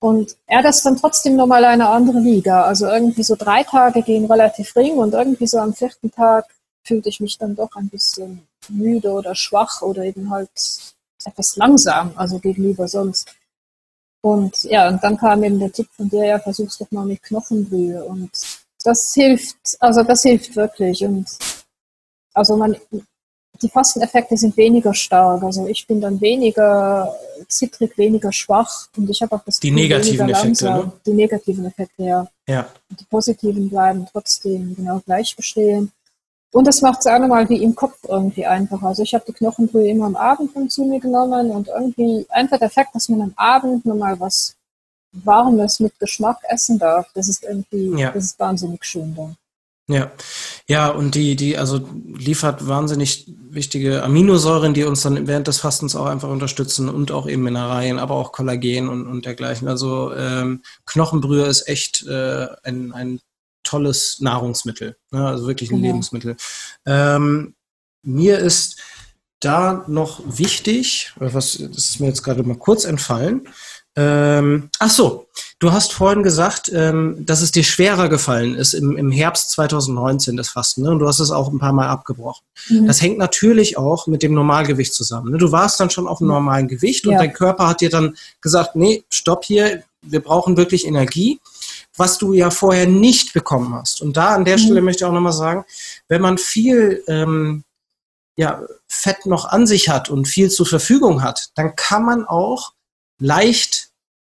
Und 0.00 0.36
er 0.46 0.62
das 0.62 0.82
dann 0.82 0.96
trotzdem 0.96 1.36
nochmal 1.36 1.64
eine 1.64 1.88
andere 1.88 2.18
Liga. 2.18 2.64
Also 2.64 2.86
irgendwie 2.86 3.22
so 3.22 3.36
drei 3.36 3.62
Tage 3.62 4.02
gehen 4.02 4.24
relativ 4.24 4.74
ring 4.74 4.94
und 4.94 5.14
irgendwie 5.14 5.46
so 5.46 5.58
am 5.58 5.72
vierten 5.72 6.10
Tag 6.10 6.46
fühlte 6.84 7.08
ich 7.08 7.20
mich 7.20 7.38
dann 7.38 7.54
doch 7.54 7.76
ein 7.76 7.88
bisschen 7.88 8.46
müde 8.68 9.12
oder 9.12 9.36
schwach 9.36 9.82
oder 9.82 10.02
eben 10.02 10.30
halt 10.30 10.50
etwas 11.24 11.56
langsam, 11.56 12.12
also 12.16 12.40
gegenüber 12.40 12.88
sonst. 12.88 13.32
Und 14.22 14.64
ja, 14.64 14.88
und 14.88 15.02
dann 15.02 15.16
kam 15.16 15.42
eben 15.44 15.58
der 15.58 15.72
Tipp 15.72 15.88
von 15.92 16.08
dir, 16.08 16.24
ja, 16.24 16.38
versuch's 16.40 16.78
doch 16.78 16.90
mal 16.90 17.06
mit 17.06 17.22
Knochenbrühe. 17.22 18.04
Und 18.04 18.30
das 18.82 19.12
hilft, 19.14 19.76
also 19.80 20.02
das 20.02 20.22
hilft 20.22 20.56
wirklich. 20.56 21.04
Und 21.04 21.26
also 22.34 22.56
man, 22.56 22.76
die 23.60 23.68
Fasteneffekte 23.68 24.36
sind 24.36 24.56
weniger 24.56 24.94
stark. 24.94 25.42
Also 25.42 25.66
ich 25.66 25.86
bin 25.86 26.00
dann 26.00 26.20
weniger 26.20 27.14
zittrig, 27.48 27.96
weniger 27.96 28.32
schwach 28.32 28.88
und 28.96 29.08
ich 29.10 29.20
habe 29.22 29.34
auch 29.36 29.44
das 29.44 29.60
Die 29.60 29.70
negativen 29.70 30.28
Effekte, 30.28 30.64
ne? 30.64 30.92
Die 31.06 31.12
negativen 31.12 31.66
Effekte, 31.66 32.02
ja. 32.02 32.26
ja. 32.48 32.66
Die 32.90 33.04
positiven 33.04 33.68
bleiben 33.68 34.06
trotzdem 34.10 34.74
genau 34.74 35.00
gleich 35.00 35.34
bestehen. 35.36 35.92
Und 36.52 36.66
das 36.66 36.82
macht 36.82 37.00
es 37.00 37.06
auch 37.06 37.18
nochmal 37.18 37.48
wie 37.48 37.62
im 37.62 37.74
Kopf 37.74 37.98
irgendwie 38.06 38.44
einfacher. 38.44 38.88
Also 38.88 39.02
ich 39.02 39.14
habe 39.14 39.24
die 39.26 39.32
Knochenbrühe 39.32 39.88
immer 39.88 40.04
am 40.06 40.16
Abend 40.16 40.52
von 40.52 40.68
zu 40.68 40.84
mir 40.84 41.00
genommen 41.00 41.50
und 41.50 41.68
irgendwie 41.68 42.26
einfach 42.28 42.58
der 42.58 42.68
Fakt, 42.68 42.94
dass 42.94 43.08
man 43.08 43.22
am 43.22 43.32
Abend 43.36 43.86
nochmal 43.86 44.20
was 44.20 44.54
Warmes 45.12 45.80
mit 45.80 45.98
Geschmack 45.98 46.38
essen 46.48 46.78
darf, 46.78 47.06
das 47.14 47.28
ist 47.28 47.42
irgendwie, 47.42 48.00
ja. 48.00 48.10
das 48.10 48.24
ist 48.24 48.38
wahnsinnig 48.38 48.84
schön 48.84 49.14
dann. 49.14 49.36
Ja, 49.88 50.12
ja, 50.68 50.88
und 50.88 51.14
die, 51.16 51.34
die, 51.34 51.58
also 51.58 51.86
liefert 52.06 52.66
wahnsinnig 52.68 53.26
wichtige 53.50 54.02
Aminosäuren, 54.02 54.74
die 54.74 54.84
uns 54.84 55.02
dann 55.02 55.26
während 55.26 55.48
des 55.48 55.58
Fastens 55.58 55.96
auch 55.96 56.06
einfach 56.06 56.30
unterstützen 56.30 56.88
und 56.88 57.10
auch 57.10 57.28
eben 57.28 57.42
Mineralien, 57.42 57.98
aber 57.98 58.14
auch 58.14 58.32
Kollagen 58.32 58.88
und, 58.88 59.06
und 59.06 59.26
dergleichen. 59.26 59.68
Also 59.68 60.14
ähm, 60.14 60.62
Knochenbrühe 60.86 61.46
ist 61.46 61.68
echt 61.68 62.06
äh, 62.06 62.46
ein, 62.62 62.92
ein 62.92 63.20
tolles 63.64 64.20
Nahrungsmittel, 64.20 64.96
ne? 65.10 65.26
also 65.26 65.46
wirklich 65.46 65.70
ein 65.70 65.76
genau. 65.76 65.88
Lebensmittel. 65.88 66.36
Ähm, 66.86 67.54
mir 68.02 68.38
ist 68.38 68.80
da 69.40 69.84
noch 69.88 70.20
wichtig, 70.24 71.12
was 71.16 71.58
das 71.58 71.90
ist 71.90 72.00
mir 72.00 72.06
jetzt 72.06 72.22
gerade 72.22 72.44
mal 72.44 72.56
kurz 72.56 72.84
entfallen, 72.84 73.48
ähm, 73.94 74.70
ach 74.78 74.90
so, 74.90 75.26
du 75.58 75.72
hast 75.72 75.92
vorhin 75.92 76.22
gesagt, 76.22 76.70
ähm, 76.74 77.26
dass 77.26 77.42
es 77.42 77.52
dir 77.52 77.62
schwerer 77.62 78.08
gefallen 78.08 78.54
ist 78.54 78.72
im, 78.72 78.96
im 78.96 79.10
Herbst 79.10 79.50
2019 79.50 80.36
das 80.36 80.48
Fasten. 80.48 80.82
Ne? 80.82 80.90
Und 80.90 80.98
du 81.00 81.06
hast 81.06 81.20
es 81.20 81.30
auch 81.30 81.52
ein 81.52 81.58
paar 81.58 81.74
Mal 81.74 81.88
abgebrochen. 81.88 82.44
Mhm. 82.70 82.86
Das 82.86 83.02
hängt 83.02 83.18
natürlich 83.18 83.76
auch 83.76 84.06
mit 84.06 84.22
dem 84.22 84.32
Normalgewicht 84.32 84.94
zusammen. 84.94 85.32
Ne? 85.32 85.38
Du 85.38 85.52
warst 85.52 85.78
dann 85.78 85.90
schon 85.90 86.08
auf 86.08 86.20
einem 86.20 86.28
mhm. 86.28 86.34
normalen 86.34 86.68
Gewicht 86.68 87.06
und 87.06 87.16
dein 87.16 87.34
Körper 87.34 87.68
hat 87.68 87.82
dir 87.82 87.90
dann 87.90 88.16
gesagt, 88.40 88.76
nee, 88.76 89.04
stopp 89.10 89.44
hier, 89.44 89.82
wir 90.00 90.20
brauchen 90.20 90.56
wirklich 90.56 90.86
Energie, 90.86 91.38
was 91.96 92.16
du 92.16 92.32
ja 92.32 92.50
vorher 92.50 92.86
nicht 92.86 93.34
bekommen 93.34 93.74
hast. 93.74 94.00
Und 94.00 94.16
da 94.16 94.34
an 94.34 94.46
der 94.46 94.56
mhm. 94.56 94.62
Stelle 94.62 94.80
möchte 94.80 95.04
ich 95.04 95.08
auch 95.08 95.12
nochmal 95.12 95.34
sagen, 95.34 95.64
wenn 96.08 96.22
man 96.22 96.38
viel 96.38 97.04
ähm, 97.08 97.64
ja, 98.36 98.62
Fett 98.88 99.26
noch 99.26 99.44
an 99.44 99.66
sich 99.66 99.90
hat 99.90 100.08
und 100.08 100.26
viel 100.26 100.50
zur 100.50 100.66
Verfügung 100.66 101.22
hat, 101.22 101.50
dann 101.56 101.76
kann 101.76 102.04
man 102.04 102.24
auch 102.24 102.72
leicht 103.22 103.90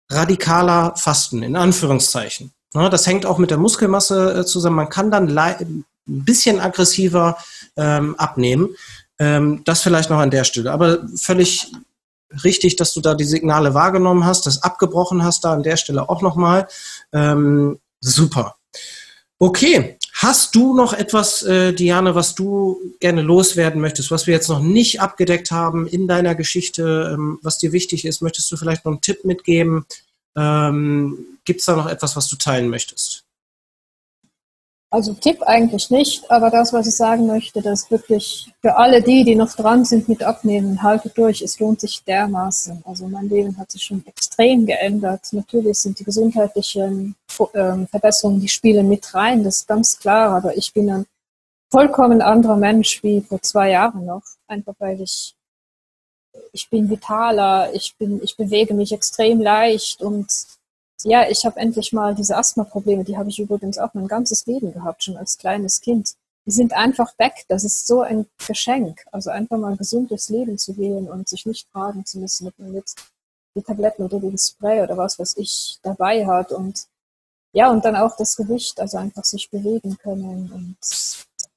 radikaler 0.09 0.93
Fasten, 0.97 1.41
in 1.41 1.55
Anführungszeichen. 1.55 2.51
Das 2.73 3.07
hängt 3.07 3.25
auch 3.25 3.37
mit 3.37 3.49
der 3.49 3.57
Muskelmasse 3.57 4.39
äh, 4.39 4.45
zusammen. 4.45 4.75
Man 4.77 4.89
kann 4.89 5.11
dann 5.11 5.37
ein 5.37 5.85
bisschen 6.05 6.59
aggressiver 6.59 7.37
ähm, 7.75 8.15
abnehmen. 8.15 8.69
Ähm, 9.19 9.61
das 9.65 9.81
vielleicht 9.81 10.09
noch 10.09 10.19
an 10.19 10.31
der 10.31 10.43
Stelle. 10.43 10.71
Aber 10.71 10.99
völlig 11.15 11.71
richtig, 12.43 12.75
dass 12.75 12.93
du 12.93 13.01
da 13.01 13.13
die 13.13 13.25
Signale 13.25 13.73
wahrgenommen 13.73 14.25
hast, 14.25 14.45
das 14.45 14.63
abgebrochen 14.63 15.23
hast, 15.23 15.43
da 15.43 15.53
an 15.53 15.63
der 15.63 15.77
Stelle 15.77 16.09
auch 16.09 16.21
nochmal. 16.21 16.67
Ähm, 17.13 17.79
super. 17.99 18.55
Okay, 19.41 19.97
Hast 20.21 20.53
du 20.53 20.75
noch 20.75 20.93
etwas, 20.93 21.41
äh, 21.41 21.73
Diane, 21.73 22.13
was 22.13 22.35
du 22.35 22.77
gerne 22.99 23.23
loswerden 23.23 23.81
möchtest, 23.81 24.11
was 24.11 24.27
wir 24.27 24.35
jetzt 24.35 24.49
noch 24.49 24.59
nicht 24.59 25.01
abgedeckt 25.01 25.49
haben 25.49 25.87
in 25.87 26.07
deiner 26.07 26.35
Geschichte, 26.35 27.11
ähm, 27.15 27.39
was 27.41 27.57
dir 27.57 27.71
wichtig 27.71 28.05
ist? 28.05 28.21
Möchtest 28.21 28.51
du 28.51 28.55
vielleicht 28.57 28.85
noch 28.85 28.91
einen 28.91 29.01
Tipp 29.01 29.25
mitgeben? 29.25 29.87
Ähm, 30.35 31.39
Gibt 31.43 31.61
es 31.61 31.65
da 31.65 31.75
noch 31.75 31.87
etwas, 31.87 32.15
was 32.15 32.27
du 32.27 32.35
teilen 32.35 32.69
möchtest? 32.69 33.20
Also 34.93 35.13
Tipp 35.13 35.41
eigentlich 35.43 35.89
nicht, 35.89 36.29
aber 36.29 36.49
das, 36.49 36.73
was 36.73 36.85
ich 36.85 36.97
sagen 36.97 37.25
möchte, 37.25 37.61
dass 37.61 37.89
wirklich 37.89 38.51
für 38.59 38.75
alle 38.75 39.01
die, 39.01 39.23
die 39.23 39.35
noch 39.35 39.53
dran 39.53 39.85
sind 39.85 40.09
mit 40.09 40.21
Abnehmen, 40.21 40.83
haltet 40.83 41.17
durch, 41.17 41.41
es 41.41 41.59
lohnt 41.59 41.79
sich 41.79 42.03
dermaßen. 42.03 42.83
Also 42.85 43.07
mein 43.07 43.29
Leben 43.29 43.57
hat 43.57 43.71
sich 43.71 43.83
schon 43.83 44.05
extrem 44.05 44.65
geändert. 44.65 45.21
Natürlich 45.31 45.77
sind 45.77 45.97
die 45.97 46.03
gesundheitlichen 46.03 47.15
ähm, 47.53 47.87
Verbesserungen, 47.87 48.41
die 48.41 48.49
spielen 48.49 48.89
mit 48.89 49.13
rein, 49.13 49.45
das 49.45 49.59
ist 49.59 49.67
ganz 49.69 49.97
klar, 49.97 50.35
aber 50.35 50.57
ich 50.57 50.73
bin 50.73 50.91
ein 50.91 51.05
vollkommen 51.69 52.21
anderer 52.21 52.57
Mensch 52.57 53.01
wie 53.01 53.21
vor 53.21 53.41
zwei 53.41 53.69
Jahren 53.71 54.05
noch, 54.05 54.23
einfach 54.47 54.75
weil 54.79 54.99
ich 54.99 55.33
ich 56.53 56.69
bin 56.69 56.89
vitaler, 56.89 57.73
ich 57.73 57.95
bin, 57.97 58.21
ich 58.23 58.35
bewege 58.35 58.73
mich 58.73 58.91
extrem 58.91 59.39
leicht 59.39 60.01
und 60.01 60.27
ja, 61.03 61.27
ich 61.29 61.45
habe 61.45 61.59
endlich 61.59 61.93
mal 61.93 62.15
diese 62.15 62.37
Asthma-Probleme, 62.37 63.03
die 63.03 63.17
habe 63.17 63.29
ich 63.29 63.39
übrigens 63.39 63.77
auch 63.77 63.93
mein 63.93 64.07
ganzes 64.07 64.45
Leben 64.45 64.73
gehabt, 64.73 65.03
schon 65.03 65.17
als 65.17 65.37
kleines 65.37 65.81
Kind. 65.81 66.15
Die 66.45 66.51
sind 66.51 66.73
einfach 66.73 67.17
weg. 67.19 67.45
Das 67.47 67.63
ist 67.63 67.85
so 67.85 68.01
ein 68.01 68.25
Geschenk. 68.47 69.05
Also 69.11 69.29
einfach 69.29 69.57
mal 69.57 69.71
ein 69.71 69.77
gesundes 69.77 70.29
Leben 70.29 70.57
zu 70.57 70.77
wählen 70.77 71.07
und 71.09 71.29
sich 71.29 71.45
nicht 71.45 71.67
fragen 71.69 72.05
zu 72.05 72.19
müssen, 72.19 72.47
ob 72.47 72.57
man 72.57 72.73
jetzt 72.73 72.99
die 73.55 73.61
Tabletten 73.61 74.03
oder 74.03 74.19
den 74.19 74.37
Spray 74.37 74.81
oder 74.81 74.97
was, 74.97 75.19
was 75.19 75.37
ich 75.37 75.77
dabei 75.83 76.25
hat. 76.25 76.51
Und 76.51 76.87
ja, 77.53 77.69
und 77.69 77.85
dann 77.85 77.95
auch 77.95 78.15
das 78.17 78.35
Gewicht, 78.35 78.79
also 78.79 78.97
einfach 78.97 79.23
sich 79.23 79.49
bewegen 79.49 79.97
können 79.97 80.51
und 80.51 80.77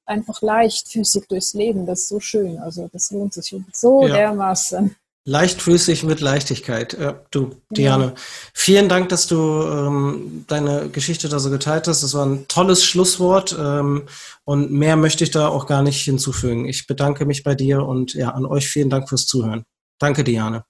einfach 0.07 0.43
leichtfüßig 0.43 1.27
durchs 1.29 1.55
Leben. 1.55 1.87
Das 1.87 2.01
ist 2.01 2.09
so 2.09 2.21
schön. 2.21 2.59
Also 2.59 2.89
das 2.93 3.11
lohnt 3.11 3.33
sich 3.33 3.57
so 3.73 4.07
ja. 4.07 4.15
dermaßen. 4.15 4.95
Leichtfüßig 5.27 6.05
mit 6.05 6.21
Leichtigkeit. 6.21 6.93
Äh, 6.95 7.15
du, 7.31 7.57
Diane, 7.71 8.05
ja. 8.05 8.15
Vielen 8.53 8.91
Dank, 8.91 9.09
dass 9.09 9.27
du 9.27 9.37
ähm, 9.37 10.45
deine 10.49 10.91
Geschichte 10.91 11.31
da 11.31 11.39
so 11.39 11.51
geteilt 11.51 11.89
hast. 11.89 12.03
Das 12.03 12.13
war 12.13 12.27
ein 12.27 12.47
tolles 12.47 12.85
Schlusswort 12.85 13.57
ähm, 13.59 14.07
und 14.45 14.71
mehr 14.71 14.97
möchte 14.97 15.25
ich 15.25 15.31
da 15.31 15.49
auch 15.49 15.67
gar 15.67 15.83
nicht 15.83 16.03
hinzufügen. 16.03 16.69
Ich 16.69 16.87
bedanke 16.87 17.25
mich 17.25 17.43
bei 17.43 17.55
dir 17.55 17.87
und 17.87 18.13
ja, 18.13 18.31
an 18.31 18.45
euch 18.45 18.69
vielen 18.69 18.91
Dank 18.91 19.09
fürs 19.09 19.27
Zuhören. 19.27 19.65
Danke, 19.99 20.25
Diane. 20.25 20.65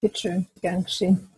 Bitte 0.00 0.20
schön, 0.20 0.46
gern 0.60 0.84
geschehen. 0.84 1.28